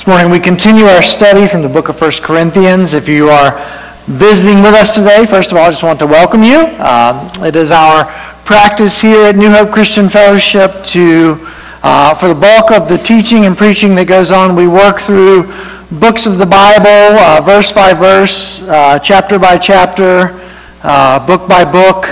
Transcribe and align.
This 0.00 0.06
morning 0.06 0.30
we 0.30 0.40
continue 0.40 0.86
our 0.86 1.02
study 1.02 1.46
from 1.46 1.60
the 1.60 1.68
book 1.68 1.90
of 1.90 2.00
1 2.00 2.10
Corinthians. 2.22 2.94
If 2.94 3.06
you 3.06 3.28
are 3.28 3.60
visiting 4.06 4.62
with 4.62 4.72
us 4.72 4.94
today, 4.94 5.26
first 5.26 5.52
of 5.52 5.58
all, 5.58 5.64
I 5.64 5.68
just 5.68 5.82
want 5.82 5.98
to 5.98 6.06
welcome 6.06 6.42
you. 6.42 6.60
Um, 6.78 7.30
it 7.44 7.54
is 7.54 7.70
our 7.70 8.06
practice 8.46 8.98
here 8.98 9.26
at 9.26 9.36
New 9.36 9.50
Hope 9.50 9.70
Christian 9.70 10.08
Fellowship 10.08 10.82
to, 10.84 11.36
uh, 11.82 12.14
for 12.14 12.28
the 12.28 12.34
bulk 12.34 12.70
of 12.70 12.88
the 12.88 12.96
teaching 12.96 13.44
and 13.44 13.54
preaching 13.54 13.94
that 13.96 14.06
goes 14.06 14.32
on, 14.32 14.56
we 14.56 14.66
work 14.66 15.00
through 15.00 15.52
books 15.90 16.24
of 16.24 16.38
the 16.38 16.46
Bible, 16.46 17.20
uh, 17.20 17.42
verse 17.42 17.70
by 17.70 17.92
verse, 17.92 18.66
uh, 18.68 18.98
chapter 19.00 19.38
by 19.38 19.58
chapter, 19.58 20.40
uh, 20.82 21.26
book 21.26 21.46
by 21.46 21.62
book, 21.62 22.06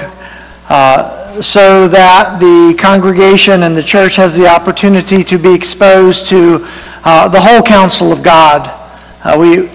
uh, 0.69 1.41
so 1.41 1.89
that 1.89 2.39
the 2.39 2.77
congregation 2.79 3.63
and 3.63 3.75
the 3.75 3.83
church 3.83 4.17
has 4.17 4.37
the 4.37 4.47
opportunity 4.47 5.25
to 5.25 5.39
be 5.39 5.55
exposed 5.55 6.27
to 6.27 6.69
uh, 7.11 7.27
the 7.27 7.41
whole 7.41 7.63
counsel 7.63 8.13
of 8.13 8.23
God. 8.23 8.69
Uh, 9.25 9.35
we 9.41 9.71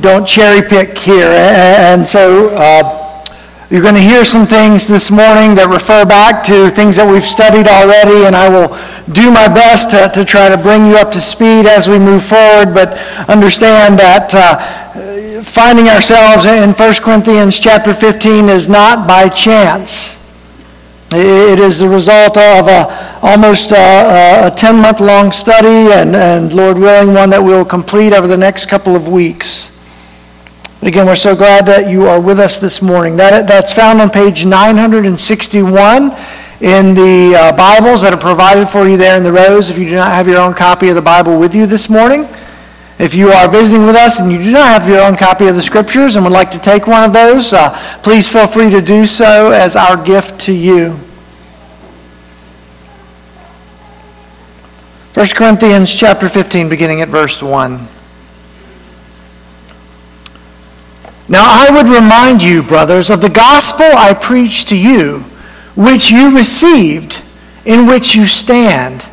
don't 0.00 0.26
cherry 0.26 0.66
pick 0.66 0.98
here. 0.98 1.28
And 1.28 2.06
so 2.06 2.52
uh, 2.58 3.24
you're 3.70 3.82
going 3.82 3.94
to 3.94 4.00
hear 4.00 4.24
some 4.24 4.48
things 4.48 4.88
this 4.88 5.12
morning 5.12 5.54
that 5.54 5.68
refer 5.70 6.04
back 6.04 6.42
to 6.50 6.68
things 6.68 6.96
that 6.96 7.06
we've 7.06 7.22
studied 7.22 7.68
already, 7.68 8.26
and 8.26 8.34
I 8.34 8.48
will 8.50 8.74
do 9.14 9.30
my 9.30 9.46
best 9.46 9.92
to, 9.92 10.10
to 10.12 10.24
try 10.24 10.48
to 10.48 10.58
bring 10.58 10.86
you 10.88 10.96
up 10.96 11.12
to 11.12 11.20
speed 11.20 11.66
as 11.66 11.86
we 11.86 12.00
move 12.00 12.24
forward, 12.24 12.74
but 12.74 12.98
understand 13.30 13.96
that 14.00 14.34
uh, 14.34 15.42
finding 15.42 15.86
ourselves 15.86 16.46
in 16.46 16.74
1 16.74 16.94
Corinthians 16.94 17.60
chapter 17.60 17.94
15 17.94 18.48
is 18.48 18.68
not 18.68 19.06
by 19.06 19.28
chance. 19.28 20.19
It 21.12 21.58
is 21.58 21.80
the 21.80 21.88
result 21.88 22.38
of 22.38 22.68
a, 22.68 23.18
almost 23.20 23.72
a, 23.72 24.46
a 24.46 24.50
10 24.54 24.76
month 24.76 25.00
long 25.00 25.32
study, 25.32 25.92
and, 25.92 26.14
and 26.14 26.52
Lord 26.52 26.78
willing, 26.78 27.14
one 27.14 27.30
that 27.30 27.42
we'll 27.42 27.64
complete 27.64 28.12
over 28.12 28.28
the 28.28 28.36
next 28.36 28.66
couple 28.66 28.94
of 28.94 29.08
weeks. 29.08 29.76
Again, 30.82 31.06
we're 31.06 31.16
so 31.16 31.34
glad 31.34 31.66
that 31.66 31.90
you 31.90 32.06
are 32.06 32.20
with 32.20 32.38
us 32.38 32.60
this 32.60 32.80
morning. 32.80 33.16
That, 33.16 33.48
that's 33.48 33.74
found 33.74 34.00
on 34.00 34.08
page 34.08 34.44
961 34.44 36.02
in 36.60 36.94
the 36.94 37.34
uh, 37.36 37.56
Bibles 37.56 38.02
that 38.02 38.12
are 38.12 38.20
provided 38.20 38.68
for 38.68 38.88
you 38.88 38.96
there 38.96 39.16
in 39.16 39.24
the 39.24 39.32
rows 39.32 39.68
if 39.68 39.78
you 39.78 39.86
do 39.86 39.96
not 39.96 40.12
have 40.12 40.28
your 40.28 40.40
own 40.40 40.54
copy 40.54 40.90
of 40.90 40.94
the 40.94 41.02
Bible 41.02 41.40
with 41.40 41.56
you 41.56 41.66
this 41.66 41.90
morning. 41.90 42.28
If 43.00 43.14
you 43.14 43.30
are 43.30 43.50
visiting 43.50 43.86
with 43.86 43.96
us 43.96 44.20
and 44.20 44.30
you 44.30 44.36
do 44.36 44.52
not 44.52 44.66
have 44.66 44.86
your 44.86 45.00
own 45.00 45.16
copy 45.16 45.46
of 45.46 45.56
the 45.56 45.62
Scriptures 45.62 46.16
and 46.16 46.24
would 46.26 46.34
like 46.34 46.50
to 46.50 46.58
take 46.58 46.86
one 46.86 47.02
of 47.02 47.14
those, 47.14 47.54
uh, 47.54 47.70
please 48.02 48.28
feel 48.28 48.46
free 48.46 48.68
to 48.68 48.82
do 48.82 49.06
so 49.06 49.52
as 49.52 49.74
our 49.74 49.96
gift 49.96 50.38
to 50.40 50.52
you. 50.52 50.90
1 55.14 55.26
Corinthians 55.28 55.94
chapter 55.94 56.28
15, 56.28 56.68
beginning 56.68 57.00
at 57.00 57.08
verse 57.08 57.42
1. 57.42 57.88
Now 61.30 61.46
I 61.48 61.68
would 61.70 61.88
remind 61.88 62.42
you, 62.42 62.62
brothers, 62.62 63.08
of 63.08 63.22
the 63.22 63.30
gospel 63.30 63.86
I 63.86 64.12
preached 64.12 64.68
to 64.68 64.76
you, 64.76 65.20
which 65.74 66.10
you 66.10 66.36
received, 66.36 67.22
in 67.64 67.86
which 67.86 68.14
you 68.14 68.26
stand, 68.26 69.06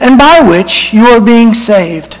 and 0.00 0.18
by 0.18 0.40
which 0.40 0.94
you 0.94 1.08
are 1.08 1.20
being 1.20 1.52
saved 1.52 2.20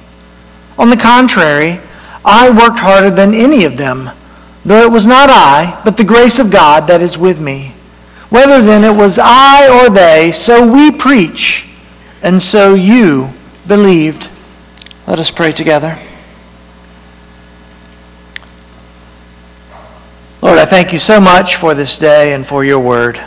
On 0.81 0.89
the 0.89 0.97
contrary, 0.97 1.79
I 2.25 2.49
worked 2.49 2.79
harder 2.79 3.11
than 3.11 3.35
any 3.35 3.65
of 3.65 3.77
them, 3.77 4.09
though 4.65 4.81
it 4.81 4.91
was 4.91 5.05
not 5.05 5.29
I, 5.29 5.79
but 5.85 5.95
the 5.95 6.03
grace 6.03 6.39
of 6.39 6.49
God 6.49 6.87
that 6.87 7.03
is 7.03 7.19
with 7.19 7.39
me. 7.39 7.75
Whether 8.31 8.63
then 8.63 8.83
it 8.83 8.97
was 8.97 9.19
I 9.21 9.69
or 9.69 9.91
they, 9.91 10.31
so 10.31 10.65
we 10.65 10.89
preach, 10.89 11.67
and 12.23 12.41
so 12.41 12.73
you 12.73 13.29
believed. 13.67 14.31
Let 15.05 15.19
us 15.19 15.29
pray 15.29 15.51
together. 15.51 15.99
Lord, 20.41 20.57
I 20.57 20.65
thank 20.65 20.93
you 20.93 20.97
so 20.97 21.21
much 21.21 21.57
for 21.57 21.75
this 21.75 21.99
day 21.99 22.33
and 22.33 22.43
for 22.43 22.65
your 22.65 22.79
word, 22.79 23.21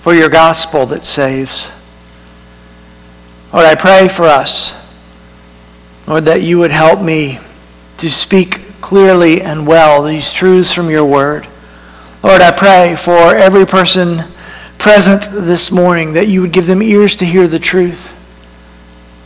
for 0.00 0.14
your 0.14 0.30
gospel 0.30 0.84
that 0.86 1.04
saves. 1.04 1.70
Lord, 3.52 3.66
I 3.66 3.76
pray 3.76 4.08
for 4.08 4.24
us 4.24 4.87
Lord, 6.08 6.24
that 6.24 6.40
you 6.40 6.58
would 6.58 6.70
help 6.70 7.02
me 7.02 7.38
to 7.98 8.08
speak 8.08 8.80
clearly 8.80 9.42
and 9.42 9.66
well 9.66 10.02
these 10.02 10.32
truths 10.32 10.72
from 10.72 10.88
your 10.88 11.04
word. 11.04 11.46
Lord, 12.22 12.40
I 12.40 12.50
pray 12.50 12.96
for 12.96 13.36
every 13.36 13.66
person 13.66 14.24
present 14.78 15.28
this 15.30 15.70
morning 15.70 16.14
that 16.14 16.26
you 16.26 16.40
would 16.40 16.52
give 16.52 16.66
them 16.66 16.82
ears 16.82 17.14
to 17.16 17.26
hear 17.26 17.46
the 17.46 17.58
truth. 17.58 18.14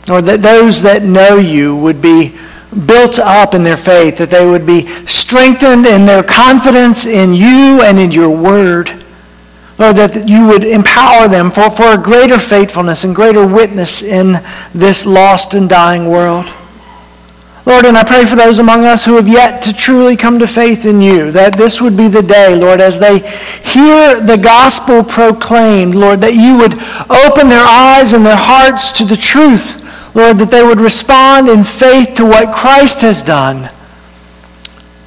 Lord, 0.09 0.25
that 0.25 0.41
those 0.41 0.81
that 0.81 1.03
know 1.03 1.37
you 1.37 1.73
would 1.77 2.01
be 2.01 2.37
built 2.85 3.17
up 3.17 3.53
in 3.53 3.63
their 3.63 3.77
faith, 3.77 4.17
that 4.17 4.29
they 4.29 4.45
would 4.45 4.65
be 4.65 4.85
strengthened 5.05 5.85
in 5.85 6.05
their 6.05 6.21
confidence 6.21 7.05
in 7.05 7.33
you 7.33 7.81
and 7.81 7.97
in 7.97 8.11
your 8.11 8.29
word. 8.29 8.89
Lord, 9.79 9.95
that 9.95 10.27
you 10.27 10.47
would 10.47 10.65
empower 10.65 11.29
them 11.29 11.49
for, 11.49 11.71
for 11.71 11.93
a 11.93 11.97
greater 11.97 12.37
faithfulness 12.37 13.05
and 13.05 13.15
greater 13.15 13.47
witness 13.47 14.03
in 14.03 14.43
this 14.73 15.05
lost 15.05 15.53
and 15.53 15.69
dying 15.69 16.09
world. 16.09 16.53
Lord, 17.65 17.85
and 17.85 17.95
I 17.95 18.03
pray 18.03 18.25
for 18.25 18.35
those 18.35 18.59
among 18.59 18.83
us 18.83 19.05
who 19.05 19.15
have 19.15 19.27
yet 19.27 19.61
to 19.63 19.73
truly 19.73 20.17
come 20.17 20.37
to 20.39 20.47
faith 20.47 20.85
in 20.85 21.01
you, 21.01 21.31
that 21.31 21.57
this 21.57 21.81
would 21.81 21.95
be 21.95 22.09
the 22.09 22.21
day, 22.21 22.55
Lord, 22.55 22.81
as 22.81 22.99
they 22.99 23.19
hear 23.63 24.19
the 24.19 24.37
gospel 24.37 25.01
proclaimed, 25.01 25.95
Lord, 25.95 26.19
that 26.21 26.35
you 26.35 26.57
would 26.57 26.73
open 27.09 27.47
their 27.47 27.65
eyes 27.65 28.13
and 28.13 28.25
their 28.25 28.35
hearts 28.35 28.91
to 28.97 29.05
the 29.05 29.15
truth, 29.15 29.79
Lord, 30.13 30.39
that 30.39 30.51
they 30.51 30.63
would 30.63 30.81
respond 30.81 31.47
in 31.47 31.63
faith 31.63 32.15
to 32.15 32.25
what 32.25 32.53
Christ 32.53 33.01
has 33.01 33.21
done 33.21 33.69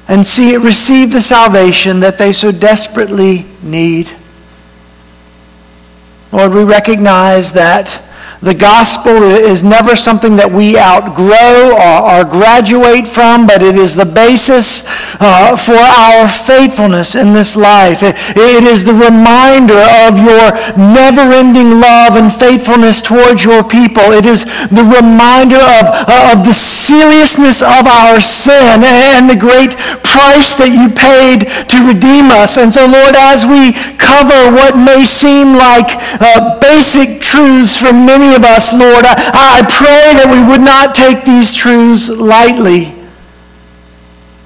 and 0.07 0.25
see 0.25 0.53
it 0.53 0.59
receive 0.59 1.11
the 1.11 1.21
salvation 1.21 1.99
that 1.99 2.17
they 2.17 2.31
so 2.31 2.51
desperately 2.51 3.45
need. 3.61 4.11
Lord, 6.31 6.53
we 6.53 6.63
recognize 6.63 7.51
that 7.53 8.03
the 8.41 8.53
gospel 8.53 9.17
is 9.23 9.63
never 9.63 9.95
something 9.95 10.35
that 10.37 10.51
we 10.51 10.77
outgrow 10.77 11.73
or, 11.73 11.97
or 12.05 12.21
graduate 12.23 13.07
from, 13.07 13.47
but 13.47 13.63
it 13.63 13.75
is 13.75 13.95
the 13.95 14.05
basis 14.05 14.85
uh, 15.17 15.57
for 15.57 15.77
our 15.77 16.29
faithfulness 16.29 17.15
in 17.15 17.33
this 17.33 17.57
life. 17.57 18.03
It, 18.03 18.13
it 18.37 18.63
is 18.63 18.85
the 18.85 18.93
reminder 18.93 19.81
of 20.05 20.21
your 20.21 20.53
never-ending 20.77 21.81
love 21.81 22.13
and 22.13 22.29
faithfulness 22.29 23.01
towards 23.01 23.41
your 23.41 23.65
people. 23.65 24.13
It 24.13 24.25
is 24.25 24.45
the 24.69 24.85
reminder 24.85 25.57
of, 25.57 25.89
uh, 26.05 26.37
of 26.37 26.45
the 26.45 26.53
seriousness 26.53 27.65
of 27.65 27.89
our 27.89 28.21
sin 28.21 28.85
and 28.85 29.25
the 29.25 29.39
great 29.39 29.73
price 30.05 30.53
that 30.61 30.69
you 30.69 30.93
paid 30.93 31.49
to 31.73 31.77
redeem 31.89 32.29
us. 32.29 32.57
And 32.57 32.69
so, 32.69 32.85
Lord, 32.85 33.17
as 33.17 33.49
we 33.49 33.73
cover 33.97 34.53
what 34.53 34.77
may 34.77 35.05
seem 35.05 35.57
like 35.57 35.97
uh, 36.21 36.56
basic 36.67 37.21
truths 37.21 37.79
for 37.79 37.93
many 37.93 38.35
of 38.35 38.43
us, 38.43 38.73
Lord, 38.73 39.05
I, 39.05 39.15
I 39.33 39.61
pray 39.63 40.19
that 40.19 40.27
we 40.27 40.43
would 40.43 40.61
not 40.61 40.93
take 40.93 41.23
these 41.23 41.55
truths 41.55 42.09
lightly. 42.09 42.93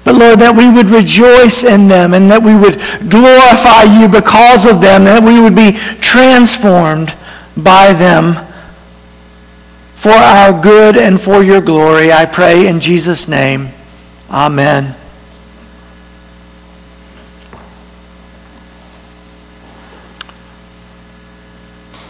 But 0.04 0.14
Lord, 0.16 0.38
that 0.40 0.54
we 0.56 0.70
would 0.70 0.86
rejoice 0.86 1.64
in 1.64 1.88
them 1.88 2.14
and 2.14 2.30
that 2.30 2.42
we 2.42 2.54
would 2.54 2.78
glorify 3.10 3.86
you 3.86 4.08
because 4.08 4.66
of 4.66 4.80
them, 4.80 5.04
that 5.04 5.22
we 5.22 5.40
would 5.40 5.54
be 5.54 5.72
transformed 5.98 7.14
by 7.56 7.92
them 7.92 8.34
for 9.94 10.10
our 10.10 10.60
good 10.60 10.96
and 10.96 11.20
for 11.20 11.42
your 11.42 11.60
glory. 11.60 12.12
I 12.12 12.26
pray 12.26 12.66
in 12.66 12.80
Jesus' 12.80 13.28
name. 13.28 13.68
Amen. 14.28 14.96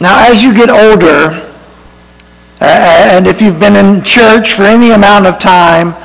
Now, 0.03 0.29
as 0.29 0.43
you 0.43 0.53
get 0.53 0.69
older, 0.69 1.31
uh, 2.59 2.65
and 3.15 3.25
if 3.25 3.41
you've 3.41 3.57
been 3.57 3.77
in 3.77 4.03
church 4.03 4.51
for 4.51 4.63
any 4.63 4.91
amount 4.91 5.25
of 5.25 5.39
time, 5.39 5.95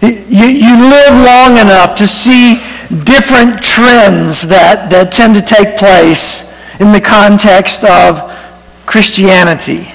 you, 0.00 0.46
you 0.46 0.88
live 0.88 1.12
long 1.12 1.58
enough 1.58 1.94
to 1.96 2.06
see 2.06 2.56
different 3.04 3.62
trends 3.62 4.48
that, 4.48 4.88
that 4.88 5.12
tend 5.12 5.34
to 5.34 5.42
take 5.42 5.76
place 5.76 6.56
in 6.80 6.90
the 6.90 7.02
context 7.02 7.84
of 7.84 8.32
Christianity. 8.86 9.92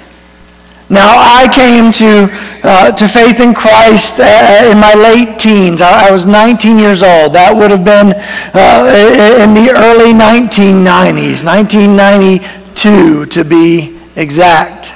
Now, 0.92 1.18
I 1.18 1.50
came 1.50 1.92
to, 2.02 2.30
uh, 2.62 2.92
to 2.92 3.08
faith 3.08 3.40
in 3.40 3.56
Christ 3.56 4.20
uh, 4.20 4.70
in 4.70 4.80
my 4.80 4.94
late 4.94 5.40
teens. 5.40 5.82
I, 5.82 6.10
I, 6.10 6.12
was 6.12 6.26
19 6.26 6.78
years 6.78 7.02
old. 7.02 7.34
That 7.34 7.56
would 7.56 7.70
have 7.70 7.86
been 7.86 8.14
uh, 8.54 9.42
in 9.42 9.54
the 9.54 9.70
early 9.70 10.14
1990s, 10.14 11.46
1992 12.86 13.26
to 13.26 13.44
be 13.44 14.00
exact. 14.16 14.96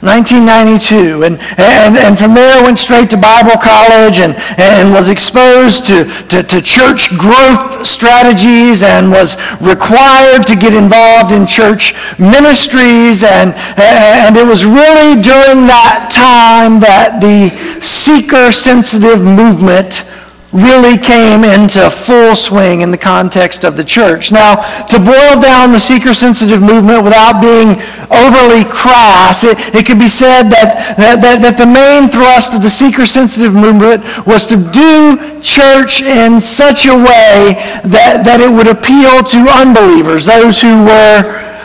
1992. 0.00 1.24
And, 1.24 1.36
and, 1.58 1.98
and 1.98 2.16
from 2.16 2.32
there 2.32 2.62
went 2.62 2.78
straight 2.78 3.10
to 3.10 3.18
Bible 3.18 3.60
college 3.60 4.18
and, 4.18 4.34
and 4.56 4.94
was 4.94 5.10
exposed 5.10 5.84
to, 5.86 6.04
to, 6.28 6.42
to 6.42 6.62
church 6.62 7.18
growth 7.18 7.84
strategies 7.84 8.82
and 8.82 9.10
was 9.10 9.36
required 9.60 10.46
to 10.46 10.56
get 10.56 10.72
involved 10.72 11.32
in 11.32 11.46
church 11.46 11.92
ministries. 12.18 13.22
And, 13.22 13.52
and 13.76 14.36
it 14.36 14.46
was 14.46 14.64
really 14.64 15.20
during 15.20 15.68
that 15.68 16.08
time 16.08 16.80
that 16.80 17.20
the 17.20 17.52
seeker-sensitive 17.82 19.22
movement 19.22 20.08
really 20.52 20.98
came 20.98 21.44
into 21.44 21.88
full 21.90 22.34
swing 22.34 22.80
in 22.80 22.90
the 22.90 22.98
context 22.98 23.64
of 23.64 23.76
the 23.76 23.84
church. 23.84 24.32
Now, 24.32 24.56
to 24.86 24.98
boil 24.98 25.38
down 25.38 25.70
the 25.72 25.78
seeker-sensitive 25.78 26.60
movement 26.60 27.04
without 27.04 27.40
being 27.40 27.78
overly 28.10 28.64
crass, 28.66 29.44
it, 29.44 29.58
it 29.74 29.86
could 29.86 29.98
be 29.98 30.08
said 30.08 30.50
that, 30.50 30.96
that, 30.98 31.20
that 31.22 31.56
the 31.56 31.66
main 31.66 32.10
thrust 32.10 32.54
of 32.54 32.62
the 32.62 32.70
seeker-sensitive 32.70 33.54
movement 33.54 34.02
was 34.26 34.46
to 34.46 34.56
do 34.58 35.40
church 35.40 36.02
in 36.02 36.40
such 36.40 36.86
a 36.86 36.94
way 36.94 37.54
that, 37.86 38.22
that 38.26 38.40
it 38.42 38.50
would 38.50 38.66
appeal 38.66 39.22
to 39.22 39.46
unbelievers, 39.54 40.26
those 40.26 40.60
who 40.60 40.82
were, 40.82 41.22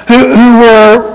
who, 0.08 0.30
who 0.30 0.60
were 0.62 1.15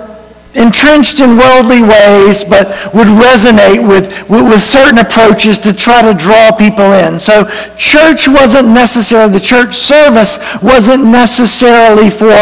entrenched 0.55 1.21
in 1.21 1.37
worldly 1.37 1.83
ways, 1.83 2.43
but 2.43 2.69
would 2.93 3.07
resonate 3.07 3.87
with, 3.87 4.29
with, 4.29 4.43
with, 4.43 4.63
certain 4.63 4.99
approaches 4.99 5.59
to 5.61 5.73
try 5.73 6.03
to 6.03 6.13
draw 6.13 6.51
people 6.51 6.93
in. 6.93 7.19
So 7.19 7.45
church 7.77 8.27
wasn't 8.27 8.69
necessarily, 8.69 9.33
the 9.33 9.41
church 9.41 9.77
service 9.77 10.39
wasn't 10.63 11.05
necessarily 11.05 12.11
for 12.11 12.35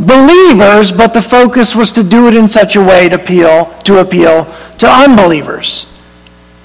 believers, 0.00 0.90
but 0.92 1.14
the 1.14 1.22
focus 1.22 1.74
was 1.74 1.92
to 1.92 2.02
do 2.02 2.26
it 2.26 2.34
in 2.34 2.48
such 2.48 2.76
a 2.76 2.80
way 2.82 3.08
to 3.08 3.14
appeal 3.14 3.66
to, 3.84 4.00
appeal 4.00 4.44
to 4.78 4.88
unbelievers. 4.88 5.92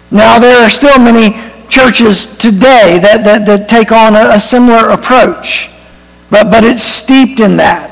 Now, 0.10 0.40
there 0.40 0.62
are 0.62 0.70
still 0.70 1.00
many 1.00 1.40
churches 1.70 2.38
today 2.38 3.00
that, 3.02 3.24
that, 3.24 3.46
that 3.46 3.70
take 3.70 3.92
on 3.92 4.16
a, 4.16 4.32
a 4.32 4.40
similar 4.40 4.90
approach, 4.90 5.70
but, 6.30 6.52
but 6.52 6.64
it's 6.64 6.82
steeped 6.82 7.40
in 7.40 7.58
that. 7.58 7.91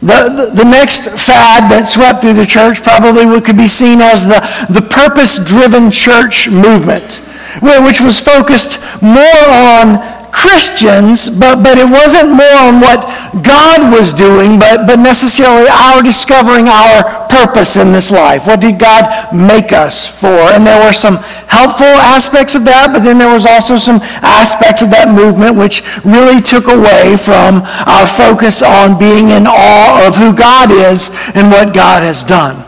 The, 0.00 0.32
the, 0.32 0.64
the, 0.64 0.64
next 0.64 1.12
fad 1.12 1.68
that 1.68 1.84
swept 1.84 2.22
through 2.22 2.32
the 2.32 2.46
church 2.46 2.82
probably 2.82 3.28
could 3.42 3.58
be 3.58 3.66
seen 3.66 4.00
as 4.00 4.24
the, 4.24 4.40
the 4.72 4.80
purpose-driven 4.80 5.90
church 5.90 6.48
movement, 6.48 7.20
which 7.60 8.00
was 8.00 8.16
focused 8.16 8.80
more 9.04 9.44
on 9.52 10.19
Christians, 10.32 11.28
but, 11.28 11.62
but 11.62 11.78
it 11.78 11.88
wasn't 11.88 12.30
more 12.30 12.58
on 12.62 12.80
what 12.80 13.06
God 13.42 13.92
was 13.92 14.14
doing, 14.14 14.58
but, 14.58 14.86
but 14.86 14.98
necessarily 14.98 15.68
our 15.68 16.02
discovering 16.02 16.68
our 16.68 17.28
purpose 17.28 17.76
in 17.76 17.92
this 17.92 18.10
life. 18.10 18.46
What 18.46 18.60
did 18.60 18.78
God 18.78 19.34
make 19.34 19.72
us 19.72 20.06
for? 20.06 20.54
And 20.54 20.66
there 20.66 20.78
were 20.84 20.92
some 20.92 21.16
helpful 21.50 21.86
aspects 21.86 22.54
of 22.54 22.64
that, 22.64 22.90
but 22.92 23.02
then 23.02 23.18
there 23.18 23.32
was 23.32 23.46
also 23.46 23.76
some 23.76 23.98
aspects 24.22 24.82
of 24.82 24.90
that 24.90 25.10
movement 25.10 25.56
which 25.56 25.82
really 26.04 26.40
took 26.40 26.66
away 26.66 27.16
from 27.18 27.62
our 27.86 28.06
focus 28.06 28.62
on 28.62 28.98
being 28.98 29.30
in 29.30 29.46
awe 29.46 30.06
of 30.06 30.16
who 30.16 30.34
God 30.34 30.70
is 30.70 31.10
and 31.34 31.50
what 31.50 31.74
God 31.74 32.02
has 32.02 32.22
done. 32.22 32.66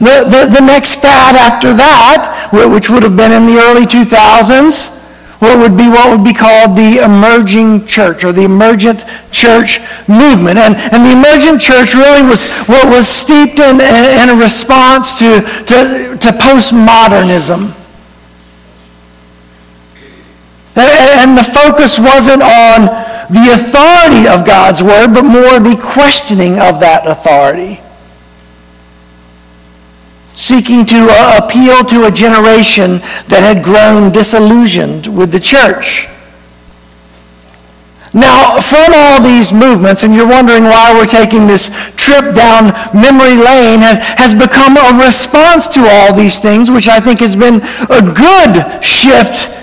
The, 0.00 0.24
the, 0.24 0.60
the 0.60 0.64
next 0.64 1.02
fad 1.02 1.36
after 1.36 1.74
that, 1.76 2.48
which 2.52 2.88
would 2.88 3.02
have 3.02 3.16
been 3.16 3.32
in 3.32 3.44
the 3.44 3.60
early 3.60 3.84
2000s, 3.84 4.99
what 5.40 5.58
would 5.58 5.76
be 5.76 5.88
what 5.88 6.10
would 6.10 6.24
be 6.24 6.34
called 6.34 6.76
the 6.76 7.00
emerging 7.02 7.86
church 7.86 8.24
or 8.24 8.32
the 8.32 8.44
emergent 8.44 9.04
church 9.32 9.80
movement. 10.06 10.58
And, 10.58 10.76
and 10.76 11.04
the 11.04 11.12
emergent 11.12 11.60
church 11.60 11.94
really 11.94 12.22
was 12.22 12.48
what 12.68 12.88
was 12.88 13.08
steeped 13.08 13.58
in, 13.58 13.80
in 13.80 14.28
a 14.28 14.36
response 14.36 15.18
to, 15.18 15.40
to, 15.40 16.16
to 16.20 16.28
postmodernism. 16.36 17.74
And 20.76 21.36
the 21.36 21.42
focus 21.42 21.98
wasn't 21.98 22.42
on 22.42 22.86
the 23.32 23.52
authority 23.52 24.28
of 24.28 24.46
God's 24.46 24.82
word, 24.82 25.14
but 25.14 25.22
more 25.22 25.58
the 25.58 25.78
questioning 25.80 26.60
of 26.60 26.80
that 26.80 27.06
authority 27.06 27.80
seeking 30.34 30.86
to 30.86 31.08
uh, 31.10 31.40
appeal 31.42 31.84
to 31.84 32.06
a 32.06 32.10
generation 32.10 32.98
that 33.28 33.42
had 33.42 33.64
grown 33.64 34.12
disillusioned 34.12 35.06
with 35.06 35.32
the 35.32 35.40
church. 35.40 36.08
Now, 38.12 38.58
from 38.58 38.90
all 38.92 39.22
these 39.22 39.52
movements, 39.52 40.02
and 40.02 40.14
you're 40.14 40.26
wondering 40.26 40.64
why 40.64 40.92
we're 40.92 41.06
taking 41.06 41.46
this 41.46 41.70
trip 41.94 42.34
down 42.34 42.74
memory 42.92 43.38
lane, 43.38 43.78
has, 43.86 43.98
has 44.18 44.34
become 44.34 44.76
a 44.76 45.06
response 45.06 45.68
to 45.68 45.86
all 45.86 46.12
these 46.12 46.40
things, 46.40 46.70
which 46.70 46.88
I 46.88 46.98
think 46.98 47.20
has 47.20 47.36
been 47.36 47.62
a 47.86 48.02
good 48.02 48.82
shift 48.82 49.60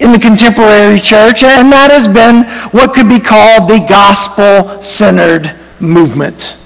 in 0.00 0.12
the 0.12 0.18
contemporary 0.18 0.98
church, 0.98 1.42
and 1.44 1.70
that 1.72 1.90
has 1.92 2.08
been 2.08 2.44
what 2.72 2.94
could 2.94 3.06
be 3.06 3.20
called 3.20 3.68
the 3.68 3.84
gospel-centered 3.86 5.54
movement. 5.78 6.56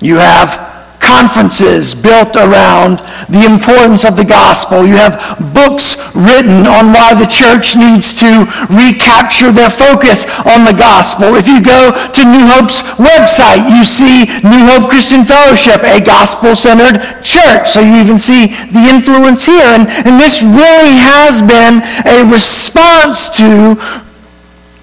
You 0.00 0.16
have 0.16 0.73
conferences 1.04 1.92
built 1.92 2.34
around 2.34 3.04
the 3.28 3.44
importance 3.44 4.08
of 4.08 4.16
the 4.16 4.24
gospel. 4.24 4.88
You 4.88 4.96
have 4.96 5.20
books 5.52 6.00
written 6.16 6.64
on 6.64 6.96
why 6.96 7.12
the 7.12 7.28
church 7.28 7.76
needs 7.76 8.16
to 8.24 8.48
recapture 8.72 9.52
their 9.52 9.68
focus 9.68 10.24
on 10.48 10.64
the 10.64 10.72
gospel. 10.72 11.36
If 11.36 11.46
you 11.46 11.60
go 11.60 11.92
to 11.92 12.20
New 12.24 12.48
Hope's 12.48 12.80
website, 12.96 13.68
you 13.68 13.84
see 13.84 14.24
New 14.40 14.64
Hope 14.72 14.88
Christian 14.88 15.22
Fellowship, 15.22 15.84
a 15.84 16.00
gospel-centered 16.00 17.22
church. 17.22 17.76
So 17.76 17.84
you 17.84 18.00
even 18.00 18.16
see 18.16 18.56
the 18.72 18.88
influence 18.88 19.44
here. 19.44 19.68
And, 19.76 19.86
and 20.08 20.16
this 20.16 20.40
really 20.42 20.96
has 21.04 21.44
been 21.44 21.84
a 22.08 22.24
response 22.32 23.28
to 23.38 23.76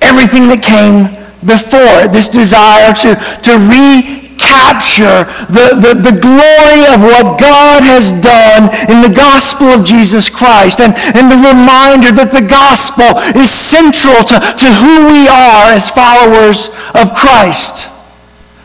everything 0.02 0.48
that 0.54 0.62
came 0.62 1.10
before 1.46 2.08
this 2.08 2.30
desire 2.30 2.94
to, 2.94 3.16
to 3.42 3.58
re 3.66 4.31
capture 4.42 5.30
the, 5.54 5.78
the, 5.78 5.94
the 5.94 6.18
glory 6.18 6.84
of 6.90 7.06
what 7.06 7.38
God 7.38 7.86
has 7.86 8.10
done 8.10 8.74
in 8.90 9.06
the 9.06 9.14
gospel 9.14 9.70
of 9.70 9.86
Jesus 9.86 10.30
Christ 10.30 10.82
and, 10.82 10.98
and 11.14 11.30
the 11.30 11.38
reminder 11.38 12.10
that 12.12 12.34
the 12.34 12.44
gospel 12.44 13.22
is 13.38 13.54
central 13.54 14.26
to, 14.26 14.38
to 14.42 14.68
who 14.82 15.14
we 15.14 15.30
are 15.30 15.72
as 15.72 15.94
followers 15.94 16.74
of 16.98 17.14
Christ. 17.14 17.88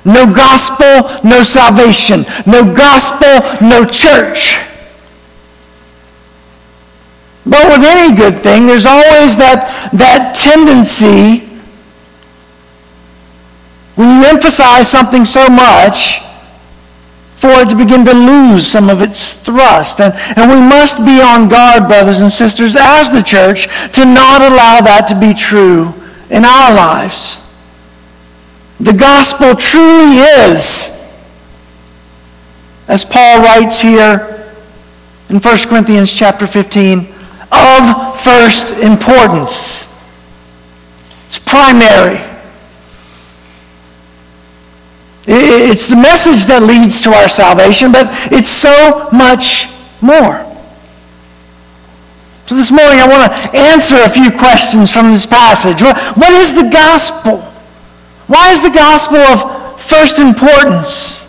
No 0.07 0.27
gospel, 0.33 1.11
no 1.29 1.43
salvation. 1.43 2.25
No 2.47 2.63
gospel, 2.63 3.43
no 3.61 3.85
church. 3.85 4.59
But 7.45 7.67
with 7.69 7.83
any 7.87 8.17
good 8.17 8.39
thing, 8.43 8.67
there's 8.67 8.87
always 8.87 9.37
that, 9.39 9.91
that 9.95 10.35
tendency 10.35 11.46
when 13.97 14.21
you 14.21 14.29
emphasize 14.29 14.91
something 14.91 15.25
so 15.25 15.49
much, 15.49 16.21
for 17.37 17.51
it 17.61 17.69
to 17.69 17.77
begin 17.77 18.03
to 18.05 18.15
lose 18.15 18.67
some 18.67 18.89
of 18.89 19.03
its 19.03 19.35
thrust. 19.35 20.01
And, 20.01 20.15
and 20.37 20.51
we 20.51 20.57
must 20.57 21.05
be 21.05 21.21
on 21.21 21.49
guard, 21.49 21.87
brothers 21.87 22.23
and 22.23 22.33
sisters, 22.33 22.77
as 22.79 23.13
the 23.13 23.23
church, 23.23 23.67
to 23.93 24.05
not 24.05 24.41
allow 24.41 24.81
that 24.81 25.07
to 25.09 25.21
be 25.21 25.35
true 25.35 25.93
in 26.31 26.45
our 26.45 26.75
lives. 26.75 27.43
The 28.81 28.93
gospel 28.93 29.55
truly 29.55 30.19
is, 30.49 30.93
as 32.89 33.05
Paul 33.05 33.43
writes 33.43 33.81
here 33.81 34.53
in 35.29 35.39
1 35.39 35.59
Corinthians 35.69 36.13
chapter 36.13 36.47
15, 36.47 37.01
of 37.53 38.19
first 38.19 38.79
importance. 38.79 39.93
It's 41.27 41.39
primary. 41.39 42.36
It's 45.27 45.89
the 45.89 45.97
message 45.97 46.47
that 46.47 46.63
leads 46.63 47.01
to 47.03 47.11
our 47.11 47.29
salvation, 47.29 47.91
but 47.91 48.07
it's 48.31 48.49
so 48.49 49.09
much 49.11 49.69
more. 50.01 50.47
So 52.47 52.55
this 52.55 52.71
morning 52.71 53.01
I 53.01 53.09
want 53.09 53.27
to 53.27 53.59
answer 53.59 53.97
a 53.99 54.09
few 54.09 54.31
questions 54.31 54.93
from 54.93 55.11
this 55.11 55.27
passage. 55.27 55.83
What 55.83 56.33
is 56.33 56.55
the 56.55 56.71
gospel? 56.71 57.39
Why 58.29 58.53
is 58.53 58.63
the 58.63 58.71
gospel 58.71 59.19
of 59.19 59.81
first 59.81 60.21
importance? 60.21 61.27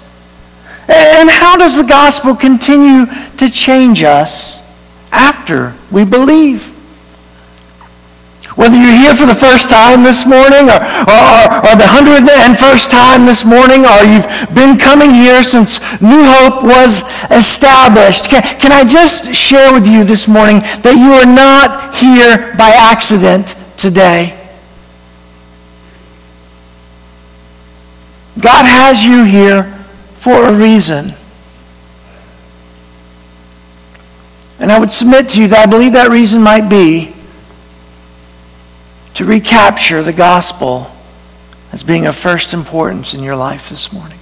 And 0.87 1.29
how 1.29 1.57
does 1.57 1.75
the 1.75 1.87
gospel 1.87 2.35
continue 2.35 3.07
to 3.37 3.49
change 3.49 4.03
us 4.03 4.63
after 5.11 5.73
we 5.91 6.05
believe? 6.05 6.76
Whether 8.57 8.75
you're 8.75 8.97
here 8.97 9.13
for 9.13 9.27
the 9.27 9.37
first 9.37 9.69
time 9.69 10.01
this 10.01 10.25
morning 10.25 10.65
or, 10.65 10.81
or, 10.81 11.45
or 11.61 11.73
the 11.77 11.85
101st 11.85 12.89
time 12.89 13.27
this 13.27 13.45
morning 13.45 13.85
or 13.85 14.01
you've 14.01 14.25
been 14.55 14.79
coming 14.79 15.13
here 15.13 15.43
since 15.43 15.77
New 16.01 16.25
Hope 16.25 16.63
was 16.63 17.05
established, 17.29 18.31
can, 18.31 18.41
can 18.57 18.71
I 18.71 18.83
just 18.83 19.35
share 19.35 19.71
with 19.71 19.85
you 19.85 20.03
this 20.03 20.27
morning 20.27 20.57
that 20.81 20.97
you 20.97 21.13
are 21.13 21.29
not 21.29 21.93
here 21.93 22.57
by 22.57 22.73
accident 22.73 23.53
today? 23.77 24.33
God 28.41 28.65
has 28.65 29.05
you 29.05 29.23
here 29.23 29.65
for 30.15 30.45
a 30.45 30.51
reason. 30.51 31.11
And 34.59 34.71
I 34.71 34.79
would 34.79 34.89
submit 34.89 35.29
to 35.29 35.41
you 35.41 35.47
that 35.49 35.67
I 35.67 35.69
believe 35.69 35.93
that 35.93 36.09
reason 36.09 36.41
might 36.41 36.67
be 36.67 37.13
to 39.17 39.25
recapture 39.25 40.03
the 40.03 40.13
gospel 40.13 40.91
as 41.71 41.81
being 41.81 42.05
of 42.05 42.15
first 42.15 42.53
importance 42.53 43.15
in 43.15 43.23
your 43.23 43.35
life 43.35 43.67
this 43.67 43.91
morning. 43.91 44.19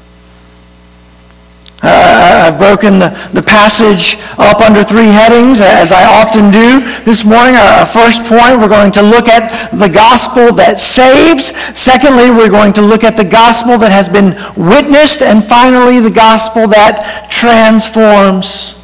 Uh, 1.84 2.48
I've 2.48 2.58
broken 2.58 3.00
the, 3.00 3.10
the 3.34 3.44
passage 3.44 4.16
up 4.38 4.62
under 4.62 4.84
three 4.84 5.12
headings, 5.12 5.60
as 5.60 5.92
I 5.92 6.06
often 6.06 6.50
do 6.50 6.80
this 7.04 7.26
morning. 7.26 7.56
Our, 7.56 7.84
our 7.84 7.86
first 7.86 8.24
point, 8.24 8.58
we're 8.64 8.70
going 8.70 8.94
to 8.94 9.02
look 9.02 9.28
at 9.28 9.52
the 9.78 9.90
gospel 9.90 10.54
that 10.54 10.80
saves. 10.80 11.52
Secondly, 11.78 12.30
we're 12.30 12.50
going 12.50 12.72
to 12.74 12.82
look 12.82 13.04
at 13.04 13.18
the 13.18 13.26
gospel 13.26 13.78
that 13.80 13.92
has 13.92 14.08
been 14.08 14.32
witnessed. 14.56 15.22
And 15.22 15.44
finally, 15.44 16.00
the 16.00 16.10
gospel 16.10 16.70
that 16.70 17.28
transforms. 17.30 18.82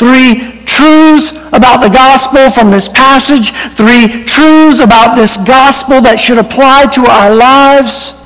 Three 0.00 0.53
truths 0.66 1.36
about 1.52 1.80
the 1.80 1.88
gospel 1.88 2.50
from 2.50 2.70
this 2.70 2.88
passage, 2.88 3.50
three 3.72 4.24
truths 4.24 4.80
about 4.80 5.16
this 5.16 5.36
gospel 5.46 6.00
that 6.00 6.18
should 6.18 6.38
apply 6.38 6.86
to 6.92 7.06
our 7.06 7.34
lives, 7.34 8.20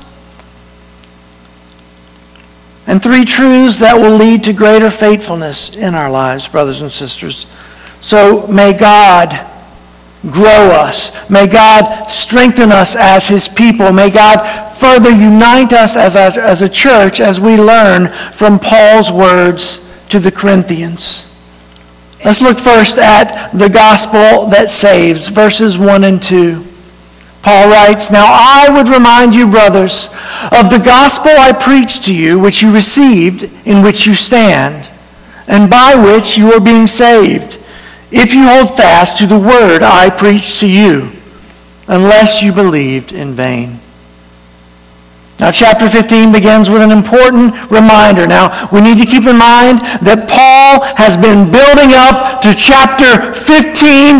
and 2.87 3.01
three 3.03 3.23
truths 3.23 3.79
that 3.79 3.95
will 3.95 4.17
lead 4.17 4.43
to 4.43 4.53
greater 4.53 4.89
faithfulness 4.89 5.77
in 5.77 5.93
our 5.93 6.09
lives, 6.09 6.47
brothers 6.47 6.81
and 6.81 6.91
sisters. 6.91 7.45
So 8.01 8.47
may 8.47 8.73
God 8.73 9.45
grow 10.23 10.71
us. 10.71 11.29
May 11.29 11.47
God 11.47 12.07
strengthen 12.07 12.71
us 12.71 12.95
as 12.95 13.27
his 13.27 13.47
people. 13.47 13.91
May 13.93 14.09
God 14.09 14.73
further 14.73 15.11
unite 15.11 15.71
us 15.71 15.95
as 15.95 16.15
a, 16.15 16.43
as 16.43 16.61
a 16.61 16.69
church 16.69 17.21
as 17.21 17.39
we 17.39 17.57
learn 17.57 18.07
from 18.33 18.59
Paul's 18.59 19.11
words 19.11 19.85
to 20.09 20.19
the 20.19 20.31
Corinthians. 20.31 21.33
Let's 22.23 22.41
look 22.41 22.59
first 22.59 22.97
at 22.97 23.51
the 23.53 23.69
gospel 23.69 24.47
that 24.47 24.69
saves, 24.69 25.29
verses 25.29 25.77
1 25.77 26.03
and 26.03 26.21
2. 26.21 26.65
Paul 27.41 27.69
writes, 27.69 28.11
Now 28.11 28.25
I 28.27 28.67
would 28.69 28.89
remind 28.89 29.33
you, 29.33 29.49
brothers, 29.49 30.07
of 30.51 30.69
the 30.69 30.81
gospel 30.83 31.31
I 31.31 31.53
preached 31.53 32.03
to 32.03 32.15
you, 32.15 32.37
which 32.37 32.61
you 32.61 32.73
received, 32.73 33.49
in 33.65 33.81
which 33.81 34.05
you 34.05 34.13
stand, 34.13 34.91
and 35.47 35.69
by 35.69 35.95
which 35.95 36.37
you 36.37 36.51
are 36.51 36.59
being 36.59 36.87
saved, 36.87 37.59
if 38.11 38.35
you 38.35 38.43
hold 38.43 38.75
fast 38.75 39.19
to 39.19 39.25
the 39.25 39.39
word 39.39 39.81
I 39.81 40.09
preached 40.09 40.59
to 40.59 40.69
you, 40.69 41.11
unless 41.87 42.43
you 42.43 42.51
believed 42.51 43.13
in 43.13 43.33
vain. 43.33 43.79
Now, 45.39 45.51
chapter 45.51 45.87
15 45.87 46.31
begins 46.33 46.69
with 46.69 46.81
an 46.81 46.91
important 46.91 47.55
reminder. 47.71 48.27
Now, 48.27 48.51
we 48.75 48.81
need 48.81 48.97
to 48.99 49.07
keep 49.07 49.23
in 49.23 49.39
mind 49.39 49.79
that 50.03 50.27
Paul 50.27 50.83
has 50.99 51.15
been 51.15 51.47
building 51.47 51.95
up 51.95 52.43
to 52.43 52.51
chapter 52.51 53.31
15 53.31 54.19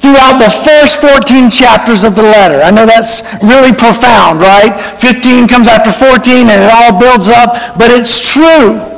throughout 0.00 0.40
the 0.40 0.48
first 0.48 1.04
14 1.04 1.52
chapters 1.52 2.04
of 2.04 2.16
the 2.16 2.24
letter. 2.24 2.64
I 2.64 2.72
know 2.72 2.88
that's 2.88 3.28
really 3.44 3.76
profound, 3.76 4.40
right? 4.40 4.72
15 5.00 5.48
comes 5.48 5.68
after 5.68 5.92
14 5.92 6.48
and 6.48 6.60
it 6.60 6.72
all 6.72 6.96
builds 6.96 7.28
up, 7.28 7.76
but 7.76 7.92
it's 7.92 8.16
true. 8.16 8.93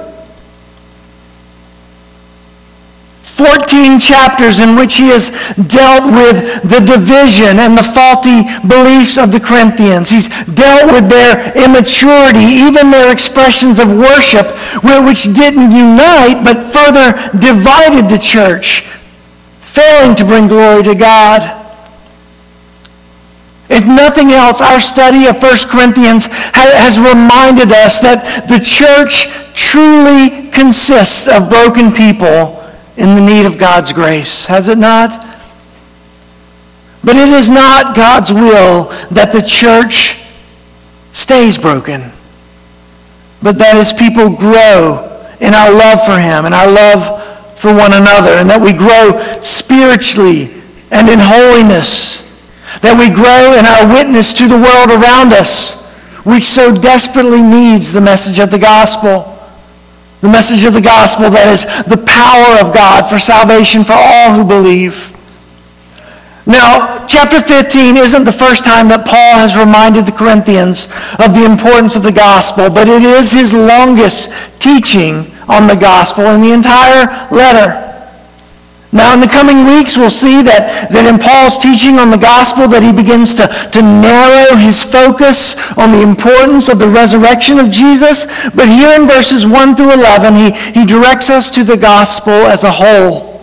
14 3.36 4.00
chapters 4.00 4.60
in 4.60 4.76
which 4.76 4.96
he 4.96 5.12
has 5.12 5.28
dealt 5.68 6.08
with 6.08 6.40
the 6.64 6.80
division 6.80 7.60
and 7.60 7.76
the 7.76 7.84
faulty 7.84 8.48
beliefs 8.64 9.20
of 9.20 9.28
the 9.28 9.36
Corinthians. 9.40 10.08
He's 10.08 10.32
dealt 10.56 10.88
with 10.88 11.12
their 11.12 11.52
immaturity, 11.52 12.64
even 12.64 12.88
their 12.88 13.12
expressions 13.12 13.76
of 13.78 13.92
worship, 13.92 14.56
which 15.04 15.36
didn't 15.36 15.68
unite 15.68 16.48
but 16.48 16.64
further 16.64 17.12
divided 17.36 18.08
the 18.08 18.16
church, 18.16 18.88
failing 19.60 20.16
to 20.16 20.24
bring 20.24 20.48
glory 20.48 20.82
to 20.84 20.94
God. 20.94 21.44
If 23.68 23.84
nothing 23.84 24.32
else, 24.32 24.62
our 24.62 24.80
study 24.80 25.26
of 25.26 25.42
1 25.42 25.68
Corinthians 25.68 26.28
has 26.56 26.96
reminded 26.96 27.68
us 27.68 28.00
that 28.00 28.48
the 28.48 28.64
church 28.64 29.28
truly 29.52 30.48
consists 30.52 31.28
of 31.28 31.50
broken 31.50 31.92
people 31.92 32.62
in 32.96 33.14
the 33.14 33.20
need 33.20 33.46
of 33.46 33.58
God's 33.58 33.92
grace, 33.92 34.46
has 34.46 34.68
it 34.68 34.78
not? 34.78 35.10
But 37.04 37.16
it 37.16 37.28
is 37.28 37.48
not 37.48 37.94
God's 37.94 38.32
will 38.32 38.84
that 39.10 39.30
the 39.32 39.42
church 39.42 40.26
stays 41.12 41.56
broken, 41.56 42.10
but 43.42 43.58
that 43.58 43.76
as 43.76 43.92
people 43.92 44.30
grow 44.30 45.12
in 45.40 45.54
our 45.54 45.70
love 45.70 46.02
for 46.04 46.18
Him 46.18 46.46
and 46.46 46.54
our 46.54 46.70
love 46.70 47.22
for 47.58 47.72
one 47.72 47.92
another, 47.92 48.32
and 48.32 48.50
that 48.50 48.60
we 48.60 48.72
grow 48.72 49.20
spiritually 49.40 50.62
and 50.90 51.08
in 51.08 51.18
holiness, 51.20 52.26
that 52.82 52.98
we 52.98 53.08
grow 53.08 53.56
in 53.56 53.64
our 53.64 53.86
witness 53.86 54.32
to 54.34 54.48
the 54.48 54.56
world 54.56 54.90
around 54.90 55.32
us, 55.32 55.86
which 56.24 56.44
so 56.44 56.74
desperately 56.74 57.42
needs 57.42 57.92
the 57.92 58.00
message 58.00 58.38
of 58.38 58.50
the 58.50 58.58
gospel. 58.58 59.35
The 60.20 60.28
message 60.28 60.64
of 60.64 60.72
the 60.72 60.80
gospel 60.80 61.30
that 61.30 61.46
is 61.52 61.64
the 61.84 62.00
power 62.00 62.60
of 62.60 62.74
God 62.74 63.08
for 63.08 63.18
salvation 63.18 63.84
for 63.84 63.94
all 63.94 64.32
who 64.32 64.44
believe. 64.44 65.12
Now, 66.46 67.04
chapter 67.06 67.40
15 67.40 67.96
isn't 67.96 68.24
the 68.24 68.32
first 68.32 68.64
time 68.64 68.88
that 68.88 69.04
Paul 69.04 69.38
has 69.42 69.58
reminded 69.58 70.06
the 70.06 70.12
Corinthians 70.12 70.86
of 71.18 71.34
the 71.34 71.44
importance 71.44 71.96
of 71.96 72.04
the 72.04 72.12
gospel, 72.12 72.70
but 72.70 72.86
it 72.86 73.02
is 73.02 73.32
his 73.32 73.52
longest 73.52 74.30
teaching 74.60 75.30
on 75.48 75.66
the 75.66 75.74
gospel 75.74 76.24
in 76.30 76.40
the 76.40 76.52
entire 76.52 77.28
letter. 77.34 77.85
Now, 78.92 79.14
in 79.14 79.20
the 79.20 79.26
coming 79.26 79.66
weeks, 79.66 79.98
we'll 79.98 80.14
see 80.14 80.42
that, 80.46 80.88
that 80.94 81.04
in 81.10 81.18
Paul's 81.18 81.58
teaching 81.58 81.98
on 81.98 82.14
the 82.14 82.22
gospel 82.22 82.68
that 82.70 82.86
he 82.86 82.94
begins 82.94 83.34
to, 83.34 83.50
to 83.74 83.82
narrow 83.82 84.54
his 84.56 84.86
focus 84.86 85.58
on 85.76 85.90
the 85.90 86.00
importance 86.00 86.70
of 86.70 86.78
the 86.78 86.88
resurrection 86.88 87.58
of 87.58 87.70
Jesus. 87.70 88.30
But 88.54 88.70
here 88.70 88.94
in 88.94 89.06
verses 89.06 89.44
1 89.44 89.74
through 89.74 89.92
11, 89.92 90.34
he, 90.38 90.48
he 90.72 90.84
directs 90.86 91.28
us 91.28 91.50
to 91.58 91.64
the 91.64 91.76
gospel 91.76 92.46
as 92.46 92.62
a 92.62 92.70
whole. 92.70 93.42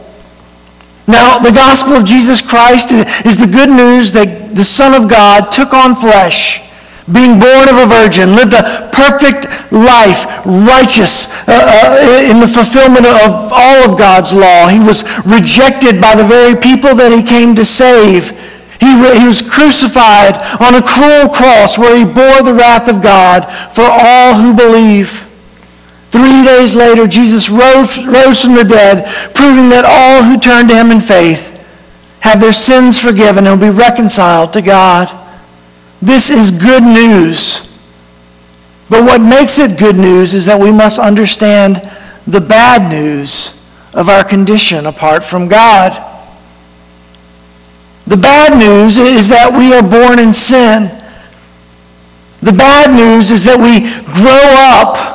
Now, 1.05 1.39
the 1.39 1.51
gospel 1.51 2.00
of 2.00 2.05
Jesus 2.05 2.41
Christ 2.41 2.91
is, 2.91 3.03
is 3.25 3.38
the 3.38 3.51
good 3.51 3.69
news 3.69 4.13
that 4.13 4.55
the 4.55 4.63
Son 4.63 4.95
of 4.95 5.09
God 5.09 5.51
took 5.51 5.73
on 5.73 5.95
flesh 5.95 6.63
being 7.12 7.39
born 7.39 7.67
of 7.67 7.75
a 7.83 7.88
virgin, 7.88 8.36
lived 8.36 8.53
a 8.53 8.89
perfect 8.95 9.51
life, 9.72 10.24
righteous 10.45 11.27
uh, 11.48 11.51
uh, 11.51 12.31
in 12.31 12.39
the 12.39 12.48
fulfillment 12.48 13.05
of 13.05 13.51
all 13.51 13.83
of 13.83 14.00
God's 14.00 14.33
law. 14.33 14.67
He 14.67 14.79
was 14.79 15.03
rejected 15.25 16.00
by 16.00 16.15
the 16.15 16.24
very 16.24 16.55
people 16.55 16.95
that 16.95 17.12
he 17.12 17.19
came 17.19 17.55
to 17.55 17.65
save. 17.65 18.31
He, 18.79 18.88
he 19.19 19.27
was 19.27 19.43
crucified 19.43 20.39
on 20.63 20.75
a 20.75 20.83
cruel 20.83 21.27
cross 21.27 21.77
where 21.77 21.95
he 21.95 22.05
bore 22.05 22.43
the 22.43 22.53
wrath 22.53 22.88
of 22.88 23.01
God 23.01 23.43
for 23.75 23.83
all 23.83 24.36
who 24.36 24.55
believe. 24.55 25.27
Three 26.12 26.43
days 26.45 26.75
later, 26.75 27.07
Jesus 27.07 27.50
rose, 27.50 28.05
rose 28.05 28.43
from 28.43 28.53
the 28.55 28.63
dead, 28.63 29.10
proving 29.33 29.69
that 29.69 29.83
all 29.83 30.24
who 30.24 30.38
turn 30.38 30.67
to 30.67 30.75
him 30.75 30.91
in 30.91 31.01
faith 31.01 31.50
have 32.22 32.39
their 32.39 32.53
sins 32.53 33.01
forgiven 33.01 33.48
and 33.48 33.60
will 33.60 33.72
be 33.72 33.77
reconciled 33.77 34.53
to 34.53 34.62
God. 34.62 35.22
This 36.03 36.31
is 36.31 36.51
good 36.51 36.83
news. 36.83 37.62
But 38.89 39.05
what 39.05 39.22
makes 39.22 39.57
it 39.57 39.79
good 39.79 39.95
news 39.95 40.33
is 40.33 40.48
that 40.48 40.60
we 40.60 40.69
must 40.69 41.00
understand 41.00 41.77
the 42.27 42.41
bad 42.41 42.91
news 42.91 43.65
of 43.93 44.10
our 44.10 44.25
condition 44.25 44.86
apart 44.86 45.24
from 45.24 45.48
God. 45.48 45.93
The 48.05 48.17
bad 48.17 48.60
news 48.60 48.98
is 48.98 49.29
that 49.29 49.53
we 49.57 49.74
are 49.74 49.81
born 49.81 50.19
in 50.19 50.33
sin. 50.33 50.91
The 52.41 52.51
bad 52.51 52.93
news 52.93 53.31
is 53.31 53.45
that 53.45 53.57
we 53.57 53.88
grow 54.12 54.43
up 54.60 55.13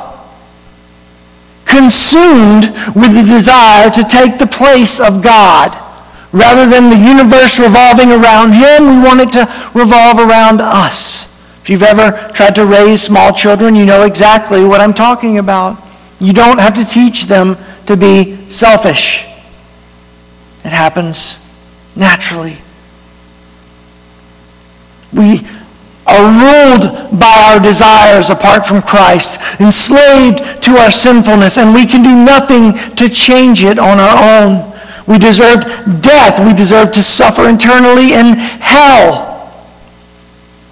consumed 1.66 2.64
with 2.96 3.12
the 3.12 3.24
desire 3.28 3.90
to 3.90 4.02
take 4.04 4.38
the 4.38 4.46
place 4.46 5.00
of 5.00 5.22
God. 5.22 5.87
Rather 6.32 6.68
than 6.68 6.90
the 6.90 6.96
universe 6.96 7.58
revolving 7.58 8.12
around 8.12 8.52
him, 8.52 8.86
we 8.86 9.02
want 9.02 9.20
it 9.20 9.32
to 9.32 9.40
revolve 9.74 10.18
around 10.18 10.60
us. 10.60 11.34
If 11.62 11.70
you've 11.70 11.82
ever 11.82 12.28
tried 12.32 12.54
to 12.56 12.66
raise 12.66 13.02
small 13.02 13.32
children, 13.32 13.74
you 13.74 13.86
know 13.86 14.04
exactly 14.04 14.64
what 14.64 14.80
I'm 14.80 14.94
talking 14.94 15.38
about. 15.38 15.82
You 16.20 16.32
don't 16.32 16.58
have 16.58 16.74
to 16.74 16.84
teach 16.84 17.26
them 17.26 17.56
to 17.86 17.96
be 17.96 18.36
selfish. 18.48 19.24
It 20.64 20.72
happens 20.72 21.44
naturally. 21.96 22.58
We 25.12 25.46
are 26.06 26.24
ruled 26.24 27.18
by 27.18 27.52
our 27.52 27.60
desires 27.60 28.30
apart 28.30 28.66
from 28.66 28.82
Christ, 28.82 29.40
enslaved 29.60 30.62
to 30.62 30.72
our 30.78 30.90
sinfulness, 30.90 31.58
and 31.58 31.74
we 31.74 31.86
can 31.86 32.02
do 32.02 32.14
nothing 32.14 32.72
to 32.96 33.08
change 33.08 33.64
it 33.64 33.78
on 33.78 33.98
our 33.98 34.42
own. 34.42 34.67
We 35.08 35.18
deserved 35.18 35.64
death. 36.02 36.38
We 36.38 36.52
deserved 36.52 36.94
to 36.94 37.02
suffer 37.02 37.48
internally 37.48 38.12
in 38.12 38.34
hell. 38.36 39.24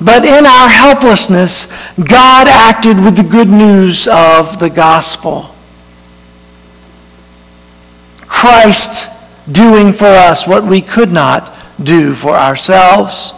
But 0.01 0.27
in 0.27 0.45
our 0.45 0.69
helplessness, 0.69 1.73
God 1.97 2.47
acted 2.47 3.03
with 3.03 3.17
the 3.17 3.23
good 3.23 3.49
news 3.49 4.07
of 4.07 4.61
the 4.61 4.69
gospel. 4.69 5.51
Christ 8.27 9.11
doing 9.51 9.93
for 9.93 10.05
us 10.05 10.47
what 10.47 10.65
we 10.65 10.83
could 10.83 11.13
not 11.13 11.57
do 11.83 12.13
for 12.13 12.37
ourselves. 12.37 13.33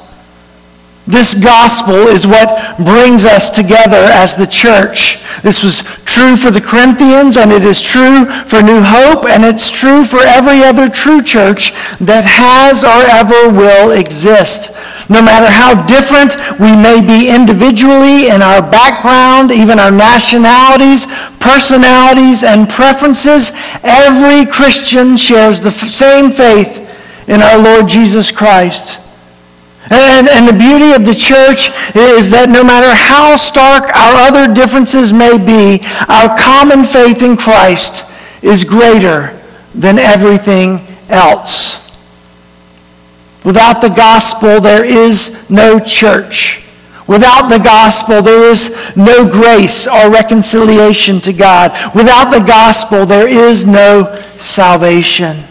This 1.08 1.32
gospel 1.42 2.06
is 2.12 2.26
what 2.26 2.76
brings 2.76 3.24
us 3.24 3.48
together 3.48 3.96
as 4.12 4.36
the 4.36 4.46
church. 4.46 5.24
This 5.40 5.64
was 5.64 5.80
true 6.04 6.36
for 6.36 6.50
the 6.50 6.60
Corinthians, 6.60 7.38
and 7.38 7.50
it 7.50 7.64
is 7.64 7.80
true 7.80 8.26
for 8.44 8.60
New 8.60 8.82
Hope, 8.84 9.24
and 9.24 9.42
it's 9.42 9.70
true 9.70 10.04
for 10.04 10.20
every 10.20 10.62
other 10.62 10.86
true 10.86 11.22
church 11.22 11.72
that 11.96 12.28
has 12.28 12.84
or 12.84 13.08
ever 13.08 13.48
will 13.48 13.92
exist. 13.92 14.76
No 15.08 15.22
matter 15.22 15.48
how 15.48 15.80
different 15.88 16.36
we 16.60 16.76
may 16.76 17.00
be 17.00 17.32
individually 17.32 18.28
in 18.28 18.42
our 18.42 18.60
background, 18.60 19.50
even 19.50 19.78
our 19.78 19.90
nationalities, 19.90 21.06
personalities, 21.40 22.44
and 22.44 22.68
preferences, 22.68 23.56
every 23.82 24.44
Christian 24.44 25.16
shares 25.16 25.62
the 25.62 25.70
same 25.70 26.30
faith 26.30 26.84
in 27.26 27.40
our 27.40 27.56
Lord 27.56 27.88
Jesus 27.88 28.30
Christ. 28.30 29.07
And, 29.90 30.28
and, 30.28 30.46
the 30.46 30.52
beauty 30.52 30.92
of 30.92 31.06
the 31.06 31.14
church 31.14 31.72
is 31.96 32.30
that 32.30 32.50
no 32.50 32.62
matter 32.62 32.92
how 32.92 33.36
stark 33.36 33.84
our 33.96 34.28
other 34.28 34.52
differences 34.52 35.14
may 35.14 35.38
be, 35.38 35.80
our 36.08 36.36
common 36.36 36.84
faith 36.84 37.22
in 37.22 37.38
Christ 37.38 38.04
is 38.42 38.64
greater 38.64 39.40
than 39.74 39.98
everything 39.98 40.80
else. 41.08 41.88
Without 43.44 43.80
the 43.80 43.88
gospel, 43.88 44.60
there 44.60 44.84
is 44.84 45.48
no 45.48 45.78
church. 45.78 46.62
Without 47.06 47.48
the 47.48 47.58
gospel, 47.58 48.20
there 48.20 48.50
is 48.50 48.76
no 48.94 49.24
grace 49.24 49.86
or 49.86 50.10
reconciliation 50.10 51.20
to 51.22 51.32
God. 51.32 51.72
Without 51.94 52.30
the 52.30 52.44
gospel, 52.44 53.06
there 53.06 53.26
is 53.26 53.66
no 53.66 54.14
salvation. 54.36 55.44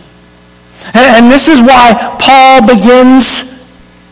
And 0.94 1.32
this 1.32 1.48
is 1.48 1.60
why 1.60 2.15
Paul 2.20 2.67
begins 2.67 3.46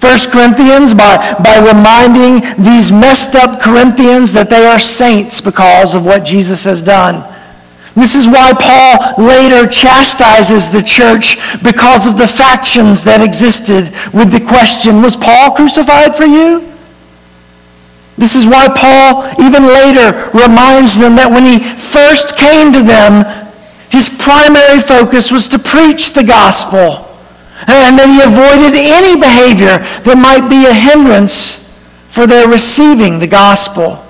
1 0.06 0.30
Corinthians 0.30 0.94
by, 0.94 1.18
by 1.42 1.58
reminding 1.58 2.46
these 2.62 2.92
messed 2.92 3.34
up 3.34 3.60
Corinthians 3.60 4.32
that 4.34 4.52
they 4.52 4.64
are 4.64 4.78
saints 4.78 5.42
because 5.42 5.96
of 5.96 6.06
what 6.06 6.24
Jesus 6.24 6.64
has 6.66 6.80
done. 6.80 7.26
This 7.96 8.14
is 8.14 8.28
why 8.28 8.54
Paul 8.54 9.26
later 9.26 9.66
chastises 9.66 10.70
the 10.70 10.84
church 10.84 11.42
because 11.64 12.06
of 12.06 12.22
the 12.22 12.28
factions 12.28 13.04
that 13.04 13.26
existed 13.26 13.90
with 14.14 14.30
the 14.30 14.46
question, 14.46 15.02
was 15.02 15.16
Paul 15.16 15.58
crucified 15.58 16.16
for 16.16 16.26
you? 16.26 16.62
This 18.16 18.36
is 18.36 18.46
why 18.46 18.70
Paul 18.70 19.26
even 19.42 19.66
later 19.66 20.30
reminds 20.38 21.02
them 21.02 21.18
that 21.18 21.34
when 21.34 21.50
he 21.50 21.58
first 21.82 22.38
came 22.38 22.70
to 22.78 22.86
them, 22.86 23.26
his 23.90 24.22
primary 24.22 24.78
focus 24.78 25.32
was 25.32 25.50
to 25.50 25.58
preach 25.58 26.14
the 26.14 26.24
gospel 26.24 27.15
Eh, 27.64 27.88
and 27.88 27.98
that 27.98 28.12
he 28.12 28.20
avoided 28.20 28.76
any 28.76 29.16
behavior 29.16 29.80
that 30.04 30.18
might 30.20 30.50
be 30.50 30.68
a 30.68 30.74
hindrance 30.74 31.72
for 32.08 32.28
their 32.28 32.48
receiving 32.48 33.20
the 33.20 33.28
gospel. 33.28 34.04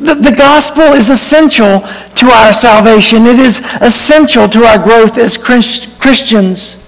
The, 0.00 0.14
the 0.14 0.34
gospel 0.36 0.96
is 0.96 1.10
essential 1.10 1.80
to 1.80 2.26
our 2.30 2.52
salvation. 2.52 3.26
It 3.26 3.38
is 3.38 3.60
essential 3.80 4.48
to 4.48 4.64
our 4.64 4.82
growth 4.82 5.18
as 5.18 5.36
Christians. 5.36 6.78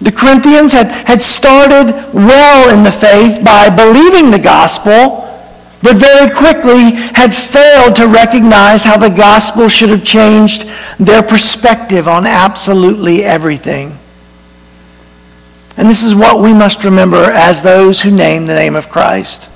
The 0.00 0.12
Corinthians 0.12 0.72
had, 0.72 0.88
had 1.06 1.22
started 1.22 1.94
well 2.12 2.74
in 2.74 2.82
the 2.82 2.90
faith 2.90 3.44
by 3.44 3.70
believing 3.70 4.32
the 4.32 4.38
gospel 4.38 5.31
but 5.82 5.98
very 5.98 6.32
quickly 6.32 6.92
had 7.14 7.32
failed 7.32 7.96
to 7.96 8.06
recognize 8.06 8.84
how 8.84 8.96
the 8.96 9.08
gospel 9.08 9.68
should 9.68 9.90
have 9.90 10.04
changed 10.04 10.70
their 10.98 11.22
perspective 11.22 12.06
on 12.06 12.24
absolutely 12.24 13.24
everything. 13.24 13.98
And 15.76 15.88
this 15.88 16.04
is 16.04 16.14
what 16.14 16.40
we 16.40 16.52
must 16.52 16.84
remember 16.84 17.16
as 17.16 17.62
those 17.62 18.02
who 18.02 18.10
name 18.10 18.46
the 18.46 18.54
name 18.54 18.76
of 18.76 18.88
Christ. 18.88 19.50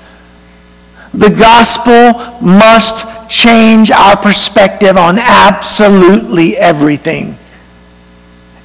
The 1.13 1.29
gospel 1.29 2.37
must 2.45 3.29
change 3.29 3.89
our 3.91 4.17
perspective 4.17 4.97
on 4.97 5.17
absolutely 5.19 6.57
everything. 6.57 7.37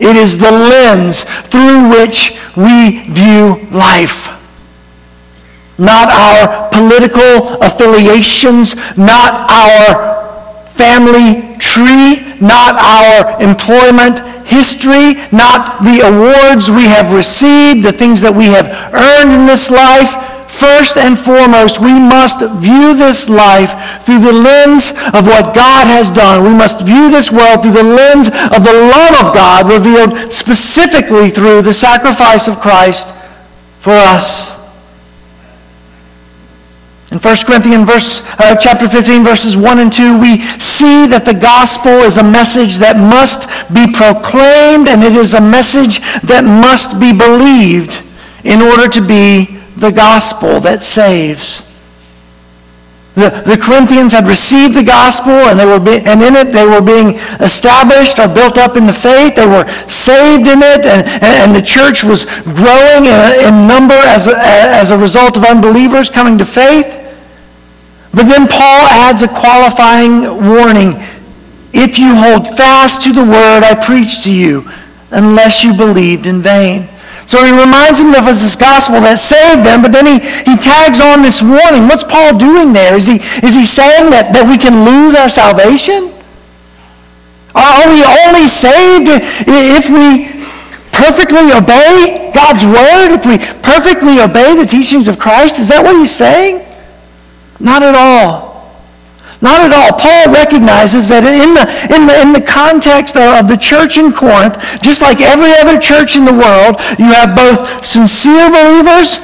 It 0.01 0.17
is 0.17 0.39
the 0.39 0.51
lens 0.51 1.23
through 1.23 1.91
which 1.91 2.37
we 2.57 3.05
view 3.09 3.69
life 3.71 4.42
not 5.83 6.09
our 6.09 6.71
political 6.71 7.59
affiliations, 7.61 8.77
not 8.97 9.51
our 9.51 10.23
family 10.65 11.59
tree, 11.59 12.39
not 12.41 12.79
our 12.79 13.43
employment 13.43 14.19
history, 14.47 15.15
not 15.31 15.83
the 15.85 16.03
awards 16.03 16.71
we 16.71 16.85
have 16.85 17.13
received, 17.13 17.85
the 17.85 17.93
things 17.93 18.21
that 18.21 18.35
we 18.35 18.47
have 18.47 18.69
earned 18.95 19.33
in 19.33 19.47
this 19.47 19.71
life. 19.71 20.15
First 20.53 20.99
and 20.99 21.17
foremost, 21.17 21.81
we 21.81 21.97
must 21.97 22.45
view 22.61 22.93
this 22.93 23.31
life 23.31 23.73
through 24.05 24.21
the 24.21 24.37
lens 24.37 24.93
of 25.17 25.25
what 25.25 25.57
God 25.57 25.89
has 25.89 26.11
done. 26.11 26.45
We 26.45 26.53
must 26.53 26.85
view 26.85 27.11
this 27.11 27.33
world 27.33 27.63
through 27.63 27.73
the 27.73 27.83
lens 27.83 28.29
of 28.29 28.61
the 28.61 28.77
love 28.77 29.15
of 29.25 29.33
God 29.33 29.71
revealed 29.71 30.31
specifically 30.31 31.31
through 31.31 31.63
the 31.63 31.73
sacrifice 31.73 32.49
of 32.49 32.61
Christ 32.61 33.15
for 33.81 33.97
us. 33.97 34.62
In 37.13 37.19
1 37.19 37.37
Corinthians 37.45 37.85
verse, 37.85 38.23
uh, 38.41 38.57
chapter 38.57 38.89
15, 38.89 39.23
verses 39.23 39.55
1 39.55 39.79
and 39.81 39.93
2, 39.93 40.19
we 40.19 40.41
see 40.57 41.05
that 41.13 41.29
the 41.29 41.37
gospel 41.37 41.93
is 42.09 42.17
a 42.17 42.25
message 42.25 42.81
that 42.81 42.97
must 42.97 43.53
be 43.69 43.85
proclaimed 43.93 44.89
and 44.89 45.05
it 45.05 45.13
is 45.13 45.37
a 45.37 45.41
message 45.41 46.01
that 46.25 46.41
must 46.41 46.97
be 46.97 47.13
believed 47.13 48.01
in 48.49 48.65
order 48.65 48.89
to 48.89 49.05
be 49.05 49.61
the 49.77 49.93
gospel 49.93 50.57
that 50.65 50.81
saves. 50.81 51.69
The, 53.13 53.45
the 53.45 53.61
Corinthians 53.61 54.17
had 54.17 54.25
received 54.25 54.73
the 54.73 54.83
gospel 54.83 55.37
and, 55.53 55.61
they 55.61 55.69
were 55.69 55.77
be, 55.77 56.01
and 56.09 56.25
in 56.25 56.33
it 56.33 56.49
they 56.49 56.65
were 56.65 56.81
being 56.81 57.21
established 57.45 58.17
or 58.25 58.25
built 58.33 58.57
up 58.57 58.81
in 58.81 58.89
the 58.89 58.97
faith. 58.97 59.37
They 59.37 59.45
were 59.45 59.69
saved 59.85 60.49
in 60.49 60.65
it 60.65 60.89
and, 60.89 61.05
and 61.21 61.53
the 61.53 61.61
church 61.61 62.09
was 62.09 62.25
growing 62.57 63.05
in, 63.05 63.21
in 63.53 63.69
number 63.69 64.01
as 64.01 64.33
a, 64.33 64.41
as 64.41 64.93
a 64.93 64.97
result 64.97 65.37
of 65.37 65.45
unbelievers 65.45 66.09
coming 66.09 66.41
to 66.41 66.49
faith. 66.49 67.02
But 68.13 68.29
then 68.29 68.47
Paul 68.47 68.87
adds 68.89 69.23
a 69.23 69.29
qualifying 69.29 70.23
warning. 70.49 70.93
If 71.73 71.99
you 71.99 72.15
hold 72.15 72.47
fast 72.47 73.03
to 73.05 73.13
the 73.13 73.25
word 73.25 73.65
I 73.65 73.75
preached 73.75 74.25
to 74.25 74.33
you, 74.33 74.69
unless 75.11 75.65
you 75.65 75.77
believed 75.77 76.27
in 76.27 76.41
vain. 76.43 76.89
So 77.25 77.45
he 77.45 77.53
reminds 77.53 78.03
them 78.03 78.13
of 78.13 78.27
this 78.27 78.57
gospel 78.57 79.01
that 79.07 79.17
saved 79.17 79.65
them, 79.65 79.81
but 79.81 79.93
then 79.95 80.05
he, 80.05 80.19
he 80.45 80.59
tags 80.59 80.99
on 80.99 81.23
this 81.23 81.41
warning. 81.41 81.87
What's 81.87 82.03
Paul 82.03 82.37
doing 82.37 82.73
there? 82.73 82.97
Is 82.97 83.07
he, 83.07 83.23
is 83.41 83.55
he 83.55 83.65
saying 83.65 84.11
that, 84.11 84.35
that 84.35 84.45
we 84.45 84.59
can 84.59 84.83
lose 84.83 85.15
our 85.15 85.31
salvation? 85.31 86.11
Are 87.55 87.87
we 87.89 88.03
only 88.03 88.49
saved 88.49 89.09
if 89.47 89.87
we 89.93 90.29
perfectly 90.91 91.53
obey 91.53 92.33
God's 92.35 92.65
word? 92.65 93.15
If 93.15 93.25
we 93.25 93.39
perfectly 93.61 94.19
obey 94.19 94.57
the 94.57 94.67
teachings 94.67 95.07
of 95.07 95.21
Christ? 95.21 95.61
Is 95.61 95.69
that 95.69 95.85
what 95.85 95.95
he's 95.95 96.11
saying? 96.11 96.65
Not 97.63 97.83
at 97.83 97.95
all. 97.95 98.53
Not 99.41 99.63
at 99.63 99.73
all. 99.73 99.99
Paul 99.99 100.35
recognizes 100.35 101.09
that 101.09 101.23
in 101.23 101.55
the, 101.55 101.67
in 101.95 102.07
the, 102.11 102.15
in 102.19 102.31
the 102.35 102.43
context 102.43 103.17
of 103.17 103.47
the 103.47 103.57
church 103.57 103.99
in 103.99 104.13
Corinth, 104.13 104.59
just 104.83 105.01
like 105.03 105.23
every 105.23 105.55
other 105.55 105.79
church 105.79 106.15
in 106.19 106.27
the 106.27 106.35
world, 106.35 106.83
you 106.99 107.11
have 107.15 107.35
both 107.39 107.87
sincere 107.87 108.51
believers, 108.51 109.19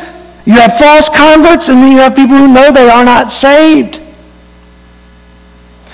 You 0.46 0.54
have 0.54 0.78
false 0.78 1.10
converts, 1.10 1.68
and 1.68 1.82
then 1.82 1.92
you 1.92 1.98
have 1.98 2.16
people 2.16 2.38
who 2.38 2.48
know 2.48 2.72
they 2.72 2.88
are 2.88 3.04
not 3.04 3.30
saved. 3.30 4.00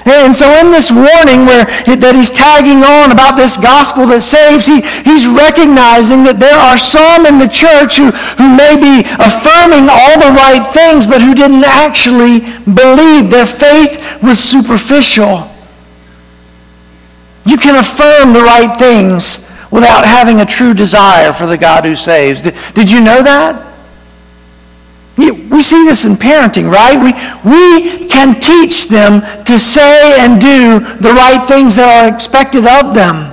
And 0.04 0.36
so 0.36 0.44
in 0.60 0.68
this 0.68 0.92
warning 0.92 1.48
where 1.48 1.64
that 1.96 2.12
he's 2.12 2.28
tagging 2.28 2.84
on 2.84 3.08
about 3.08 3.40
this 3.40 3.56
gospel 3.56 4.04
that 4.12 4.20
saves, 4.20 4.68
he, 4.68 4.84
he's 5.00 5.24
recognizing 5.24 6.28
that 6.28 6.36
there 6.36 6.56
are 6.56 6.76
some 6.76 7.24
in 7.24 7.40
the 7.40 7.48
church 7.48 7.96
who, 7.96 8.12
who 8.36 8.48
may 8.52 8.76
be 8.76 9.00
affirming 9.16 9.88
all 9.88 10.16
the 10.20 10.32
right 10.36 10.68
things, 10.76 11.08
but 11.08 11.24
who 11.24 11.32
didn't 11.32 11.64
actually 11.64 12.44
believe. 12.68 13.32
Their 13.32 13.48
faith 13.48 13.96
was 14.20 14.36
superficial. 14.36 15.48
You 17.48 17.56
can 17.56 17.76
affirm 17.76 18.36
the 18.36 18.44
right 18.44 18.76
things 18.76 19.48
without 19.72 20.04
having 20.04 20.40
a 20.40 20.46
true 20.46 20.74
desire 20.74 21.32
for 21.32 21.46
the 21.46 21.56
God 21.56 21.84
who 21.84 21.96
saves. 21.96 22.40
Did, 22.40 22.54
did 22.74 22.90
you 22.90 23.00
know 23.00 23.22
that? 23.22 23.73
We 25.16 25.62
see 25.62 25.84
this 25.84 26.04
in 26.04 26.14
parenting, 26.14 26.70
right? 26.70 26.98
We, 26.98 27.12
we 27.48 28.08
can 28.08 28.40
teach 28.40 28.88
them 28.88 29.20
to 29.44 29.58
say 29.58 30.18
and 30.18 30.40
do 30.40 30.80
the 30.98 31.12
right 31.12 31.46
things 31.46 31.76
that 31.76 32.04
are 32.04 32.12
expected 32.12 32.66
of 32.66 32.94
them. 32.94 33.32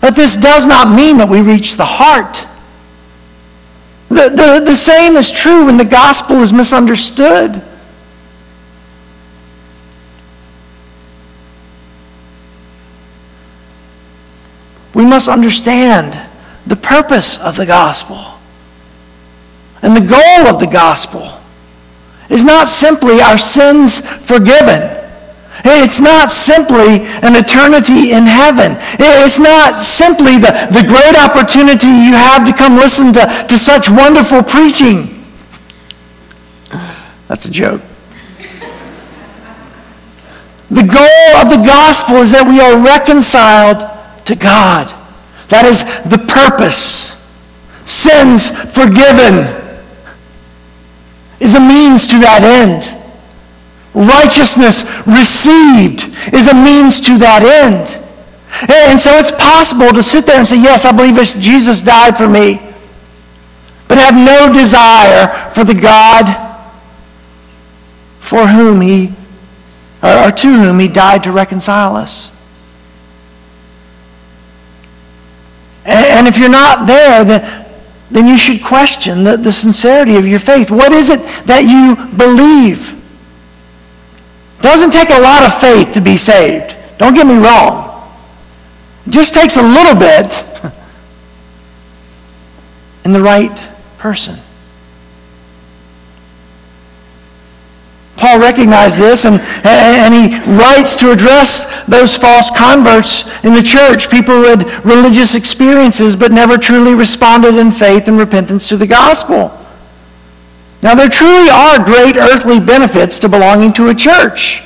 But 0.00 0.14
this 0.14 0.36
does 0.36 0.66
not 0.66 0.94
mean 0.94 1.18
that 1.18 1.28
we 1.28 1.42
reach 1.42 1.76
the 1.76 1.84
heart. 1.84 2.46
The, 4.08 4.30
the, 4.30 4.62
the 4.64 4.76
same 4.76 5.16
is 5.16 5.30
true 5.30 5.66
when 5.66 5.76
the 5.76 5.84
gospel 5.84 6.36
is 6.36 6.52
misunderstood. 6.52 7.62
We 14.94 15.04
must 15.04 15.28
understand 15.28 16.30
the 16.66 16.76
purpose 16.76 17.38
of 17.38 17.56
the 17.56 17.66
gospel. 17.66 18.33
And 19.84 19.94
the 19.94 20.00
goal 20.00 20.48
of 20.48 20.58
the 20.58 20.66
gospel 20.66 21.28
is 22.30 22.42
not 22.42 22.68
simply 22.68 23.20
our 23.20 23.36
sins 23.36 24.00
forgiven. 24.00 24.80
It's 25.62 26.00
not 26.00 26.30
simply 26.30 27.04
an 27.20 27.36
eternity 27.36 28.12
in 28.12 28.24
heaven. 28.24 28.76
It's 28.98 29.38
not 29.38 29.82
simply 29.82 30.38
the, 30.38 30.52
the 30.72 30.88
great 30.88 31.14
opportunity 31.14 31.86
you 31.86 32.16
have 32.16 32.46
to 32.46 32.54
come 32.54 32.76
listen 32.76 33.12
to, 33.12 33.26
to 33.46 33.58
such 33.58 33.90
wonderful 33.90 34.42
preaching. 34.42 35.22
That's 37.28 37.44
a 37.44 37.50
joke. 37.50 37.82
The 40.70 40.82
goal 40.82 41.36
of 41.36 41.50
the 41.50 41.62
gospel 41.62 42.16
is 42.16 42.32
that 42.32 42.46
we 42.48 42.58
are 42.58 42.82
reconciled 42.82 43.84
to 44.24 44.34
God. 44.34 44.88
That 45.48 45.66
is 45.66 45.84
the 46.08 46.18
purpose. 46.18 47.12
Sins 47.84 48.48
forgiven 48.72 49.63
is 51.40 51.54
a 51.54 51.60
means 51.60 52.06
to 52.08 52.18
that 52.20 52.42
end. 52.42 52.94
Righteousness 53.94 54.84
received 55.06 56.10
is 56.34 56.46
a 56.48 56.54
means 56.54 57.00
to 57.02 57.18
that 57.18 57.42
end. 57.42 58.00
And 58.68 58.98
so 58.98 59.18
it's 59.18 59.32
possible 59.32 59.90
to 59.90 60.02
sit 60.02 60.26
there 60.26 60.38
and 60.38 60.46
say, 60.46 60.60
yes, 60.60 60.84
I 60.84 60.92
believe 60.92 61.16
Jesus 61.40 61.82
died 61.82 62.16
for 62.16 62.28
me, 62.28 62.60
but 63.88 63.98
have 63.98 64.14
no 64.14 64.52
desire 64.52 65.50
for 65.50 65.64
the 65.64 65.74
God 65.74 66.40
for 68.18 68.46
whom 68.46 68.80
he, 68.80 69.12
or 70.02 70.30
to 70.30 70.48
whom 70.48 70.78
he 70.78 70.88
died 70.88 71.22
to 71.24 71.32
reconcile 71.32 71.94
us. 71.94 72.30
And 75.84 76.26
if 76.26 76.38
you're 76.38 76.48
not 76.48 76.86
there, 76.86 77.24
then 77.24 77.63
then 78.14 78.28
you 78.28 78.36
should 78.36 78.62
question 78.62 79.24
the, 79.24 79.36
the 79.36 79.50
sincerity 79.50 80.14
of 80.14 80.24
your 80.24 80.38
faith. 80.38 80.70
What 80.70 80.92
is 80.92 81.10
it 81.10 81.18
that 81.46 81.64
you 81.64 81.96
believe? 82.16 82.92
It 84.58 84.62
doesn't 84.62 84.92
take 84.92 85.10
a 85.10 85.18
lot 85.18 85.44
of 85.44 85.60
faith 85.60 85.92
to 85.94 86.00
be 86.00 86.16
saved. 86.16 86.76
Don't 86.96 87.14
get 87.14 87.26
me 87.26 87.34
wrong. 87.34 88.08
It 89.04 89.10
just 89.10 89.34
takes 89.34 89.56
a 89.56 89.62
little 89.62 89.96
bit 89.96 90.44
in 93.04 93.12
the 93.12 93.20
right 93.20 93.68
person. 93.98 94.38
Paul 98.24 98.40
recognized 98.40 98.98
this 98.98 99.26
and, 99.26 99.38
and 99.64 100.14
he 100.14 100.38
writes 100.56 100.96
to 100.96 101.12
address 101.12 101.84
those 101.84 102.16
false 102.16 102.50
converts 102.56 103.28
in 103.44 103.52
the 103.52 103.62
church, 103.62 104.10
people 104.10 104.34
who 104.34 104.44
had 104.44 104.64
religious 104.82 105.34
experiences 105.34 106.16
but 106.16 106.32
never 106.32 106.56
truly 106.56 106.94
responded 106.94 107.56
in 107.56 107.70
faith 107.70 108.08
and 108.08 108.16
repentance 108.16 108.66
to 108.70 108.78
the 108.78 108.86
gospel. 108.86 109.52
Now, 110.82 110.94
there 110.94 111.10
truly 111.10 111.50
are 111.50 111.84
great 111.84 112.16
earthly 112.16 112.60
benefits 112.60 113.18
to 113.18 113.28
belonging 113.28 113.74
to 113.74 113.90
a 113.90 113.94
church. 113.94 114.62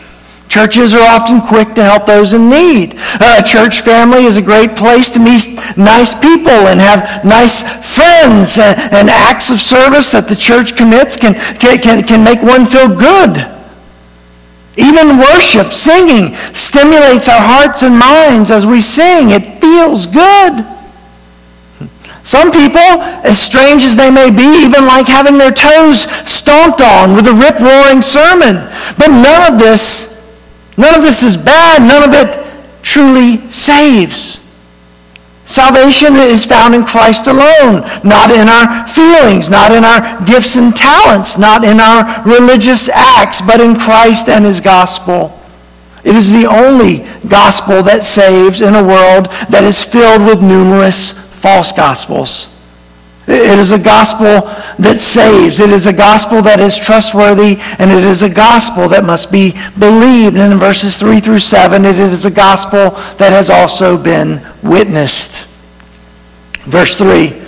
Churches 0.49 0.95
are 0.95 1.05
often 1.05 1.43
quick 1.43 1.75
to 1.75 1.83
help 1.85 2.07
those 2.07 2.33
in 2.33 2.49
need. 2.49 2.95
A 3.21 3.43
church 3.45 3.83
family 3.83 4.25
is 4.25 4.39
a 4.39 4.43
great 4.43 4.77
place 4.77 5.11
to 5.11 5.21
meet 5.21 5.45
nice 5.77 6.19
people 6.19 6.73
and 6.73 6.81
have 6.81 7.23
nice 7.23 7.61
friends. 7.85 8.59
And, 8.59 9.11
acts 9.11 9.51
of 9.51 9.61
service 9.61 10.11
that 10.13 10.27
the 10.27 10.37
church 10.37 10.75
commits 10.75 11.17
can, 11.19 11.35
can, 11.61 12.03
can 12.03 12.25
make 12.25 12.43
one 12.43 12.65
feel 12.65 12.89
good. 12.89 13.45
Even 14.79 15.19
worship, 15.19 15.73
singing, 15.73 16.35
stimulates 16.55 17.29
our 17.29 17.43
hearts 17.43 17.83
and 17.83 17.99
minds 17.99 18.51
as 18.51 18.65
we 18.65 18.81
sing. 18.81 19.31
It 19.31 19.61
feels 19.61 20.07
good. 20.07 20.65
Some 22.23 22.53
people, 22.53 23.05
as 23.25 23.39
strange 23.39 23.83
as 23.85 23.97
they 23.97 24.11
may 24.11 24.31
be, 24.31 24.65
even 24.65 24.87
like 24.87 25.09
having 25.09 25.37
their 25.37 25.53
toes 25.53 26.09
stomped 26.25 26.81
on 26.81 27.17
with 27.17 27.27
a 27.27 27.33
rip-roaring 27.33 28.01
sermon. 28.01 28.65
But 28.97 29.09
none 29.09 29.53
of 29.53 29.59
this 29.59 30.08
None 30.79 30.95
of 30.95 31.03
this 31.03 31.23
is 31.23 31.37
bad. 31.37 31.83
None 31.83 32.09
of 32.09 32.15
it 32.15 32.39
truly 32.83 33.39
saves. 33.51 34.49
Salvation 35.45 36.15
is 36.17 36.45
found 36.45 36.75
in 36.75 36.85
Christ 36.85 37.27
alone, 37.27 37.81
not 38.05 38.31
in 38.31 38.49
our 38.49 38.87
feelings, 38.87 39.49
not 39.49 39.73
in 39.73 39.83
our 39.83 40.25
gifts 40.25 40.57
and 40.57 40.77
talents, 40.77 41.39
not 41.39 41.65
in 41.65 41.81
our 41.81 42.23
religious 42.23 42.89
acts, 42.91 43.41
but 43.41 43.61
in 43.61 43.75
Christ 43.75 44.29
and 44.29 44.45
his 44.45 44.61
gospel. 44.61 45.41
It 46.05 46.15
is 46.15 46.31
the 46.31 46.47
only 46.47 46.99
gospel 47.29 47.83
that 47.83 48.05
saves 48.05 48.61
in 48.61 48.75
a 48.75 48.83
world 48.83 49.27
that 49.49 49.65
is 49.65 49.83
filled 49.83 50.27
with 50.27 50.43
numerous 50.43 51.11
false 51.11 51.73
gospels. 51.73 52.58
It 53.29 53.59
is 53.59 53.73
a 53.73 53.79
gospel 53.79 54.49
that 54.79 54.97
saves. 54.97 55.61
It 55.61 55.71
is 55.71 55.87
a 55.87 55.93
gospel 55.93 56.41
that 56.43 56.61
is 56.61 56.79
trustworthy, 56.79 57.59
and 57.79 57.91
it 57.91 58.03
is 58.03 58.23
a 58.23 58.31
gospel 58.31 58.89
that 58.89 59.05
must 59.05 59.31
be 59.31 59.53
believed. 59.79 60.37
And 60.37 60.55
in 60.55 60.59
verses 60.59 60.97
3 60.97 61.21
through 61.21 61.41
7, 61.41 61.85
it 61.85 61.99
is 61.99 62.25
a 62.25 62.31
gospel 62.31 62.91
that 63.19 63.31
has 63.33 63.51
also 63.51 63.99
been 63.99 64.41
witnessed. 64.63 65.47
Verse 66.65 66.97
3 66.97 67.48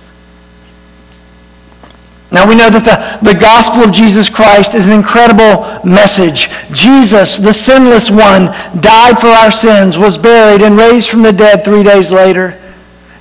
Now 2.31 2.47
we 2.47 2.55
know 2.55 2.69
that 2.69 2.87
the, 2.87 3.33
the 3.33 3.37
gospel 3.37 3.83
of 3.83 3.91
Jesus 3.91 4.29
Christ 4.29 4.73
is 4.73 4.87
an 4.87 4.93
incredible 4.93 5.67
message. 5.83 6.47
Jesus, 6.71 7.37
the 7.37 7.51
sinless 7.51 8.09
one, 8.09 8.55
died 8.79 9.19
for 9.19 9.27
our 9.27 9.51
sins, 9.51 9.99
was 9.99 10.17
buried, 10.17 10.61
and 10.61 10.77
raised 10.77 11.09
from 11.09 11.23
the 11.23 11.33
dead 11.33 11.65
three 11.65 11.83
days 11.83 12.09
later. 12.09 12.57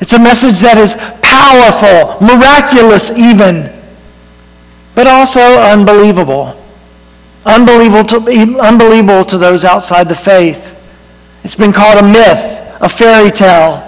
It's 0.01 0.13
a 0.13 0.19
message 0.19 0.61
that 0.61 0.79
is 0.79 0.95
powerful, 1.21 2.25
miraculous 2.25 3.11
even, 3.19 3.75
but 4.95 5.09
also 5.09 5.41
unbelievable. 5.59 6.57
Unbelievable 7.45 8.05
to, 8.05 8.61
unbelievable 8.61 9.25
to 9.25 9.39
those 9.39 9.65
outside 9.65 10.09
the 10.09 10.15
faith. 10.15 10.77
It's 11.43 11.57
been 11.57 11.73
called 11.73 11.99
a 11.99 12.07
myth, 12.07 12.63
a 12.81 12.89
fairy 12.89 13.31
tale, 13.31 13.83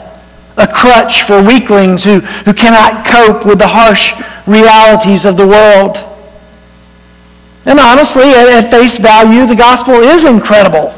a 0.57 0.67
crutch 0.67 1.23
for 1.23 1.41
weaklings 1.41 2.03
who, 2.03 2.21
who 2.45 2.53
cannot 2.53 3.07
cope 3.07 3.47
with 3.47 3.59
the 3.59 3.69
harsh 3.69 4.13
realities 4.47 5.25
of 5.25 5.37
the 5.37 5.47
world. 5.47 5.99
And 7.65 7.79
honestly, 7.79 8.25
at, 8.25 8.71
face 8.71 8.99
value, 8.99 9.47
the 9.47 9.55
gospel 9.55 9.95
is 9.95 10.25
incredible. 10.25 10.93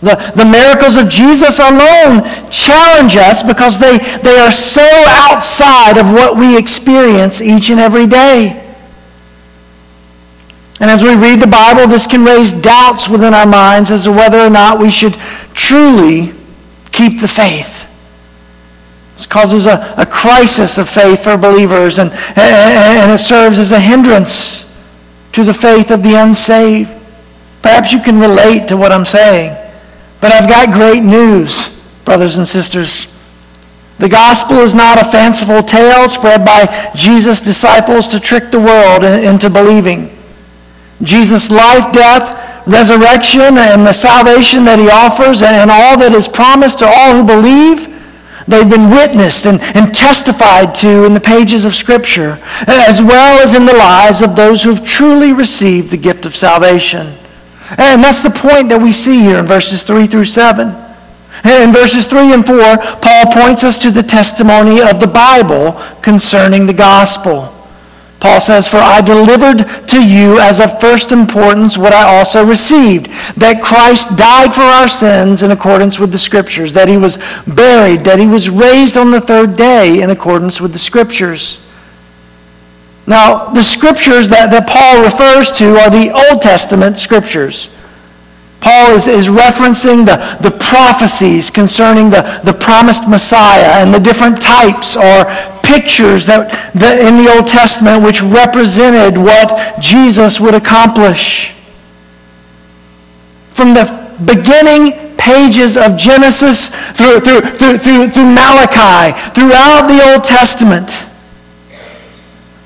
The, 0.00 0.16
the 0.34 0.46
miracles 0.46 0.96
of 0.96 1.10
Jesus 1.10 1.60
alone 1.60 2.24
challenge 2.50 3.18
us 3.18 3.42
because 3.42 3.78
they, 3.78 3.98
they 4.22 4.38
are 4.38 4.50
so 4.50 4.88
outside 5.08 5.98
of 5.98 6.10
what 6.10 6.38
we 6.38 6.56
experience 6.56 7.42
each 7.42 7.68
and 7.68 7.78
every 7.78 8.06
day. 8.06 8.56
And 10.80 10.90
as 10.90 11.02
we 11.02 11.14
read 11.14 11.40
the 11.40 11.46
Bible, 11.46 11.86
this 11.86 12.06
can 12.06 12.24
raise 12.24 12.50
doubts 12.52 13.10
within 13.10 13.34
our 13.34 13.46
minds 13.46 13.90
as 13.90 14.04
to 14.04 14.12
whether 14.12 14.38
or 14.38 14.48
not 14.48 14.78
we 14.78 14.88
should 14.88 15.12
truly 15.52 16.32
keep 16.90 17.20
the 17.20 17.28
faith. 17.28 17.89
This 19.20 19.26
causes 19.26 19.66
a, 19.66 19.94
a 19.98 20.06
crisis 20.06 20.78
of 20.78 20.88
faith 20.88 21.24
for 21.24 21.36
believers, 21.36 21.98
and, 21.98 22.10
and 22.38 23.12
it 23.12 23.18
serves 23.18 23.58
as 23.58 23.70
a 23.70 23.78
hindrance 23.78 24.82
to 25.32 25.44
the 25.44 25.52
faith 25.52 25.90
of 25.90 26.02
the 26.02 26.14
unsaved. 26.14 26.90
Perhaps 27.60 27.92
you 27.92 28.00
can 28.00 28.18
relate 28.18 28.66
to 28.68 28.78
what 28.78 28.92
I'm 28.92 29.04
saying, 29.04 29.54
but 30.22 30.32
I've 30.32 30.48
got 30.48 30.72
great 30.72 31.02
news, 31.02 31.68
brothers 32.06 32.38
and 32.38 32.48
sisters. 32.48 33.14
The 33.98 34.08
gospel 34.08 34.60
is 34.60 34.74
not 34.74 34.98
a 34.98 35.04
fanciful 35.04 35.62
tale 35.64 36.08
spread 36.08 36.42
by 36.42 36.90
Jesus' 36.96 37.42
disciples 37.42 38.08
to 38.08 38.20
trick 38.20 38.50
the 38.50 38.58
world 38.58 39.04
into 39.04 39.50
believing. 39.50 40.16
Jesus' 41.02 41.50
life, 41.50 41.92
death, 41.92 42.66
resurrection, 42.66 43.58
and 43.58 43.84
the 43.84 43.92
salvation 43.92 44.64
that 44.64 44.78
he 44.78 44.88
offers, 44.88 45.42
and 45.42 45.70
all 45.70 45.98
that 45.98 46.12
is 46.12 46.26
promised 46.26 46.78
to 46.78 46.86
all 46.86 47.16
who 47.16 47.22
believe, 47.22 47.99
they've 48.46 48.68
been 48.68 48.90
witnessed 48.90 49.46
and, 49.46 49.60
and 49.74 49.94
testified 49.94 50.74
to 50.76 51.04
in 51.04 51.14
the 51.14 51.20
pages 51.20 51.64
of 51.64 51.74
Scripture, 51.74 52.38
uh, 52.42 52.84
as 52.88 53.02
well 53.02 53.42
as 53.42 53.54
in 53.54 53.66
the 53.66 53.74
lives 53.74 54.22
of 54.22 54.36
those 54.36 54.62
who 54.62 54.70
have 54.70 54.84
truly 54.84 55.32
received 55.32 55.90
the 55.90 55.96
gift 55.96 56.26
of 56.26 56.34
salvation. 56.34 57.14
And 57.78 58.02
that's 58.02 58.22
the 58.22 58.30
point 58.30 58.68
that 58.70 58.80
we 58.80 58.92
see 58.92 59.20
here 59.20 59.38
in 59.38 59.46
verses 59.46 59.82
3 59.82 60.06
through 60.06 60.24
7. 60.24 60.68
In 61.44 61.72
verses 61.72 62.06
3 62.06 62.34
and 62.34 62.46
4, 62.46 62.56
Paul 63.00 63.32
points 63.32 63.64
us 63.64 63.78
to 63.80 63.90
the 63.90 64.02
testimony 64.02 64.80
of 64.82 65.00
the 65.00 65.06
Bible 65.06 65.80
concerning 66.02 66.66
the 66.66 66.74
gospel. 66.74 67.59
Paul 68.20 68.38
says, 68.38 68.68
For 68.68 68.76
I 68.76 69.00
delivered 69.00 69.66
to 69.88 70.06
you 70.06 70.38
as 70.38 70.60
of 70.60 70.78
first 70.78 71.10
importance 71.10 71.78
what 71.78 71.94
I 71.94 72.18
also 72.18 72.44
received, 72.44 73.06
that 73.36 73.62
Christ 73.62 74.18
died 74.18 74.54
for 74.54 74.62
our 74.62 74.88
sins 74.88 75.42
in 75.42 75.50
accordance 75.50 75.98
with 75.98 76.12
the 76.12 76.18
Scriptures, 76.18 76.74
that 76.74 76.86
he 76.86 76.98
was 76.98 77.16
buried, 77.46 78.04
that 78.04 78.18
he 78.18 78.26
was 78.26 78.50
raised 78.50 78.98
on 78.98 79.10
the 79.10 79.22
third 79.22 79.56
day 79.56 80.02
in 80.02 80.10
accordance 80.10 80.60
with 80.60 80.74
the 80.74 80.78
Scriptures. 80.78 81.64
Now, 83.06 83.46
the 83.48 83.62
Scriptures 83.62 84.28
that, 84.28 84.50
that 84.50 84.68
Paul 84.68 85.02
refers 85.02 85.50
to 85.58 85.78
are 85.78 85.90
the 85.90 86.12
Old 86.12 86.42
Testament 86.42 86.98
Scriptures. 86.98 87.70
Paul 88.60 88.94
is, 88.94 89.08
is 89.08 89.28
referencing 89.28 90.04
the, 90.04 90.20
the 90.40 90.50
prophecies 90.50 91.50
concerning 91.50 92.10
the, 92.10 92.22
the 92.44 92.52
promised 92.52 93.08
Messiah 93.08 93.82
and 93.82 93.92
the 93.92 93.98
different 93.98 94.40
types 94.40 94.96
or 94.96 95.24
pictures 95.64 96.26
that, 96.26 96.52
in 96.74 97.24
the 97.24 97.32
Old 97.32 97.46
Testament 97.46 98.04
which 98.04 98.22
represented 98.22 99.16
what 99.16 99.80
Jesus 99.80 100.40
would 100.40 100.54
accomplish. 100.54 101.54
From 103.50 103.72
the 103.72 103.88
beginning 104.24 105.16
pages 105.16 105.76
of 105.76 105.96
Genesis 105.96 106.68
through, 106.92 107.20
through, 107.20 107.40
through, 107.56 107.78
through, 107.78 108.08
through 108.08 108.30
Malachi, 108.32 109.16
throughout 109.32 109.88
the 109.88 110.12
Old 110.12 110.24
Testament, 110.24 110.88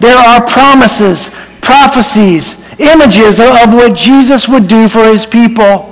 there 0.01 0.19
are 0.19 0.45
promises, 0.47 1.31
prophecies, 1.61 2.64
images 2.79 3.41
of 3.41 3.75
what 3.75 3.95
Jesus 3.97 4.49
would 4.49 4.69
do 4.69 4.89
for 4.89 5.05
his 5.05 5.27
people. 5.27 5.91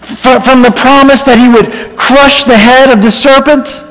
From 0.00 0.62
the 0.62 0.72
promise 0.74 1.24
that 1.24 1.38
he 1.38 1.48
would 1.48 1.96
crush 1.98 2.44
the 2.44 2.56
head 2.56 2.90
of 2.90 3.02
the 3.02 3.10
serpent 3.10 3.82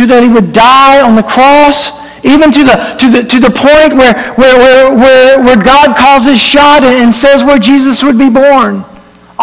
to 0.00 0.06
that 0.06 0.22
he 0.22 0.32
would 0.32 0.52
die 0.52 1.04
on 1.04 1.14
the 1.14 1.22
cross, 1.22 2.00
even 2.24 2.50
to 2.50 2.64
the, 2.64 2.76
to 2.96 3.06
the, 3.12 3.20
to 3.20 3.38
the 3.38 3.52
point 3.52 3.92
where, 3.92 4.16
where, 4.40 4.56
where, 4.96 5.42
where, 5.44 5.60
God 5.62 5.94
calls 5.96 6.24
his 6.24 6.40
shot 6.40 6.82
and 6.82 7.12
says 7.12 7.44
where 7.44 7.58
Jesus 7.58 8.02
would 8.02 8.16
be 8.16 8.30
born. 8.30 8.84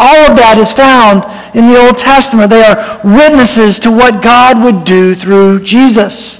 All 0.00 0.30
of 0.30 0.38
that 0.38 0.54
is 0.62 0.70
found 0.70 1.26
in 1.58 1.66
the 1.66 1.74
Old 1.74 1.98
Testament. 1.98 2.50
They 2.50 2.62
are 2.62 2.78
witnesses 3.02 3.80
to 3.80 3.90
what 3.90 4.22
God 4.22 4.62
would 4.62 4.84
do 4.84 5.12
through 5.12 5.64
Jesus. 5.64 6.38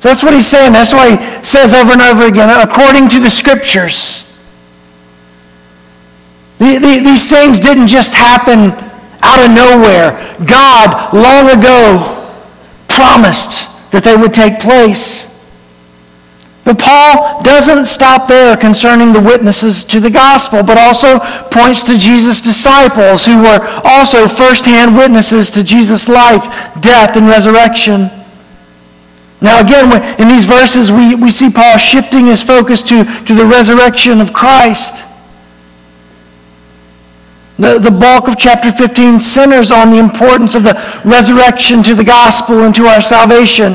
That's 0.00 0.24
what 0.24 0.34
he's 0.34 0.50
saying. 0.50 0.72
That's 0.72 0.92
why 0.92 1.14
he 1.14 1.44
says 1.44 1.72
over 1.72 1.92
and 1.92 2.02
over 2.02 2.26
again, 2.26 2.50
according 2.50 3.08
to 3.10 3.20
the 3.20 3.30
scriptures. 3.30 4.28
These 6.58 7.30
things 7.30 7.60
didn't 7.60 7.86
just 7.86 8.14
happen 8.14 8.72
out 9.22 9.38
of 9.38 9.54
nowhere. 9.54 10.18
God, 10.44 11.14
long 11.14 11.48
ago, 11.56 12.34
promised 12.88 13.70
that 13.92 14.02
they 14.02 14.16
would 14.16 14.34
take 14.34 14.58
place. 14.58 15.31
But 16.64 16.78
Paul 16.78 17.42
doesn't 17.42 17.86
stop 17.86 18.28
there 18.28 18.56
concerning 18.56 19.12
the 19.12 19.20
witnesses 19.20 19.82
to 19.84 19.98
the 19.98 20.10
gospel, 20.10 20.62
but 20.62 20.78
also 20.78 21.18
points 21.50 21.82
to 21.84 21.98
Jesus' 21.98 22.40
disciples 22.40 23.26
who 23.26 23.42
were 23.42 23.58
also 23.84 24.28
firsthand 24.28 24.96
witnesses 24.96 25.50
to 25.52 25.64
Jesus' 25.64 26.08
life, 26.08 26.46
death, 26.80 27.16
and 27.16 27.26
resurrection. 27.26 28.10
Now, 29.40 29.60
again, 29.60 29.90
in 30.20 30.28
these 30.28 30.46
verses, 30.46 30.92
we, 30.92 31.16
we 31.16 31.30
see 31.30 31.50
Paul 31.50 31.78
shifting 31.78 32.26
his 32.26 32.44
focus 32.44 32.80
to, 32.84 33.04
to 33.24 33.34
the 33.34 33.44
resurrection 33.44 34.20
of 34.20 34.32
Christ. 34.32 35.04
The, 37.58 37.80
the 37.80 37.90
bulk 37.90 38.28
of 38.28 38.38
chapter 38.38 38.70
15 38.70 39.18
centers 39.18 39.72
on 39.72 39.90
the 39.90 39.98
importance 39.98 40.54
of 40.54 40.62
the 40.62 40.74
resurrection 41.04 41.82
to 41.82 41.94
the 41.96 42.04
gospel 42.04 42.62
and 42.62 42.74
to 42.76 42.86
our 42.86 43.00
salvation. 43.00 43.74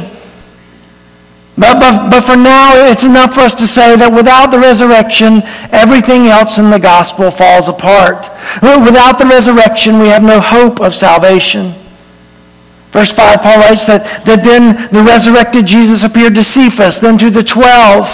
But, 1.57 1.79
but, 1.79 2.11
but 2.11 2.21
for 2.21 2.37
now, 2.37 2.77
it's 2.77 3.03
enough 3.03 3.33
for 3.33 3.41
us 3.41 3.55
to 3.55 3.65
say 3.65 3.97
that 3.97 4.13
without 4.13 4.53
the 4.53 4.59
resurrection, 4.59 5.41
everything 5.73 6.29
else 6.29 6.59
in 6.61 6.69
the 6.69 6.77
gospel 6.77 7.31
falls 7.31 7.67
apart. 7.67 8.29
Without 8.61 9.17
the 9.17 9.25
resurrection, 9.25 9.97
we 9.97 10.07
have 10.13 10.21
no 10.21 10.39
hope 10.39 10.79
of 10.79 10.93
salvation. 10.93 11.73
Verse 12.93 13.11
5, 13.11 13.41
Paul 13.41 13.57
writes 13.57 13.85
that, 13.89 14.05
that 14.25 14.45
then 14.45 14.77
the 14.93 15.01
resurrected 15.01 15.65
Jesus 15.65 16.05
appeared 16.05 16.35
to 16.35 16.43
Cephas, 16.43 16.99
then 17.01 17.17
to 17.17 17.29
the 17.29 17.43
twelve. 17.43 18.05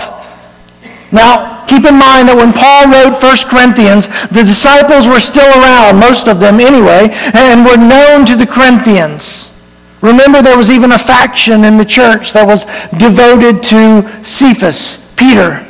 Now, 1.12 1.64
keep 1.68 1.86
in 1.86 2.00
mind 2.00 2.32
that 2.32 2.40
when 2.40 2.56
Paul 2.56 2.90
wrote 2.90 3.20
1 3.22 3.52
Corinthians, 3.52 4.08
the 4.34 4.42
disciples 4.42 5.06
were 5.06 5.22
still 5.22 5.46
around, 5.62 6.00
most 6.00 6.32
of 6.32 6.40
them 6.40 6.64
anyway, 6.64 7.12
and 7.36 7.68
were 7.68 7.78
known 7.78 8.26
to 8.26 8.40
the 8.40 8.48
Corinthians. 8.48 9.53
Remember, 10.04 10.42
there 10.42 10.58
was 10.58 10.70
even 10.70 10.92
a 10.92 10.98
faction 10.98 11.64
in 11.64 11.78
the 11.78 11.86
church 11.86 12.34
that 12.34 12.46
was 12.46 12.66
devoted 13.00 13.64
to 13.72 14.04
Cephas, 14.22 15.00
Peter. 15.16 15.66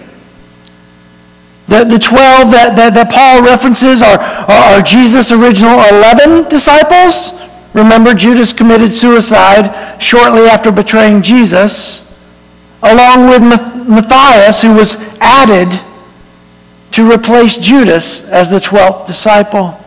The, 1.68 1.86
the 1.86 2.02
12 2.02 2.50
that, 2.50 2.74
that, 2.76 2.98
that 2.98 3.12
Paul 3.14 3.46
references 3.46 4.02
are, 4.02 4.18
are, 4.18 4.80
are 4.80 4.82
Jesus' 4.82 5.32
original 5.32 5.78
11 5.78 6.50
disciples. 6.50 7.38
Remember, 7.76 8.16
Judas 8.16 8.54
committed 8.54 8.90
suicide 8.90 9.70
shortly 10.02 10.50
after 10.50 10.72
betraying 10.72 11.22
Jesus, 11.22 12.02
along 12.82 13.30
with 13.30 13.42
Matthias, 13.88 14.64
who 14.64 14.74
was 14.74 14.98
added 15.22 15.70
to 16.90 17.12
replace 17.12 17.58
Judas 17.58 18.28
as 18.30 18.50
the 18.50 18.58
12th 18.58 19.06
disciple. 19.06 19.80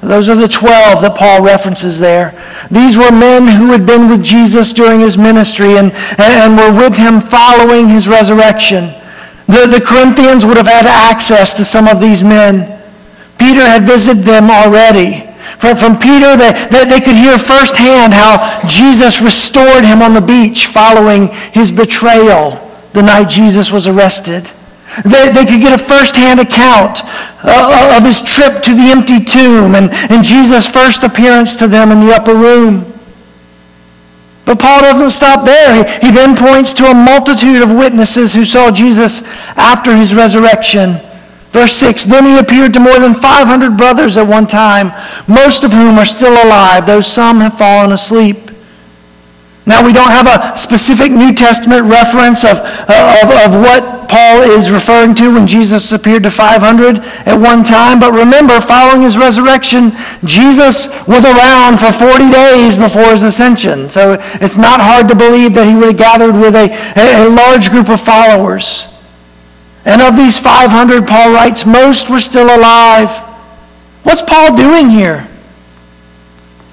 Those 0.00 0.30
are 0.30 0.36
the 0.36 0.48
12 0.48 1.02
that 1.02 1.16
Paul 1.16 1.42
references 1.42 1.98
there. 1.98 2.32
These 2.70 2.96
were 2.96 3.12
men 3.12 3.46
who 3.46 3.72
had 3.72 3.84
been 3.84 4.08
with 4.08 4.24
Jesus 4.24 4.72
during 4.72 5.00
his 5.00 5.18
ministry 5.18 5.76
and, 5.76 5.92
and 6.18 6.56
were 6.56 6.72
with 6.72 6.96
him 6.96 7.20
following 7.20 7.88
his 7.88 8.08
resurrection. 8.08 8.96
The, 9.46 9.68
the 9.68 9.84
Corinthians 9.84 10.46
would 10.46 10.56
have 10.56 10.66
had 10.66 10.86
access 10.86 11.52
to 11.54 11.64
some 11.64 11.86
of 11.86 12.00
these 12.00 12.24
men. 12.24 12.80
Peter 13.38 13.60
had 13.60 13.84
visited 13.84 14.24
them 14.24 14.50
already. 14.50 15.26
From, 15.58 15.76
from 15.76 15.98
Peter, 15.98 16.36
they, 16.36 16.52
they, 16.70 16.84
they 16.88 17.00
could 17.00 17.16
hear 17.16 17.36
firsthand 17.36 18.14
how 18.14 18.40
Jesus 18.66 19.20
restored 19.20 19.84
him 19.84 20.00
on 20.00 20.14
the 20.14 20.20
beach 20.20 20.66
following 20.66 21.28
his 21.52 21.70
betrayal 21.70 22.56
the 22.92 23.02
night 23.02 23.28
Jesus 23.28 23.70
was 23.70 23.86
arrested. 23.86 24.50
They, 25.04 25.30
they 25.30 25.46
could 25.46 25.60
get 25.60 25.72
a 25.72 25.82
firsthand 25.82 26.40
account 26.40 27.02
uh, 27.44 27.96
of 27.96 28.04
his 28.04 28.20
trip 28.20 28.62
to 28.64 28.74
the 28.74 28.90
empty 28.90 29.22
tomb 29.22 29.74
and, 29.74 29.90
and 30.10 30.24
Jesus' 30.24 30.68
first 30.68 31.04
appearance 31.04 31.56
to 31.56 31.68
them 31.68 31.92
in 31.92 32.00
the 32.00 32.12
upper 32.12 32.34
room. 32.34 32.84
But 34.44 34.58
Paul 34.58 34.80
doesn't 34.80 35.10
stop 35.10 35.44
there. 35.44 35.84
He, 35.84 36.06
he 36.06 36.12
then 36.12 36.36
points 36.36 36.74
to 36.74 36.86
a 36.86 36.94
multitude 36.94 37.62
of 37.62 37.70
witnesses 37.70 38.34
who 38.34 38.44
saw 38.44 38.70
Jesus 38.70 39.22
after 39.56 39.94
his 39.94 40.12
resurrection. 40.12 40.96
Verse 41.50 41.72
6 41.72 42.06
Then 42.06 42.24
he 42.24 42.38
appeared 42.38 42.74
to 42.74 42.80
more 42.80 42.98
than 42.98 43.14
500 43.14 43.76
brothers 43.76 44.18
at 44.18 44.26
one 44.26 44.48
time, 44.48 44.92
most 45.28 45.62
of 45.62 45.72
whom 45.72 45.98
are 45.98 46.04
still 46.04 46.32
alive, 46.32 46.86
though 46.86 47.00
some 47.00 47.38
have 47.38 47.56
fallen 47.56 47.92
asleep. 47.92 48.49
Now, 49.66 49.84
we 49.84 49.92
don't 49.92 50.10
have 50.10 50.26
a 50.26 50.56
specific 50.56 51.12
New 51.12 51.32
Testament 51.32 51.84
reference 51.84 52.44
of, 52.44 52.58
of, 52.88 53.28
of 53.30 53.60
what 53.60 54.00
Paul 54.10 54.42
is 54.42 54.72
referring 54.72 55.14
to 55.16 55.34
when 55.34 55.46
Jesus 55.46 55.92
appeared 55.92 56.24
to 56.24 56.30
500 56.32 56.98
at 56.98 57.38
one 57.38 57.62
time, 57.62 58.00
but 58.00 58.10
remember, 58.10 58.60
following 58.60 59.02
his 59.02 59.16
resurrection, 59.16 59.92
Jesus 60.24 60.90
was 61.06 61.24
around 61.24 61.78
for 61.78 61.92
40 61.92 62.28
days 62.28 62.76
before 62.76 63.14
his 63.14 63.22
ascension. 63.22 63.88
So 63.88 64.18
it's 64.42 64.56
not 64.56 64.80
hard 64.80 65.06
to 65.08 65.14
believe 65.14 65.54
that 65.54 65.68
he 65.68 65.74
would 65.74 65.94
have 65.94 65.96
gathered 65.96 66.34
with 66.34 66.56
a, 66.56 66.74
a 66.98 67.30
large 67.30 67.70
group 67.70 67.88
of 67.88 68.00
followers. 68.00 68.90
And 69.84 70.02
of 70.02 70.16
these 70.16 70.38
500, 70.38 71.06
Paul 71.06 71.32
writes, 71.32 71.64
most 71.64 72.10
were 72.10 72.20
still 72.20 72.50
alive. 72.50 73.10
What's 74.02 74.22
Paul 74.22 74.56
doing 74.56 74.90
here? 74.90 75.29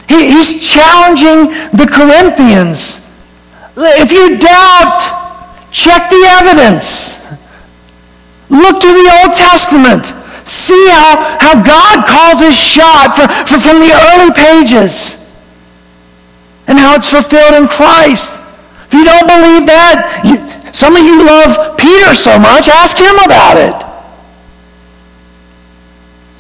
He, 0.08 0.32
he's 0.32 0.64
challenging 0.64 1.52
the 1.76 1.86
Corinthians. 1.86 3.04
If 3.76 4.12
you 4.12 4.38
doubt, 4.38 5.04
check 5.72 6.10
the 6.10 6.24
evidence. 6.42 7.22
Look 8.50 8.82
to 8.82 8.88
the 8.88 9.08
Old 9.22 9.36
Testament. 9.36 10.06
See 10.48 10.88
how, 10.90 11.38
how 11.40 11.62
God 11.62 12.08
calls 12.08 12.40
his 12.40 12.58
shot 12.58 13.14
for, 13.16 13.28
for, 13.52 13.60
from 13.60 13.80
the 13.80 13.92
early 13.92 14.32
pages 14.34 15.18
and 16.68 16.80
how 16.80 16.96
it's 16.96 17.10
fulfilled 17.10 17.56
in 17.56 17.68
Christ. 17.68 18.42
If 18.88 18.94
you 18.94 19.04
don't 19.04 19.28
believe 19.28 19.68
that, 19.68 20.24
you, 20.24 20.40
some 20.72 20.96
of 20.96 21.04
you 21.04 21.26
love 21.26 21.76
Peter 21.78 22.16
so 22.16 22.40
much, 22.40 22.68
ask 22.72 22.96
him 22.96 23.16
about 23.24 23.60
it. 23.60 23.76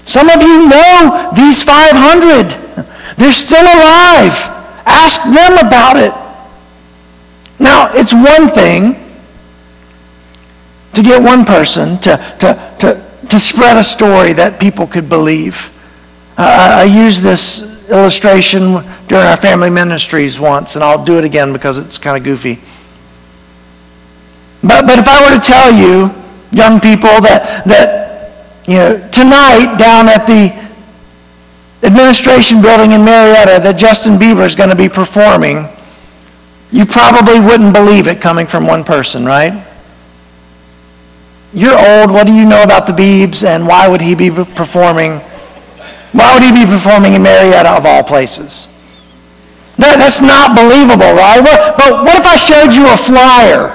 Some 0.08 0.30
of 0.30 0.42
you 0.42 0.70
know 0.70 1.32
these 1.36 1.64
500. 1.64 2.88
They're 3.18 3.32
still 3.32 3.64
alive. 3.64 4.34
Ask 4.86 5.24
them 5.24 5.66
about 5.66 5.98
it. 5.98 6.14
Now, 7.60 7.92
it's 7.94 8.14
one 8.14 8.50
thing 8.50 9.04
to 10.94 11.04
get 11.04 11.22
one 11.22 11.44
person 11.44 11.98
to, 12.00 12.18
to, 12.40 12.76
to, 12.80 13.28
to 13.28 13.40
spread 13.40 13.78
a 13.78 13.84
story 13.84 14.34
that 14.34 14.60
people 14.60 14.88
could 14.88 15.10
believe. 15.10 15.74
Uh, 16.38 16.82
I 16.82 16.84
used 16.84 17.24
this 17.24 17.90
illustration 17.90 18.84
during 19.08 19.26
our 19.26 19.38
family 19.38 19.70
ministries 19.70 20.40
once, 20.40 20.76
and 20.76 20.84
I'll 20.84 21.04
do 21.04 21.18
it 21.18 21.26
again 21.26 21.54
because 21.54 21.80
it's 21.80 21.98
kind 21.98 22.18
of 22.18 22.24
goofy. 22.24 22.60
But, 24.62 24.86
but 24.86 25.00
if 25.00 25.08
I 25.08 25.24
were 25.24 25.40
to 25.40 25.46
tell 25.46 25.72
you, 25.72 26.12
young 26.52 26.80
people, 26.80 27.22
that, 27.22 27.64
that 27.66 28.68
you 28.68 28.76
know, 28.76 28.98
tonight 29.12 29.78
down 29.78 30.10
at 30.10 30.26
the 30.28 30.67
administration 31.84 32.62
building 32.62 32.92
in 32.92 33.06
Marietta 33.06 33.62
that 33.62 33.76
Justin 33.78 34.14
Bieber 34.14 34.46
is 34.46 34.56
going 34.56 34.70
to 34.70 34.76
be 34.76 34.90
performing, 34.90 35.68
you 36.72 36.86
probably 36.86 37.40
wouldn't 37.40 37.74
believe 37.74 38.08
it 38.08 38.20
coming 38.20 38.48
from 38.48 38.68
one 38.68 38.84
person, 38.84 39.26
right? 39.26 39.66
You're 41.54 41.78
old. 41.78 42.12
What 42.12 42.28
do 42.28 42.34
you 42.34 42.46
know 42.46 42.64
about 42.64 42.88
the 42.88 42.94
Biebs, 42.94 43.46
and 43.46 43.68
why 43.68 43.88
would 43.88 44.02
he 44.02 44.16
be 44.16 44.30
performing? 44.30 45.20
Why 46.12 46.34
would 46.34 46.44
he 46.44 46.52
be 46.52 46.66
performing 46.66 47.14
in 47.14 47.24
Marietta 47.24 47.70
of 47.70 47.86
all 47.86 48.04
places? 48.04 48.68
That, 49.78 49.98
that's 49.98 50.22
not 50.22 50.58
believable, 50.58 51.14
right? 51.14 51.40
But, 51.42 51.78
but 51.78 52.04
what 52.04 52.18
if 52.18 52.26
I 52.26 52.36
showed 52.36 52.76
you 52.76 52.92
a 52.92 52.98
flyer? 52.98 53.74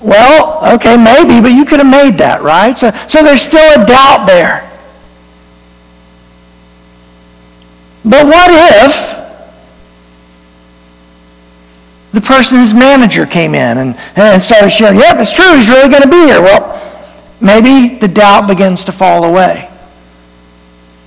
Well, 0.00 0.74
okay, 0.74 0.96
maybe, 0.96 1.40
but 1.40 1.52
you 1.52 1.64
could 1.64 1.80
have 1.80 1.90
made 1.90 2.18
that, 2.18 2.42
right? 2.42 2.76
So, 2.76 2.90
so 3.08 3.24
there's 3.24 3.40
still 3.40 3.82
a 3.82 3.84
doubt 3.86 4.26
there. 4.26 4.67
But 8.04 8.26
what 8.26 8.50
if 8.50 9.18
the 12.12 12.20
person's 12.20 12.72
manager 12.72 13.26
came 13.26 13.54
in 13.54 13.78
and, 13.78 13.96
and 14.16 14.42
started 14.42 14.70
sharing, 14.70 14.98
yep, 14.98 15.16
it's 15.18 15.34
true, 15.34 15.54
he's 15.54 15.68
really 15.68 15.88
going 15.88 16.02
to 16.02 16.08
be 16.08 16.24
here. 16.24 16.40
Well, 16.40 16.74
maybe 17.40 17.96
the 17.98 18.08
doubt 18.08 18.48
begins 18.48 18.84
to 18.84 18.92
fall 18.92 19.24
away. 19.24 19.68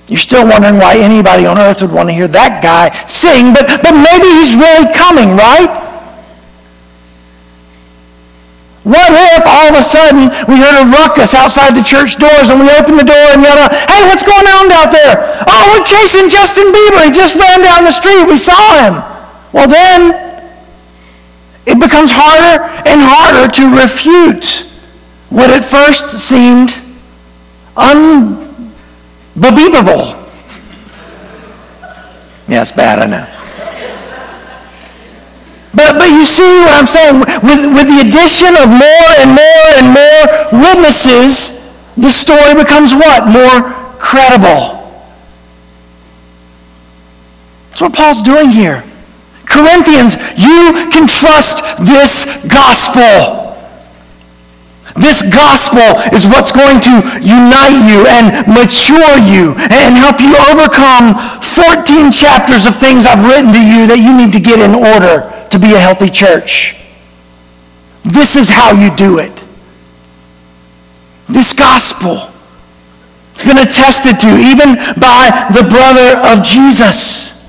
You're 0.08 0.18
still 0.18 0.46
wondering 0.46 0.76
why 0.76 0.96
anybody 0.98 1.46
on 1.46 1.58
earth 1.58 1.82
would 1.82 1.92
want 1.92 2.08
to 2.08 2.12
hear 2.12 2.28
that 2.28 2.62
guy 2.62 2.90
sing, 3.06 3.52
but, 3.52 3.66
but 3.66 3.92
maybe 3.92 4.28
he's 4.28 4.54
really 4.54 4.92
coming, 4.94 5.36
right? 5.36 5.81
What 8.82 9.14
if 9.14 9.46
all 9.46 9.70
of 9.70 9.78
a 9.78 9.82
sudden 9.82 10.26
we 10.50 10.58
heard 10.58 10.74
a 10.74 10.90
ruckus 10.90 11.38
outside 11.38 11.78
the 11.78 11.86
church 11.86 12.18
doors 12.18 12.50
and 12.50 12.58
we 12.58 12.66
opened 12.74 12.98
the 12.98 13.06
door 13.06 13.30
and 13.30 13.38
yelled 13.38 13.62
out, 13.62 13.70
hey, 13.86 14.02
what's 14.10 14.26
going 14.26 14.42
on 14.42 14.66
out 14.74 14.90
there? 14.90 15.22
Oh, 15.46 15.70
we're 15.70 15.86
chasing 15.86 16.26
Justin 16.26 16.74
Bieber. 16.74 17.06
He 17.06 17.14
just 17.14 17.38
ran 17.38 17.62
down 17.62 17.84
the 17.84 17.94
street. 17.94 18.26
We 18.26 18.36
saw 18.36 18.58
him. 18.82 18.98
Well, 19.54 19.68
then 19.68 20.18
it 21.66 21.78
becomes 21.78 22.10
harder 22.10 22.64
and 22.82 22.98
harder 23.00 23.46
to 23.54 23.70
refute 23.78 24.66
what 25.30 25.50
at 25.50 25.62
first 25.62 26.10
seemed 26.10 26.74
unbelievable. 27.76 30.18
Yeah, 32.48 32.62
it's 32.62 32.72
bad, 32.72 32.98
I 32.98 33.06
know. 33.06 33.24
But, 35.74 35.96
but 35.96 36.10
you 36.12 36.24
see 36.24 36.60
what 36.68 36.76
I'm 36.76 36.86
saying? 36.86 37.20
With, 37.40 37.64
with 37.72 37.88
the 37.88 38.04
addition 38.04 38.52
of 38.60 38.68
more 38.68 39.08
and 39.24 39.32
more 39.32 39.66
and 39.80 39.86
more 39.88 40.22
witnesses, 40.52 41.64
the 41.96 42.10
story 42.10 42.54
becomes 42.54 42.92
what? 42.92 43.24
More 43.24 43.72
credible. 43.96 44.84
That's 47.70 47.80
what 47.80 47.94
Paul's 47.94 48.20
doing 48.20 48.50
here. 48.50 48.84
Corinthians, 49.48 50.16
you 50.36 50.88
can 50.92 51.08
trust 51.08 51.64
this 51.80 52.44
gospel. 52.44 53.40
This 54.92 55.24
gospel 55.32 56.04
is 56.12 56.28
what's 56.28 56.52
going 56.52 56.84
to 56.84 56.94
unite 57.24 57.80
you 57.88 58.04
and 58.12 58.44
mature 58.44 59.16
you 59.24 59.56
and 59.72 59.96
help 59.96 60.20
you 60.20 60.36
overcome 60.52 61.16
14 61.40 62.12
chapters 62.12 62.68
of 62.68 62.76
things 62.76 63.08
I've 63.08 63.24
written 63.24 63.56
to 63.56 63.62
you 63.62 63.88
that 63.88 64.04
you 64.04 64.12
need 64.12 64.36
to 64.36 64.40
get 64.40 64.60
in 64.60 64.76
order 64.76 65.32
to 65.52 65.58
be 65.58 65.72
a 65.74 65.78
healthy 65.78 66.08
church. 66.08 66.76
This 68.04 68.36
is 68.36 68.48
how 68.48 68.72
you 68.72 68.94
do 68.96 69.18
it. 69.18 69.44
This 71.28 71.52
gospel. 71.52 72.30
It's 73.32 73.44
been 73.44 73.58
attested 73.58 74.18
to 74.20 74.28
even 74.28 74.74
by 74.98 75.48
the 75.54 75.66
brother 75.68 76.18
of 76.26 76.44
Jesus. 76.44 77.41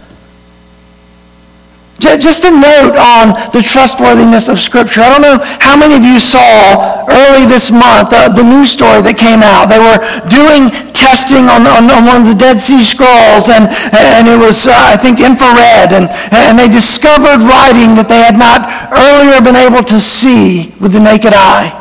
Just 2.00 2.44
a 2.44 2.52
note 2.52 2.98
on 3.00 3.32
the 3.54 3.62
trustworthiness 3.64 4.50
of 4.50 4.60
Scripture. 4.60 5.02
I 5.02 5.10
don't 5.10 5.22
know 5.22 5.38
how 5.62 5.78
many 5.78 5.96
of 5.96 6.04
you 6.04 6.20
saw 6.20 7.06
early 7.08 7.46
this 7.46 7.72
month 7.72 8.12
uh, 8.12 8.28
the 8.28 8.44
news 8.44 8.70
story 8.70 9.02
that 9.06 9.16
came 9.16 9.40
out. 9.40 9.72
They 9.72 9.80
were 9.80 10.02
doing 10.28 10.74
testing 10.92 11.48
on, 11.48 11.64
on, 11.64 11.88
on 11.88 12.04
one 12.04 12.22
of 12.22 12.28
the 12.28 12.36
Dead 12.36 12.60
Sea 12.60 12.84
Scrolls, 12.84 13.48
and, 13.48 13.72
and 13.94 14.28
it 14.28 14.36
was, 14.36 14.68
uh, 14.68 14.74
I 14.76 14.98
think, 14.98 15.24
infrared, 15.24 15.94
and, 15.96 16.12
and 16.34 16.60
they 16.60 16.68
discovered 16.68 17.46
writing 17.46 17.96
that 17.96 18.10
they 18.10 18.20
had 18.20 18.36
not 18.36 18.68
earlier 18.92 19.40
been 19.40 19.56
able 19.56 19.84
to 19.88 20.02
see 20.02 20.76
with 20.82 20.94
the 20.94 21.00
naked 21.00 21.34
eye. 21.34 21.72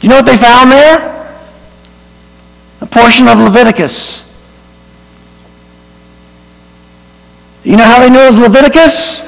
Do 0.00 0.06
you 0.06 0.08
know 0.10 0.16
what 0.16 0.26
they 0.26 0.36
found 0.36 0.72
there? 0.72 1.12
A 2.80 2.86
portion 2.86 3.28
of 3.28 3.38
Leviticus. 3.38 4.33
You 7.64 7.78
know 7.78 7.84
how 7.84 7.98
they 7.98 8.10
knew 8.10 8.20
it 8.20 8.26
was 8.26 8.38
Leviticus? 8.38 9.24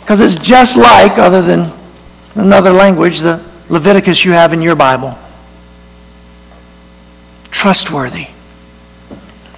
Because 0.00 0.20
it's 0.20 0.36
just 0.36 0.76
like, 0.76 1.18
other 1.18 1.40
than 1.40 1.72
another 2.34 2.70
language, 2.70 3.20
the 3.20 3.42
Leviticus 3.70 4.24
you 4.24 4.32
have 4.32 4.52
in 4.52 4.60
your 4.60 4.76
Bible. 4.76 5.16
Trustworthy. 7.50 8.26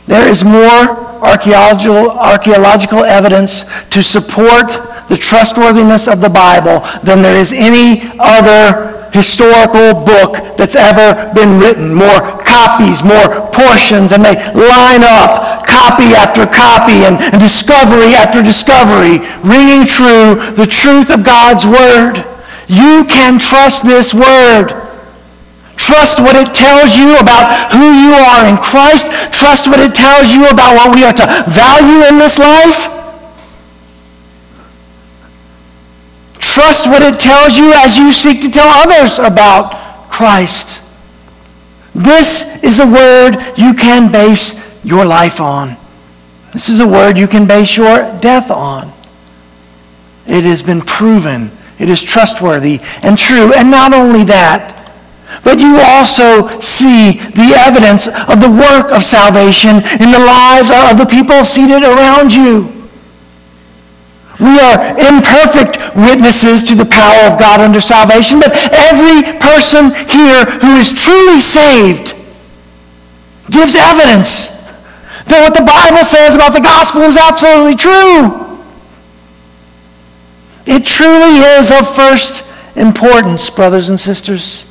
There 0.06 0.28
is 0.28 0.44
more 0.44 1.06
archaeological, 1.24 2.12
archaeological 2.12 3.02
evidence 3.02 3.64
to 3.88 4.02
support 4.02 4.68
the 5.08 5.16
trustworthiness 5.16 6.06
of 6.06 6.20
the 6.20 6.28
Bible 6.28 6.86
than 7.02 7.22
there 7.22 7.36
is 7.36 7.52
any 7.52 8.12
other 8.20 9.10
historical 9.12 9.94
book 9.94 10.56
that's 10.56 10.76
ever 10.76 11.32
been 11.34 11.58
written. 11.58 11.92
More 11.92 12.38
copies, 12.56 13.04
more 13.04 13.28
portions, 13.52 14.16
and 14.16 14.24
they 14.24 14.40
line 14.56 15.04
up 15.04 15.60
copy 15.68 16.16
after 16.16 16.48
copy 16.48 17.04
and, 17.04 17.20
and 17.20 17.40
discovery 17.40 18.16
after 18.16 18.40
discovery, 18.40 19.20
ringing 19.44 19.84
true 19.84 20.40
the 20.56 20.64
truth 20.64 21.12
of 21.12 21.20
God's 21.20 21.68
Word. 21.68 22.24
You 22.66 23.04
can 23.04 23.38
trust 23.38 23.84
this 23.84 24.16
Word. 24.16 24.72
Trust 25.76 26.18
what 26.18 26.34
it 26.34 26.56
tells 26.56 26.96
you 26.96 27.20
about 27.20 27.70
who 27.76 27.92
you 27.92 28.16
are 28.16 28.48
in 28.48 28.56
Christ. 28.56 29.12
Trust 29.30 29.68
what 29.68 29.78
it 29.78 29.94
tells 29.94 30.32
you 30.32 30.48
about 30.48 30.74
what 30.74 30.96
we 30.96 31.04
are 31.04 31.12
to 31.12 31.26
value 31.52 32.08
in 32.08 32.16
this 32.16 32.38
life. 32.40 32.88
Trust 36.40 36.88
what 36.88 37.02
it 37.02 37.20
tells 37.20 37.58
you 37.58 37.72
as 37.74 37.98
you 37.98 38.10
seek 38.10 38.40
to 38.40 38.50
tell 38.50 38.68
others 38.68 39.18
about 39.18 40.08
Christ. 40.08 40.85
This 41.96 42.62
is 42.62 42.78
a 42.78 42.84
word 42.84 43.36
you 43.56 43.72
can 43.72 44.12
base 44.12 44.84
your 44.84 45.06
life 45.06 45.40
on. 45.40 45.78
This 46.52 46.68
is 46.68 46.80
a 46.80 46.86
word 46.86 47.16
you 47.16 47.26
can 47.26 47.46
base 47.46 47.74
your 47.74 47.96
death 48.18 48.50
on. 48.50 48.92
It 50.26 50.44
has 50.44 50.62
been 50.62 50.82
proven. 50.82 51.50
It 51.78 51.88
is 51.88 52.02
trustworthy 52.02 52.80
and 53.02 53.16
true. 53.16 53.54
And 53.54 53.70
not 53.70 53.94
only 53.94 54.24
that, 54.24 54.92
but 55.42 55.58
you 55.58 55.80
also 55.80 56.60
see 56.60 57.12
the 57.32 57.56
evidence 57.56 58.08
of 58.08 58.44
the 58.44 58.50
work 58.50 58.92
of 58.92 59.02
salvation 59.02 59.76
in 59.76 60.12
the 60.12 60.20
lives 60.20 60.68
of 60.68 60.98
the 60.98 61.08
people 61.08 61.44
seated 61.46 61.82
around 61.82 62.34
you. 62.34 62.75
We 64.38 64.60
are 64.60 64.92
imperfect 65.00 65.96
witnesses 65.96 66.62
to 66.68 66.74
the 66.74 66.84
power 66.84 67.32
of 67.32 67.38
God 67.38 67.60
under 67.60 67.80
salvation, 67.80 68.38
but 68.38 68.52
every 68.72 69.24
person 69.40 69.94
here 70.08 70.44
who 70.60 70.76
is 70.76 70.92
truly 70.92 71.40
saved 71.40 72.12
gives 73.48 73.74
evidence 73.76 74.56
that 75.26 75.40
what 75.40 75.54
the 75.54 75.64
Bible 75.64 76.04
says 76.04 76.34
about 76.34 76.52
the 76.52 76.60
gospel 76.60 77.02
is 77.02 77.16
absolutely 77.16 77.76
true. 77.76 78.44
It 80.66 80.84
truly 80.84 81.40
is 81.56 81.70
of 81.70 81.88
first 81.88 82.44
importance, 82.76 83.48
brothers 83.48 83.88
and 83.88 83.98
sisters. 83.98 84.65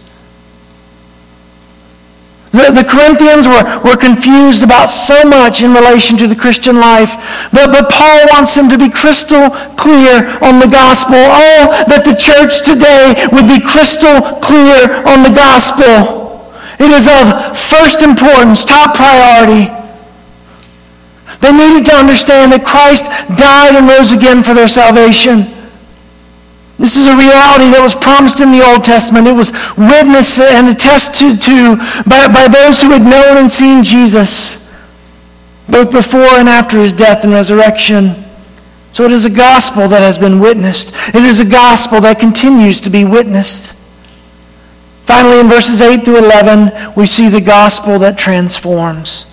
The, 2.55 2.71
the 2.71 2.87
Corinthians 2.87 3.51
were, 3.51 3.67
were 3.83 3.99
confused 3.99 4.63
about 4.63 4.87
so 4.87 5.27
much 5.27 5.59
in 5.59 5.75
relation 5.75 6.15
to 6.23 6.27
the 6.27 6.39
Christian 6.39 6.79
life, 6.79 7.19
but, 7.51 7.67
but 7.67 7.91
Paul 7.91 8.31
wants 8.31 8.55
them 8.55 8.71
to 8.71 8.79
be 8.79 8.87
crystal 8.87 9.51
clear 9.75 10.31
on 10.39 10.63
the 10.63 10.71
gospel. 10.71 11.19
Oh, 11.19 11.75
that 11.91 12.07
the 12.07 12.15
church 12.15 12.63
today 12.63 13.11
would 13.35 13.51
be 13.51 13.59
crystal 13.59 14.39
clear 14.39 15.03
on 15.03 15.27
the 15.27 15.35
gospel. 15.35 16.47
It 16.79 16.95
is 16.95 17.11
of 17.11 17.59
first 17.59 17.99
importance, 17.99 18.63
top 18.63 18.95
priority. 18.95 19.67
They 21.43 21.51
needed 21.51 21.91
to 21.91 21.95
understand 21.99 22.55
that 22.55 22.63
Christ 22.63 23.11
died 23.35 23.75
and 23.75 23.83
rose 23.83 24.15
again 24.15 24.43
for 24.43 24.55
their 24.55 24.71
salvation. 24.71 25.54
This 26.77 26.97
is 26.97 27.07
a 27.07 27.15
reality 27.15 27.71
that 27.71 27.79
was 27.79 27.95
promised 27.95 28.41
in 28.41 28.51
the 28.51 28.59
Old 28.59 28.83
Testament. 28.83 29.27
It 29.27 29.35
was 29.35 29.55
witnessed 29.79 30.39
and 30.41 30.67
attested 30.67 31.41
to 31.47 31.79
by, 32.03 32.27
by 32.27 32.51
those 32.51 32.81
who 32.81 32.91
had 32.91 33.03
known 33.03 33.37
and 33.37 33.49
seen 33.49 33.83
Jesus, 33.83 34.67
both 35.69 35.91
before 35.91 36.35
and 36.35 36.49
after 36.49 36.79
his 36.79 36.91
death 36.91 37.23
and 37.23 37.31
resurrection. 37.31 38.25
So 38.91 39.03
it 39.03 39.11
is 39.11 39.25
a 39.25 39.29
gospel 39.29 39.87
that 39.87 40.01
has 40.01 40.17
been 40.17 40.39
witnessed. 40.39 40.95
It 41.09 41.23
is 41.23 41.39
a 41.39 41.45
gospel 41.45 42.01
that 42.01 42.19
continues 42.19 42.81
to 42.81 42.89
be 42.89 43.05
witnessed. 43.05 43.73
Finally, 45.03 45.39
in 45.39 45.47
verses 45.47 45.81
8 45.81 46.03
through 46.03 46.17
11, 46.17 46.95
we 46.95 47.05
see 47.05 47.29
the 47.29 47.41
gospel 47.41 47.99
that 47.99 48.17
transforms. 48.17 49.25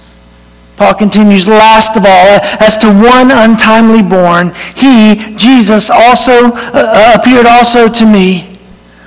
Paul 0.82 0.94
continues, 0.94 1.46
last 1.46 1.96
of 1.96 2.04
all, 2.04 2.40
as 2.58 2.76
to 2.78 2.88
one 2.88 3.30
untimely 3.30 4.02
born, 4.02 4.52
he, 4.74 5.36
Jesus, 5.36 5.90
also 5.90 6.50
uh, 6.50 6.72
uh, 6.74 7.12
appeared 7.14 7.46
also 7.46 7.86
to 7.86 8.04
me. 8.04 8.58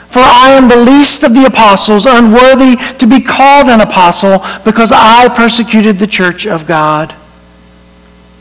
For 0.07 0.21
I 0.21 0.51
am 0.51 0.69
the 0.69 0.77
least 0.77 1.25
of 1.25 1.33
the 1.33 1.43
apostles, 1.43 2.05
unworthy 2.05 2.77
to 2.97 3.05
be 3.05 3.19
called 3.19 3.67
an 3.67 3.81
apostle, 3.81 4.41
because 4.63 4.93
I 4.93 5.27
persecuted 5.27 5.99
the 5.99 6.07
church 6.07 6.47
of 6.47 6.65
God. 6.65 7.13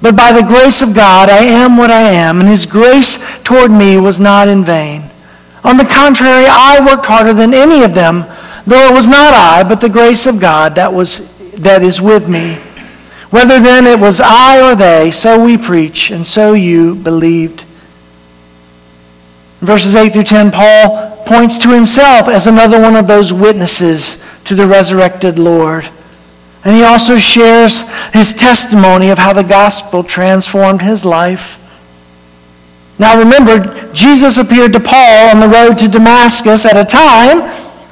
But 0.01 0.15
by 0.15 0.31
the 0.31 0.47
grace 0.47 0.81
of 0.81 0.95
God, 0.95 1.29
I 1.29 1.43
am 1.43 1.77
what 1.77 1.91
I 1.91 2.03
am, 2.03 2.39
and 2.39 2.49
his 2.49 2.67
grace 2.67 3.19
toward 3.43 3.73
me 3.73 3.97
was 3.97 4.21
not 4.21 4.47
in 4.47 4.63
vain. 4.63 5.11
On 5.65 5.77
the 5.77 5.85
contrary, 5.85 6.45
I 6.47 6.87
worked 6.87 7.07
harder 7.07 7.35
than 7.35 7.53
any 7.53 7.83
of 7.83 7.95
them, 7.95 8.27
though 8.65 8.87
it 8.87 8.95
was 8.95 9.09
not 9.09 9.35
I, 9.35 9.65
but 9.69 9.81
the 9.81 9.89
grace 9.89 10.25
of 10.25 10.41
God 10.41 10.77
that, 10.77 10.93
was, 10.93 11.51
that 11.55 11.83
is 11.83 12.01
with 12.01 12.29
me. 12.29 12.61
Whether 13.35 13.59
then 13.59 13.85
it 13.89 13.99
was 13.99 14.21
I 14.21 14.61
or 14.63 14.77
they, 14.77 15.11
so 15.11 15.45
we 15.45 15.59
preach, 15.59 16.13
and 16.13 16.25
so 16.25 16.53
you 16.53 16.95
believed. 16.95 17.65
In 19.61 19.67
verses 19.67 19.97
8 19.97 20.13
through 20.13 20.23
10, 20.23 20.53
Paul 20.53 21.17
points 21.27 21.59
to 21.59 21.75
himself 21.75 22.29
as 22.29 22.47
another 22.47 22.81
one 22.81 22.95
of 22.95 23.09
those 23.09 23.33
witnesses 23.33 24.25
to 24.45 24.55
the 24.55 24.69
resurrected 24.69 25.37
Lord. 25.37 25.89
And 26.65 26.77
he 26.77 26.85
also 26.85 27.19
shares 27.19 27.91
his 28.13 28.35
testimony 28.35 29.11
of 29.11 29.19
how 29.19 29.33
the 29.33 29.43
gospel 29.43 30.05
transformed 30.05 30.83
his 30.83 31.05
life. 31.05 31.59
Now 33.01 33.19
remember, 33.19 33.93
Jesus 33.93 34.39
appeared 34.39 34.73
to 34.75 34.79
Paul 34.81 35.31
on 35.31 35.41
the 35.41 35.49
road 35.49 35.77
to 35.79 35.89
Damascus 35.89 36.65
at 36.65 36.77
a 36.77 36.89
time 36.89 37.41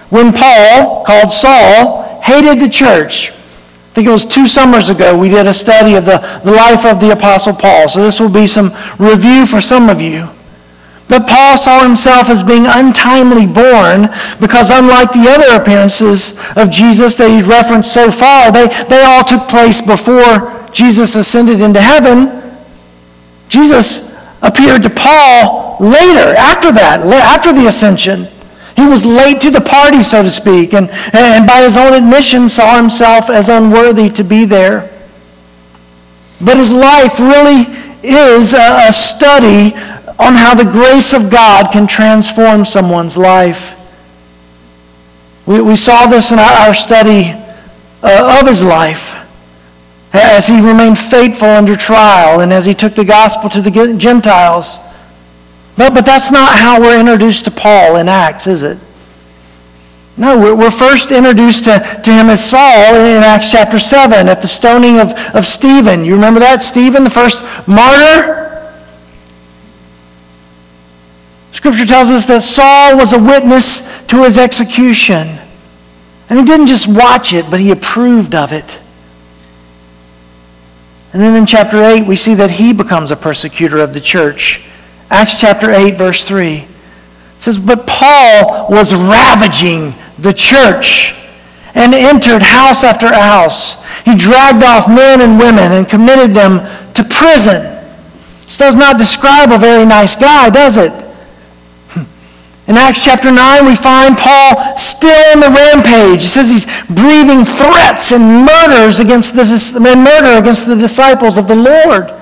when 0.09 0.33
Paul, 0.33 1.05
called 1.05 1.33
Saul, 1.33 2.21
hated 2.21 2.61
the 2.61 2.69
church 2.69 3.33
I 3.93 3.95
think 3.95 4.09
it 4.09 4.11
was 4.11 4.25
two 4.25 4.47
summers 4.47 4.89
ago 4.89 5.19
we 5.19 5.29
did 5.29 5.47
a 5.47 5.53
study 5.53 5.97
of 5.97 6.07
the, 6.07 6.17
the 6.45 6.51
life 6.51 6.87
of 6.87 6.99
the 6.99 7.13
Apostle 7.13 7.53
Paul. 7.53 7.89
So 7.89 8.03
this 8.03 8.19
will 8.19 8.31
be 8.33 8.47
some 8.47 8.73
review 8.99 9.45
for 9.45 9.61
some 9.61 9.91
of 9.91 10.01
you. 10.01 10.31
But 11.09 11.29
Paul 11.29 11.59
saw 11.59 11.83
himself 11.83 12.31
as 12.31 12.43
being 12.43 12.65
untimely 12.65 13.45
born 13.45 14.09
because 14.41 14.71
unlike 14.71 15.13
the 15.13 15.29
other 15.29 15.61
appearances 15.61 16.41
of 16.57 16.71
Jesus 16.71 17.17
that 17.17 17.29
he's 17.29 17.47
referenced 17.47 17.93
so 17.93 18.11
far, 18.11 18.51
they, 18.51 18.67
they 18.89 19.05
all 19.05 19.23
took 19.23 19.47
place 19.47 19.83
before 19.83 20.67
Jesus 20.73 21.15
ascended 21.15 21.61
into 21.61 21.83
heaven. 21.83 22.41
Jesus 23.51 24.17
appeared 24.41 24.85
to 24.85 24.89
Paul 24.89 25.77
later, 25.81 26.33
after 26.33 26.73
that, 26.73 27.05
after 27.05 27.53
the 27.53 27.67
ascension. 27.67 28.27
He 28.83 28.89
was 28.89 29.07
late 29.07 29.41
to 29.43 29.51
the 29.53 29.61
party, 29.61 30.03
so 30.03 30.25
to 30.25 30.31
speak, 30.31 30.75
and, 30.75 30.91
and 31.13 31.47
by 31.47 31.63
his 31.63 31.77
own 31.77 31.95
admission 31.95 32.49
saw 32.49 32.77
himself 32.77 33.31
as 33.31 33.49
unworthy 33.49 34.11
to 34.11 34.25
be 34.25 34.45
there. 34.45 34.91
But 36.41 36.57
his 36.57 36.73
life 36.73 37.21
really 37.21 37.73
is 38.03 38.55
a, 38.55 38.89
a 38.89 38.93
study 38.93 39.73
on 40.19 40.35
how 40.35 40.55
the 40.55 40.65
grace 40.65 41.15
of 41.15 41.31
God 41.31 41.71
can 41.71 41.87
transform 41.87 42.65
someone's 42.65 43.17
life. 43.17 43.79
We, 45.47 45.61
we 45.61 45.77
saw 45.77 46.07
this 46.07 46.33
in 46.33 46.41
our, 46.41 46.53
our 46.67 46.75
study 46.75 47.31
uh, 48.03 48.41
of 48.41 48.49
his 48.49 48.65
life 48.65 49.15
as 50.13 50.49
he 50.49 50.61
remained 50.61 50.99
faithful 50.99 51.49
under 51.49 51.77
trial 51.77 52.41
and 52.41 52.53
as 52.53 52.65
he 52.65 52.75
took 52.75 52.95
the 52.95 53.05
gospel 53.05 53.49
to 53.51 53.61
the 53.61 53.97
Gentiles. 53.97 54.81
But, 55.77 55.95
but 55.95 56.05
that's 56.05 56.31
not 56.31 56.59
how 56.59 56.81
we're 56.81 57.01
introduced 57.01 57.47
to 57.47 57.51
Paul 57.51 57.97
in 57.97 58.09
Acts, 58.09 58.47
is 58.47 58.63
it? 58.63 58.79
No, 60.17 60.39
we're, 60.55 60.71
first 60.71 61.11
introduced 61.11 61.65
to, 61.65 61.79
to 62.05 62.13
him 62.13 62.29
as 62.29 62.45
Saul 62.45 62.95
in 62.95 63.23
Acts 63.23 63.51
chapter 63.51 63.79
7 63.79 64.29
at 64.29 64.43
the 64.43 64.49
stoning 64.49 64.99
of, 64.99 65.15
of 65.35 65.47
Stephen. 65.47 66.05
You 66.05 66.15
remember 66.15 66.41
that? 66.41 66.61
Stephen, 66.61 67.03
the 67.03 67.11
first 67.11 67.43
martyr? 67.67 68.43
Scripture 71.53 71.87
tells 71.87 72.11
us 72.11 72.27
that 72.27 72.43
Saul 72.43 72.99
was 72.99 73.15
a 73.15 73.19
witness 73.19 74.07
to 74.09 74.25
his 74.25 74.37
execution. 74.37 75.39
And 76.29 76.39
he 76.39 76.45
didn't 76.45 76.67
just 76.67 76.89
watch 76.89 77.33
it, 77.33 77.51
but 77.51 77.61
he 77.61 77.71
approved 77.71 78.35
of 78.35 78.53
it. 78.53 78.81
And 81.13 81.23
then 81.23 81.37
in 81.37 81.47
chapter 81.47 81.83
8, 81.83 82.07
we 82.07 82.17
see 82.17 82.35
that 82.35 82.51
he 82.53 82.73
becomes 82.73 83.11
a 83.11 83.17
persecutor 83.17 83.79
of 83.79 83.95
the 83.95 84.01
church. 84.01 84.67
Acts 85.13 85.39
chapter 85.39 85.71
8, 85.71 85.99
verse 85.99 86.25
3. 86.25 86.55
It 86.55 86.69
says, 87.39 87.59
But 87.59 87.87
Paul 87.87 88.71
was 88.71 88.95
ravaging 88.95 89.93
the 90.19 90.33
church 90.33 91.15
and 91.75 91.93
entered 91.93 92.41
house 92.41 92.83
after 92.83 93.13
house. 93.13 93.85
He 94.05 94.17
dragged 94.17 94.65
off 94.65 94.89
men 94.89 95.21
and 95.21 95.39
women 95.39 95.73
and 95.73 95.87
committed 95.87 96.35
them 96.35 96.65
to 96.95 97.05
prison. 97.05 97.61
This 98.45 98.57
does 98.57 98.75
not 98.75 98.97
describe 98.97 99.53
a 99.53 99.59
very 99.59 99.85
nice 99.85 100.17
guy, 100.17 100.49
does 100.49 100.79
it? 100.79 100.93
In 102.67 102.79
Acts 102.79 103.05
chapter 103.05 103.31
9, 103.31 103.67
we 103.67 103.77
find 103.77 104.17
Paul 104.17 104.79
still 104.79 105.13
on 105.37 105.41
the 105.41 105.53
rampage. 105.53 106.25
It 106.25 106.33
says 106.33 106.49
he's 106.49 106.65
breathing 106.87 107.45
threats 107.45 108.13
and 108.13 108.47
murders 108.47 108.99
against 108.99 109.37
the, 109.37 109.79
murder 109.95 110.41
against 110.41 110.67
the 110.67 110.77
disciples 110.77 111.37
of 111.37 111.49
the 111.49 111.55
Lord. 111.55 112.22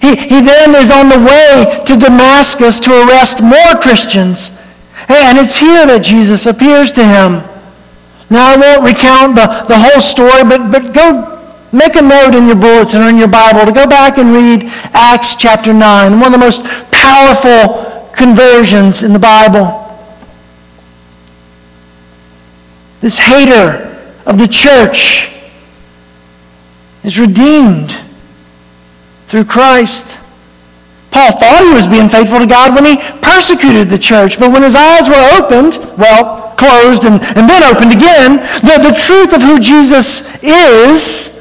He, 0.00 0.16
he 0.16 0.40
then 0.40 0.74
is 0.74 0.90
on 0.90 1.08
the 1.08 1.18
way 1.18 1.82
to 1.84 1.96
Damascus 1.96 2.80
to 2.80 2.90
arrest 3.06 3.42
more 3.42 3.80
Christians. 3.80 4.50
And 5.08 5.38
it's 5.38 5.56
here 5.56 5.86
that 5.86 6.02
Jesus 6.02 6.46
appears 6.46 6.92
to 6.92 7.04
him. 7.04 7.42
Now, 8.28 8.54
I 8.54 8.56
won't 8.56 8.82
recount 8.82 9.36
the, 9.36 9.46
the 9.68 9.78
whole 9.78 10.00
story, 10.00 10.42
but, 10.42 10.70
but 10.72 10.92
go 10.92 11.36
make 11.72 11.94
a 11.94 12.02
note 12.02 12.34
in 12.34 12.46
your 12.46 12.56
bulletin 12.56 13.02
or 13.02 13.08
in 13.08 13.16
your 13.16 13.28
Bible 13.28 13.64
to 13.66 13.72
go 13.72 13.86
back 13.86 14.18
and 14.18 14.32
read 14.32 14.64
Acts 14.92 15.34
chapter 15.36 15.72
9, 15.72 16.18
one 16.18 16.26
of 16.26 16.32
the 16.32 16.38
most 16.38 16.64
powerful 16.90 18.10
conversions 18.12 19.02
in 19.02 19.12
the 19.12 19.18
Bible. 19.18 19.82
This 23.00 23.18
hater 23.18 23.94
of 24.24 24.38
the 24.38 24.48
church 24.48 25.30
is 27.04 27.20
redeemed 27.20 28.05
through 29.26 29.44
Christ. 29.44 30.18
Paul 31.10 31.32
thought 31.32 31.64
he 31.64 31.74
was 31.74 31.86
being 31.86 32.08
faithful 32.08 32.38
to 32.38 32.46
God 32.46 32.74
when 32.74 32.84
he 32.84 33.00
persecuted 33.22 33.88
the 33.88 33.98
church, 33.98 34.38
but 34.38 34.50
when 34.50 34.62
his 34.62 34.74
eyes 34.74 35.08
were 35.08 35.24
opened, 35.38 35.78
well, 35.96 36.52
closed 36.56 37.04
and, 37.04 37.20
and 37.36 37.48
then 37.48 37.62
opened 37.62 37.92
again, 37.92 38.36
the, 38.60 38.90
the 38.90 38.94
truth 38.96 39.32
of 39.32 39.42
who 39.42 39.60
Jesus 39.60 40.42
is, 40.42 41.36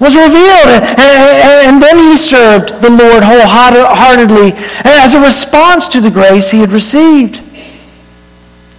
was 0.00 0.16
revealed. 0.16 0.72
And, 0.72 0.84
and, 0.96 1.58
and, 1.68 1.82
then 1.82 1.98
he 1.98 2.16
served 2.16 2.80
the 2.80 2.88
Lord 2.88 3.22
wholeheartedly 3.22 4.56
as 4.84 5.12
a 5.12 5.20
response 5.20 5.88
to 5.90 6.00
the 6.00 6.10
grace 6.10 6.50
he 6.50 6.60
had 6.60 6.72
received. 6.72 7.42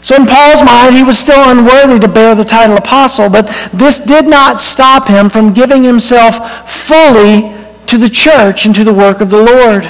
So 0.02 0.16
in 0.16 0.26
Paul's 0.26 0.64
mind, 0.66 0.96
he 0.96 1.04
was 1.04 1.20
still 1.20 1.42
unworthy 1.46 2.00
to 2.00 2.08
bear 2.08 2.34
the 2.34 2.44
title 2.44 2.76
apostle, 2.76 3.30
but 3.30 3.46
this 3.72 4.00
did 4.00 4.28
not 4.28 4.60
stop 4.60 5.08
him 5.08 5.30
from 5.30 5.54
giving 5.54 5.84
himself 5.84 6.68
fully 6.68 7.54
to 7.92 7.98
the 7.98 8.10
church 8.10 8.66
and 8.66 8.74
to 8.74 8.84
the 8.84 8.94
work 8.94 9.20
of 9.22 9.30
the 9.30 9.42
Lord. 9.42 9.84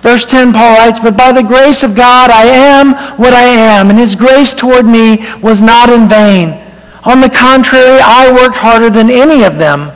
Verse 0.00 0.26
10, 0.26 0.52
Paul 0.52 0.76
writes, 0.76 1.00
But 1.00 1.16
by 1.16 1.32
the 1.32 1.42
grace 1.42 1.82
of 1.82 1.96
God 1.96 2.30
I 2.30 2.44
am 2.44 2.92
what 3.18 3.32
I 3.32 3.42
am, 3.42 3.88
and 3.88 3.98
his 3.98 4.14
grace 4.14 4.54
toward 4.54 4.84
me 4.84 5.24
was 5.42 5.62
not 5.62 5.88
in 5.88 6.08
vain. 6.08 6.62
On 7.04 7.20
the 7.20 7.30
contrary, 7.30 7.98
I 8.02 8.30
worked 8.32 8.58
harder 8.58 8.90
than 8.90 9.10
any 9.10 9.44
of 9.44 9.58
them. 9.58 9.92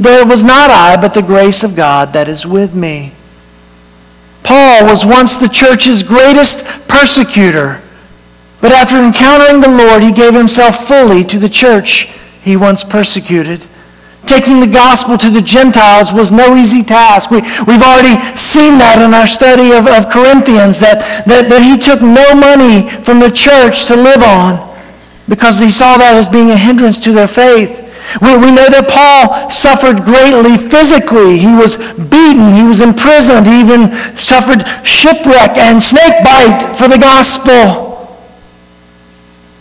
There 0.00 0.26
was 0.26 0.42
not 0.42 0.70
I, 0.70 1.00
but 1.00 1.14
the 1.14 1.22
grace 1.22 1.62
of 1.62 1.76
God 1.76 2.12
that 2.12 2.28
is 2.28 2.46
with 2.46 2.74
me. 2.74 3.12
Paul 4.42 4.84
was 4.84 5.06
once 5.06 5.36
the 5.36 5.48
church's 5.48 6.02
greatest 6.02 6.66
persecutor. 6.88 7.80
But 8.60 8.72
after 8.72 8.96
encountering 8.96 9.60
the 9.60 9.68
Lord, 9.68 10.02
he 10.02 10.10
gave 10.10 10.34
himself 10.34 10.88
fully 10.88 11.22
to 11.24 11.38
the 11.38 11.48
church 11.48 12.10
he 12.42 12.56
once 12.56 12.82
persecuted. 12.82 13.64
Taking 14.26 14.60
the 14.60 14.66
gospel 14.66 15.18
to 15.18 15.30
the 15.30 15.42
Gentiles 15.42 16.12
was 16.12 16.32
no 16.32 16.56
easy 16.56 16.82
task. 16.82 17.30
We, 17.30 17.40
we've 17.68 17.84
already 17.84 18.16
seen 18.36 18.78
that 18.80 18.96
in 19.04 19.12
our 19.12 19.26
study 19.26 19.72
of, 19.76 19.86
of 19.86 20.08
Corinthians, 20.08 20.80
that, 20.80 21.24
that, 21.28 21.48
that 21.52 21.60
he 21.60 21.76
took 21.76 22.00
no 22.00 22.32
money 22.32 22.88
from 23.04 23.20
the 23.20 23.30
church 23.30 23.84
to 23.92 23.96
live 23.96 24.24
on 24.24 24.60
because 25.28 25.60
he 25.60 25.70
saw 25.70 25.96
that 25.96 26.16
as 26.16 26.28
being 26.28 26.50
a 26.50 26.56
hindrance 26.56 27.00
to 27.00 27.12
their 27.12 27.28
faith. 27.28 27.84
We, 28.20 28.36
we 28.36 28.50
know 28.52 28.68
that 28.68 28.86
Paul 28.86 29.50
suffered 29.50 30.04
greatly 30.04 30.56
physically. 30.56 31.36
He 31.40 31.50
was 31.50 31.76
beaten. 32.08 32.52
He 32.52 32.62
was 32.62 32.80
imprisoned. 32.80 33.44
He 33.44 33.60
even 33.60 33.92
suffered 34.16 34.64
shipwreck 34.86 35.56
and 35.58 35.82
snake 35.82 36.22
bite 36.22 36.76
for 36.76 36.86
the 36.86 37.00
gospel. 37.00 37.83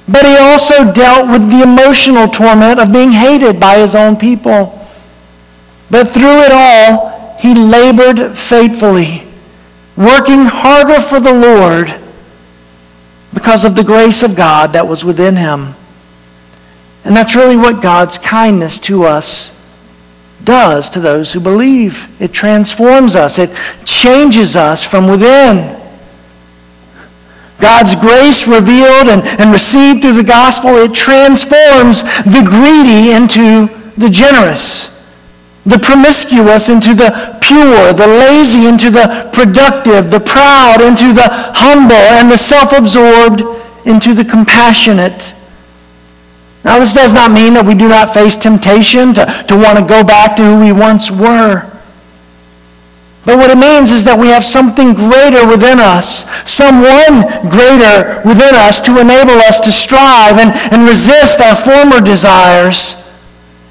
But 0.08 0.26
he 0.26 0.36
also 0.38 0.92
dealt 0.92 1.30
with 1.30 1.50
the 1.50 1.64
emotional 1.64 2.28
torment 2.28 2.80
of 2.80 2.92
being 2.92 3.12
hated 3.12 3.60
by 3.60 3.78
his 3.78 3.96
own 3.96 4.18
people. 4.18 4.80
But 5.90 6.10
through 6.10 6.42
it 6.42 6.52
all, 6.52 7.38
he 7.40 7.54
labored 7.54 8.36
faithfully, 8.36 9.24
working 9.96 10.46
harder 10.46 11.00
for 11.00 11.20
the 11.20 11.34
Lord 11.34 11.94
because 13.34 13.66
of 13.66 13.76
the 13.76 13.84
grace 13.84 14.24
of 14.24 14.36
God 14.36 14.74
that 14.74 14.88
was 14.88 15.06
within 15.06 15.36
him. 15.36 15.76
And 17.06 17.16
that's 17.16 17.36
really 17.36 17.58
what 17.58 17.82
God's 17.82 18.18
kindness 18.18 18.80
to 18.80 19.04
us 19.04 19.54
does 20.44 20.90
to 20.92 21.00
those 21.00 21.34
who 21.34 21.40
believe. 21.40 22.10
It 22.22 22.34
transforms 22.34 23.16
us, 23.16 23.40
it 23.40 23.56
changes 23.86 24.56
us 24.56 24.86
from 24.86 25.08
within. 25.08 25.83
God's 27.64 27.96
grace 27.96 28.46
revealed 28.46 29.08
and, 29.08 29.24
and 29.40 29.56
received 29.56 30.04
through 30.04 30.20
the 30.20 30.28
gospel, 30.28 30.76
it 30.76 30.94
transforms 30.94 32.04
the 32.28 32.44
greedy 32.44 33.16
into 33.16 33.72
the 33.96 34.10
generous, 34.12 35.08
the 35.66 35.80
promiscuous 35.80 36.68
into 36.68 36.94
the 36.94 37.40
pure, 37.40 37.94
the 37.96 38.06
lazy 38.06 38.68
into 38.68 38.92
the 38.92 39.32
productive, 39.32 40.12
the 40.12 40.20
proud 40.20 40.84
into 40.84 41.16
the 41.16 41.30
humble, 41.56 41.96
and 42.20 42.30
the 42.30 42.38
self-absorbed 42.38 43.42
into 43.88 44.14
the 44.14 44.26
compassionate. 44.26 45.34
Now, 46.66 46.80
this 46.80 46.94
does 46.94 47.14
not 47.14 47.32
mean 47.32 47.54
that 47.54 47.66
we 47.66 47.76
do 47.76 47.88
not 47.88 48.14
face 48.14 48.36
temptation 48.36 49.14
to, 49.16 49.26
to 49.48 49.56
want 49.56 49.80
to 49.80 49.86
go 49.86 50.04
back 50.04 50.36
to 50.36 50.44
who 50.44 50.60
we 50.60 50.72
once 50.72 51.12
were. 51.12 51.70
But 53.26 53.38
what 53.38 53.50
it 53.50 53.58
means 53.58 53.92
is 53.92 54.04
that 54.04 54.20
we 54.20 54.28
have 54.28 54.44
something 54.44 54.94
greater 54.94 55.48
within 55.48 55.80
us, 55.80 56.28
someone 56.44 57.24
greater 57.48 58.20
within 58.28 58.52
us 58.52 58.82
to 58.84 59.00
enable 59.00 59.40
us 59.40 59.62
to 59.62 59.72
strive 59.72 60.38
and, 60.38 60.52
and 60.74 60.88
resist 60.88 61.40
our 61.40 61.56
former 61.56 62.02
desires 62.02 63.00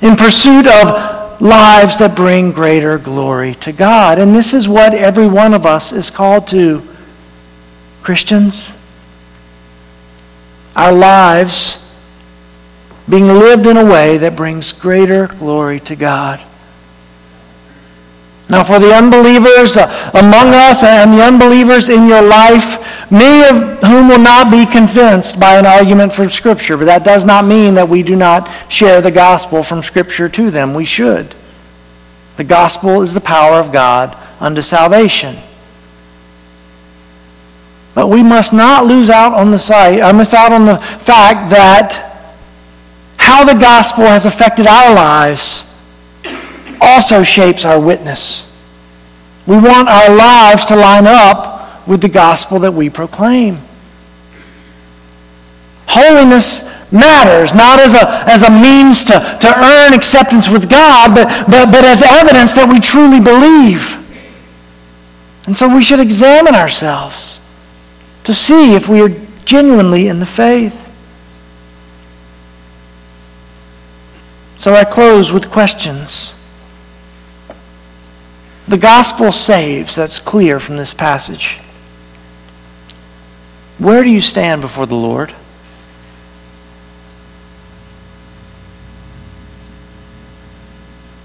in 0.01 0.17
pursuit 0.17 0.67
of 0.67 1.41
lives 1.43 1.99
that 1.99 2.17
bring 2.17 2.53
greater 2.53 2.97
glory 2.97 3.55
to 3.57 3.73
God. 3.73 4.19
And 4.19 4.35
this 4.35 4.55
is 4.55 4.69
what 4.69 4.95
every 4.95 5.27
one 5.27 5.53
of 5.53 5.67
us 5.67 5.93
is 5.93 6.09
called 6.09 6.47
to. 6.49 6.83
Christians, 8.03 8.77
our 10.75 10.93
lives 10.93 11.79
being 13.09 13.27
lived 13.27 13.67
in 13.67 13.77
a 13.77 13.85
way 13.85 14.17
that 14.19 14.35
brings 14.35 14.73
greater 14.73 15.27
glory 15.27 15.79
to 15.81 15.95
God. 15.95 16.43
Now, 18.53 18.63
for 18.63 18.79
the 18.79 18.95
unbelievers 18.95 19.79
uh, 19.79 19.87
among 20.13 20.49
us 20.53 20.85
and 20.85 21.11
the 21.11 21.23
unbelievers 21.23 21.89
in 21.89 22.07
your 22.07 22.21
life, 22.21 23.11
many 23.11 23.49
of 23.49 23.83
whom 23.83 24.09
will 24.09 24.19
not 24.19 24.51
be 24.51 24.67
convinced 24.67 25.41
by 25.41 25.57
an 25.57 25.65
argument 25.65 26.13
from 26.13 26.29
Scripture, 26.29 26.77
but 26.77 26.85
that 26.85 27.03
does 27.03 27.25
not 27.25 27.47
mean 27.47 27.75
that 27.77 27.89
we 27.89 28.03
do 28.03 28.15
not 28.15 28.51
share 28.71 29.01
the 29.01 29.11
gospel 29.11 29.63
from 29.63 29.83
Scripture 29.83 30.29
to 30.29 30.51
them. 30.51 30.75
We 30.75 30.85
should. 30.85 31.35
The 32.37 32.45
gospel 32.45 33.01
is 33.01 33.15
the 33.15 33.23
power 33.23 33.55
of 33.59 33.73
God 33.73 34.15
unto 34.39 34.61
salvation. 34.61 35.39
But 37.95 38.09
we 38.09 38.23
must 38.23 38.53
not 38.53 38.85
lose 38.85 39.09
out 39.09 39.33
on 39.33 39.51
the 39.51 39.59
sight, 39.59 40.03
I 40.03 40.11
uh, 40.11 40.13
miss 40.13 40.35
out 40.35 40.53
on 40.53 40.67
the 40.67 40.77
fact 40.77 41.49
that 41.53 42.29
how 43.17 43.45
the 43.45 43.59
gospel 43.59 44.05
has 44.05 44.27
affected 44.27 44.67
our 44.67 44.95
lives 44.95 45.72
also 46.83 47.23
shapes 47.23 47.65
our 47.65 47.81
witness. 47.81 48.49
We 49.47 49.57
want 49.57 49.89
our 49.89 50.15
lives 50.15 50.65
to 50.67 50.77
line 50.77 51.07
up 51.07 51.87
with 51.87 52.01
the 52.01 52.09
gospel 52.09 52.59
that 52.61 52.73
we 52.73 52.91
proclaim. 52.91 53.59
Holiness 55.87 56.71
matters, 56.93 57.55
not 57.55 57.81
as 57.81 57.95
a, 57.95 58.31
as 58.31 58.43
a 58.43 58.51
means 58.51 59.05
to, 59.07 59.13
to 59.13 59.49
earn 59.59 59.95
acceptance 59.95 60.49
with 60.49 60.71
God, 60.71 61.15
but, 61.15 61.27
but, 61.47 61.67
but 61.73 61.85
as 61.85 62.03
evidence 62.03 62.55
that 62.55 62.69
we 62.71 62.79
truly 62.81 63.21
believe. 63.21 63.99
And 65.47 65.57
so 65.57 65.75
we 65.75 65.83
should 65.83 66.01
examine 66.01 66.55
ourselves 66.55 67.41
to 68.25 68.33
see 68.33 68.75
if 68.75 68.89
we 68.89 69.01
are 69.03 69.09
genuinely 69.45 70.07
in 70.07 70.21
the 70.21 70.27
faith. 70.27 70.79
So 74.57 74.75
I 74.75 74.85
close 74.85 75.33
with 75.33 75.51
questions. 75.51 76.35
The 78.69 78.79
gospel 78.79 79.33
saves, 79.33 79.97
that's 79.97 80.19
clear 80.21 80.61
from 80.61 80.77
this 80.77 80.95
passage. 80.95 81.59
Where 83.79 84.05
do 84.05 84.11
you 84.11 84.21
stand 84.21 84.63
before 84.63 84.87
the 84.87 84.95
Lord? 84.95 85.35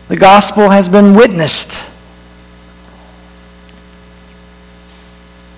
The 0.07 0.15
gospel 0.15 0.69
has 0.69 0.87
been 0.87 1.13
witnessed. 1.13 1.91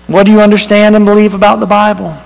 What 0.08 0.26
do 0.26 0.32
you 0.32 0.40
understand 0.40 0.96
and 0.96 1.06
believe 1.06 1.34
about 1.34 1.60
the 1.60 1.66
Bible? 1.66 2.16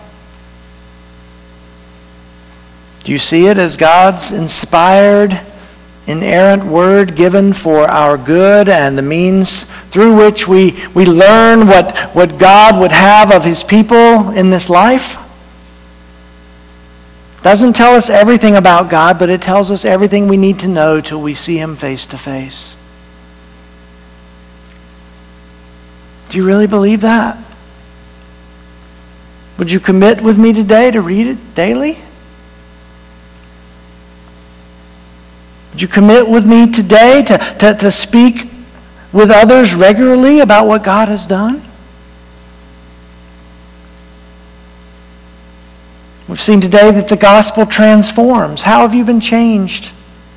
Do 3.04 3.12
you 3.12 3.18
see 3.18 3.46
it 3.46 3.58
as 3.58 3.76
God's 3.76 4.32
inspired 4.32 5.38
inerrant 6.06 6.64
word 6.64 7.16
given 7.16 7.52
for 7.52 7.88
our 7.88 8.18
good 8.18 8.68
and 8.68 8.96
the 8.96 9.02
means 9.02 9.64
through 9.90 10.16
which 10.16 10.46
we, 10.46 10.76
we 10.94 11.06
learn 11.06 11.66
what, 11.66 11.98
what 12.14 12.38
God 12.38 12.78
would 12.80 12.92
have 12.92 13.32
of 13.32 13.44
his 13.44 13.62
people 13.62 14.30
in 14.30 14.50
this 14.50 14.68
life. 14.68 15.18
Doesn't 17.42 17.74
tell 17.74 17.94
us 17.94 18.08
everything 18.08 18.56
about 18.56 18.90
God, 18.90 19.18
but 19.18 19.28
it 19.28 19.42
tells 19.42 19.70
us 19.70 19.84
everything 19.84 20.28
we 20.28 20.36
need 20.36 20.58
to 20.60 20.68
know 20.68 21.00
till 21.00 21.20
we 21.20 21.34
see 21.34 21.58
him 21.58 21.76
face 21.76 22.06
to 22.06 22.18
face. 22.18 22.76
Do 26.30 26.38
you 26.38 26.46
really 26.46 26.66
believe 26.66 27.02
that? 27.02 27.38
Would 29.58 29.70
you 29.70 29.78
commit 29.78 30.20
with 30.20 30.36
me 30.36 30.52
today 30.52 30.90
to 30.90 31.00
read 31.00 31.26
it 31.26 31.54
daily? 31.54 31.98
Would 35.74 35.82
you 35.82 35.88
commit 35.88 36.28
with 36.28 36.46
me 36.46 36.70
today 36.70 37.24
to, 37.24 37.36
to, 37.58 37.74
to 37.74 37.90
speak 37.90 38.48
with 39.12 39.28
others 39.28 39.74
regularly 39.74 40.38
about 40.38 40.68
what 40.68 40.84
God 40.84 41.08
has 41.08 41.26
done? 41.26 41.64
We've 46.28 46.40
seen 46.40 46.60
today 46.60 46.92
that 46.92 47.08
the 47.08 47.16
gospel 47.16 47.66
transforms. 47.66 48.62
How 48.62 48.82
have 48.82 48.94
you 48.94 49.04
been 49.04 49.20
changed 49.20 49.90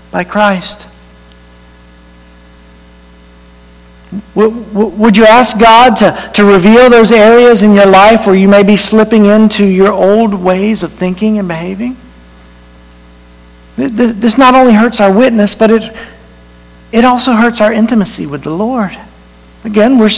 by 0.09 0.23
Christ? 0.23 0.87
Would 4.33 5.17
you 5.17 5.25
ask 5.25 5.59
God 5.59 5.97
to, 5.97 6.31
to 6.33 6.45
reveal 6.45 6.89
those 6.89 7.11
areas 7.11 7.61
in 7.61 7.75
your 7.75 7.85
life 7.85 8.25
where 8.25 8.35
you 8.35 8.47
may 8.47 8.63
be 8.63 8.75
slipping 8.75 9.25
into 9.25 9.63
your 9.63 9.93
old 9.93 10.33
ways 10.33 10.81
of 10.81 10.93
thinking 10.93 11.37
and 11.37 11.47
behaving? 11.47 11.95
This 13.77 14.37
not 14.39 14.55
only 14.55 14.73
hurts 14.73 14.99
our 14.99 15.13
witness, 15.13 15.53
but 15.53 15.69
it, 15.69 15.95
it 16.91 17.05
also 17.05 17.33
hurts 17.33 17.61
our 17.61 17.71
intimacy 17.71 18.25
with 18.25 18.41
the 18.41 18.49
Lord. 18.49 18.97
Again, 19.63 19.99
we're 19.99 20.09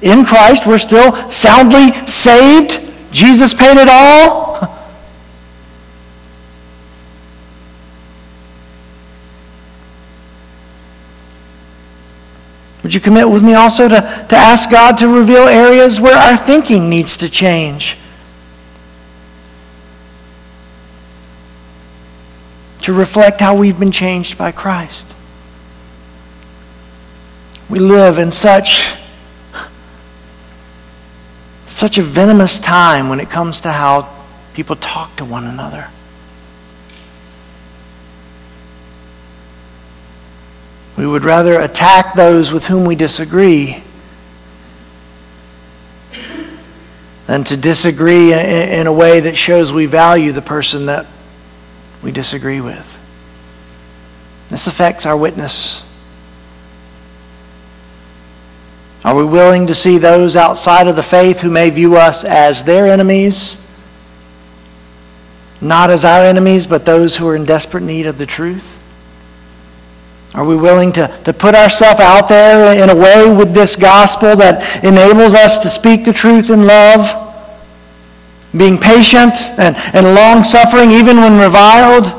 in 0.00 0.24
Christ, 0.24 0.68
we're 0.68 0.78
still 0.78 1.28
soundly 1.28 1.92
saved. 2.06 2.80
Jesus 3.10 3.52
paid 3.54 3.76
it 3.76 3.88
all. 3.88 4.52
Would 12.84 12.94
you 12.94 13.00
commit 13.00 13.28
with 13.28 13.42
me 13.42 13.54
also 13.54 13.88
to, 13.88 13.96
to 14.28 14.36
ask 14.36 14.70
God 14.70 14.96
to 14.98 15.08
reveal 15.08 15.48
areas 15.48 16.00
where 16.00 16.16
our 16.16 16.36
thinking 16.36 16.88
needs 16.88 17.16
to 17.16 17.28
change? 17.28 17.96
To 22.82 22.92
reflect 22.92 23.40
how 23.40 23.54
we've 23.56 23.78
been 23.78 23.92
changed 23.92 24.36
by 24.36 24.50
Christ. 24.50 25.14
We 27.70 27.78
live 27.78 28.18
in 28.18 28.30
such 28.30 28.96
such 31.64 31.96
a 31.96 32.02
venomous 32.02 32.58
time 32.58 33.08
when 33.08 33.20
it 33.20 33.30
comes 33.30 33.60
to 33.60 33.72
how 33.72 34.08
people 34.52 34.76
talk 34.76 35.16
to 35.16 35.24
one 35.24 35.44
another. 35.44 35.88
We 40.96 41.06
would 41.06 41.24
rather 41.24 41.60
attack 41.60 42.14
those 42.14 42.52
with 42.52 42.66
whom 42.66 42.84
we 42.84 42.94
disagree 42.94 43.82
than 47.26 47.44
to 47.44 47.56
disagree 47.56 48.34
in 48.34 48.86
a 48.86 48.92
way 48.92 49.20
that 49.20 49.36
shows 49.36 49.72
we 49.72 49.86
value 49.86 50.32
the 50.32 50.42
person 50.42 50.86
that 50.86 51.06
we 52.02 52.12
disagree 52.12 52.60
with. 52.60 52.98
This 54.48 54.66
affects 54.66 55.06
our 55.06 55.16
witness. 55.16 55.88
Are 59.04 59.14
we 59.14 59.24
willing 59.24 59.66
to 59.66 59.74
see 59.74 59.98
those 59.98 60.36
outside 60.36 60.86
of 60.86 60.96
the 60.96 61.02
faith 61.02 61.40
who 61.40 61.50
may 61.50 61.70
view 61.70 61.96
us 61.96 62.24
as 62.24 62.62
their 62.62 62.86
enemies? 62.86 63.58
Not 65.60 65.90
as 65.90 66.04
our 66.04 66.22
enemies, 66.22 66.66
but 66.66 66.84
those 66.84 67.16
who 67.16 67.26
are 67.28 67.36
in 67.36 67.44
desperate 67.44 67.82
need 67.82 68.06
of 68.06 68.18
the 68.18 68.26
truth? 68.26 68.78
Are 70.34 70.44
we 70.44 70.56
willing 70.56 70.92
to, 70.92 71.08
to 71.24 71.32
put 71.32 71.54
ourselves 71.54 72.00
out 72.00 72.28
there 72.28 72.82
in 72.82 72.90
a 72.90 72.94
way 72.94 73.34
with 73.34 73.52
this 73.52 73.76
gospel 73.76 74.34
that 74.36 74.84
enables 74.84 75.34
us 75.34 75.58
to 75.60 75.68
speak 75.68 76.04
the 76.04 76.12
truth 76.12 76.48
in 76.48 76.66
love? 76.66 77.21
Being 78.56 78.78
patient 78.78 79.34
and, 79.58 79.76
and 79.94 80.14
long 80.14 80.44
suffering 80.44 80.90
even 80.90 81.16
when 81.16 81.38
reviled? 81.38 82.12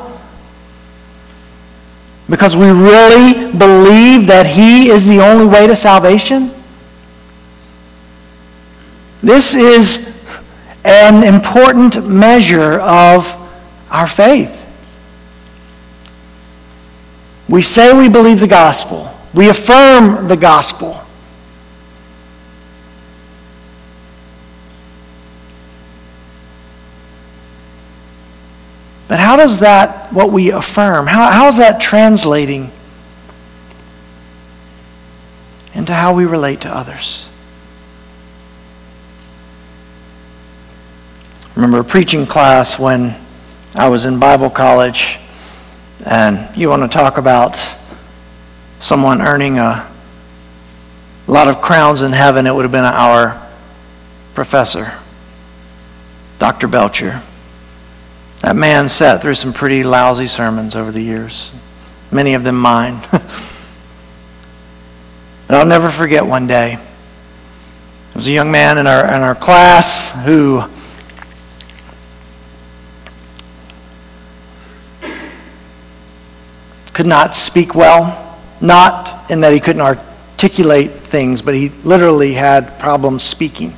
Because 2.28 2.56
we 2.56 2.70
really 2.70 3.52
believe 3.52 4.26
that 4.26 4.46
He 4.46 4.88
is 4.90 5.06
the 5.06 5.20
only 5.20 5.46
way 5.46 5.66
to 5.66 5.76
salvation? 5.76 6.50
This 9.22 9.54
is 9.54 10.28
an 10.84 11.22
important 11.22 12.06
measure 12.06 12.80
of 12.80 13.34
our 13.90 14.06
faith. 14.06 14.62
We 17.48 17.62
say 17.62 17.96
we 17.96 18.08
believe 18.08 18.40
the 18.40 18.48
gospel. 18.48 19.10
We 19.32 19.48
affirm 19.48 20.28
the 20.28 20.36
gospel. 20.36 21.03
But 29.06 29.18
how 29.18 29.36
does 29.36 29.60
that, 29.60 30.12
what 30.12 30.30
we 30.32 30.50
affirm, 30.50 31.06
how, 31.06 31.30
how 31.30 31.46
is 31.48 31.58
that 31.58 31.80
translating 31.80 32.70
into 35.74 35.94
how 35.94 36.14
we 36.14 36.24
relate 36.24 36.62
to 36.62 36.74
others? 36.74 37.28
I 41.42 41.54
remember 41.56 41.80
a 41.80 41.84
preaching 41.84 42.26
class 42.26 42.78
when 42.78 43.14
I 43.76 43.88
was 43.88 44.06
in 44.06 44.18
Bible 44.18 44.50
college 44.50 45.18
and 46.06 46.56
you 46.56 46.68
want 46.68 46.82
to 46.82 46.88
talk 46.88 47.18
about 47.18 47.56
someone 48.78 49.20
earning 49.20 49.58
a 49.58 49.90
lot 51.26 51.48
of 51.48 51.60
crowns 51.60 52.02
in 52.02 52.12
heaven, 52.12 52.46
it 52.46 52.54
would 52.54 52.62
have 52.62 52.72
been 52.72 52.84
our 52.84 53.40
professor, 54.34 54.92
Dr. 56.38 56.68
Belcher. 56.68 57.22
That 58.44 58.56
man 58.56 58.88
sat 58.88 59.22
through 59.22 59.36
some 59.36 59.54
pretty 59.54 59.82
lousy 59.82 60.26
sermons 60.26 60.76
over 60.76 60.92
the 60.92 61.00
years, 61.00 61.50
many 62.12 62.34
of 62.34 62.44
them 62.44 62.60
mine. 62.60 63.00
and 65.48 65.56
I'll 65.56 65.64
never 65.64 65.88
forget 65.88 66.26
one 66.26 66.46
day. 66.46 66.74
There 66.74 68.16
was 68.16 68.28
a 68.28 68.32
young 68.32 68.52
man 68.52 68.76
in 68.76 68.86
our, 68.86 69.06
in 69.06 69.22
our 69.22 69.34
class 69.34 70.12
who 70.26 70.62
could 76.92 77.06
not 77.06 77.34
speak 77.34 77.74
well, 77.74 78.38
not 78.60 79.30
in 79.30 79.40
that 79.40 79.54
he 79.54 79.60
couldn't 79.60 79.80
articulate 79.80 80.90
things, 80.90 81.40
but 81.40 81.54
he 81.54 81.70
literally 81.82 82.34
had 82.34 82.78
problems 82.78 83.22
speaking. 83.22 83.74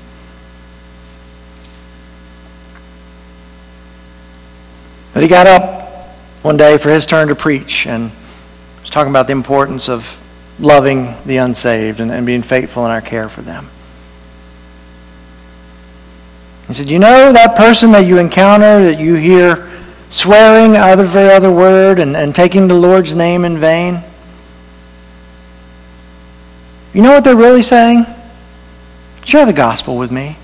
But 5.16 5.22
he 5.22 5.30
got 5.30 5.46
up 5.46 6.10
one 6.42 6.58
day 6.58 6.76
for 6.76 6.90
his 6.90 7.06
turn 7.06 7.28
to 7.28 7.34
preach 7.34 7.86
and 7.86 8.10
was 8.82 8.90
talking 8.90 9.10
about 9.10 9.26
the 9.26 9.32
importance 9.32 9.88
of 9.88 10.20
loving 10.60 11.14
the 11.24 11.38
unsaved 11.38 12.00
and, 12.00 12.12
and 12.12 12.26
being 12.26 12.42
faithful 12.42 12.84
in 12.84 12.90
our 12.90 13.00
care 13.00 13.30
for 13.30 13.40
them. 13.40 13.66
He 16.66 16.74
said, 16.74 16.90
You 16.90 16.98
know 16.98 17.32
that 17.32 17.56
person 17.56 17.92
that 17.92 18.00
you 18.00 18.18
encounter, 18.18 18.84
that 18.84 19.00
you 19.00 19.14
hear 19.14 19.66
swearing 20.10 20.76
other 20.76 21.04
very 21.04 21.32
other 21.32 21.50
word 21.50 21.98
and, 21.98 22.14
and 22.14 22.34
taking 22.34 22.68
the 22.68 22.74
Lord's 22.74 23.14
name 23.14 23.46
in 23.46 23.56
vain. 23.56 24.02
You 26.92 27.00
know 27.00 27.14
what 27.14 27.24
they're 27.24 27.34
really 27.34 27.62
saying? 27.62 28.04
Share 29.24 29.46
the 29.46 29.54
gospel 29.54 29.96
with 29.96 30.12
me. 30.12 30.36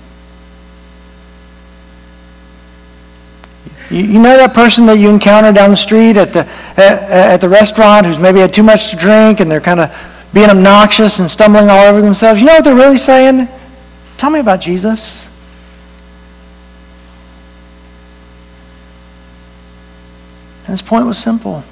You, 3.93 4.05
you 4.05 4.19
know 4.19 4.35
that 4.35 4.55
person 4.55 4.87
that 4.87 4.97
you 4.97 5.07
encounter 5.11 5.51
down 5.51 5.69
the 5.69 5.77
street 5.77 6.17
at 6.17 6.33
the, 6.33 6.47
at, 6.77 7.03
at 7.11 7.41
the 7.41 7.47
restaurant 7.47 8.07
who's 8.07 8.17
maybe 8.17 8.39
had 8.39 8.51
too 8.51 8.63
much 8.63 8.89
to 8.89 8.95
drink 8.95 9.39
and 9.39 9.51
they're 9.51 9.61
kind 9.61 9.79
of 9.79 9.95
being 10.33 10.49
obnoxious 10.49 11.19
and 11.19 11.29
stumbling 11.29 11.69
all 11.69 11.85
over 11.85 12.01
themselves? 12.01 12.41
You 12.41 12.47
know 12.47 12.55
what 12.55 12.63
they're 12.63 12.73
really 12.73 12.97
saying? 12.97 13.47
Tell 14.17 14.31
me 14.31 14.39
about 14.39 14.61
Jesus. 14.61 15.29
And 20.61 20.69
his 20.69 20.81
point 20.81 21.05
was 21.05 21.19
simple. 21.19 21.63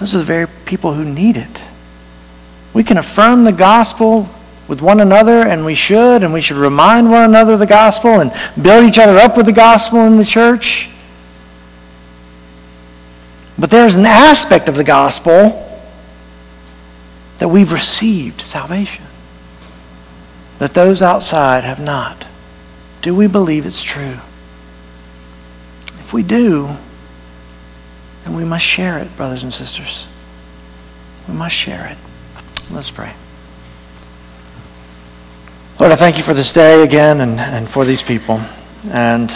Those 0.00 0.16
are 0.16 0.18
the 0.18 0.24
very 0.24 0.48
people 0.64 0.94
who 0.94 1.04
need 1.04 1.36
it. 1.36 1.62
We 2.74 2.82
can 2.82 2.96
affirm 2.98 3.44
the 3.44 3.52
gospel 3.52 4.28
with 4.70 4.80
one 4.80 5.00
another, 5.00 5.42
and 5.42 5.64
we 5.64 5.74
should, 5.74 6.22
and 6.22 6.32
we 6.32 6.40
should 6.40 6.56
remind 6.56 7.10
one 7.10 7.24
another 7.24 7.54
of 7.54 7.58
the 7.58 7.66
gospel 7.66 8.20
and 8.20 8.32
build 8.62 8.84
each 8.84 9.00
other 9.00 9.18
up 9.18 9.36
with 9.36 9.46
the 9.46 9.52
gospel 9.52 9.98
in 10.06 10.16
the 10.16 10.24
church. 10.24 10.88
But 13.58 13.70
there's 13.70 13.96
an 13.96 14.06
aspect 14.06 14.68
of 14.68 14.76
the 14.76 14.84
gospel 14.84 15.66
that 17.38 17.48
we've 17.48 17.72
received 17.72 18.42
salvation, 18.42 19.04
that 20.60 20.72
those 20.72 21.02
outside 21.02 21.64
have 21.64 21.80
not. 21.80 22.26
Do 23.02 23.12
we 23.12 23.26
believe 23.26 23.66
it's 23.66 23.82
true? 23.82 24.18
If 25.98 26.12
we 26.12 26.22
do, 26.22 26.76
then 28.22 28.36
we 28.36 28.44
must 28.44 28.64
share 28.64 28.98
it, 28.98 29.16
brothers 29.16 29.42
and 29.42 29.52
sisters. 29.52 30.06
We 31.26 31.34
must 31.34 31.56
share 31.56 31.86
it. 31.88 31.98
Let's 32.72 32.92
pray. 32.92 33.14
Lord, 35.80 35.92
I 35.92 35.96
thank 35.96 36.18
you 36.18 36.22
for 36.22 36.34
this 36.34 36.52
day 36.52 36.84
again 36.84 37.22
and, 37.22 37.40
and 37.40 37.66
for 37.66 37.86
these 37.86 38.02
people. 38.02 38.38
And 38.90 39.34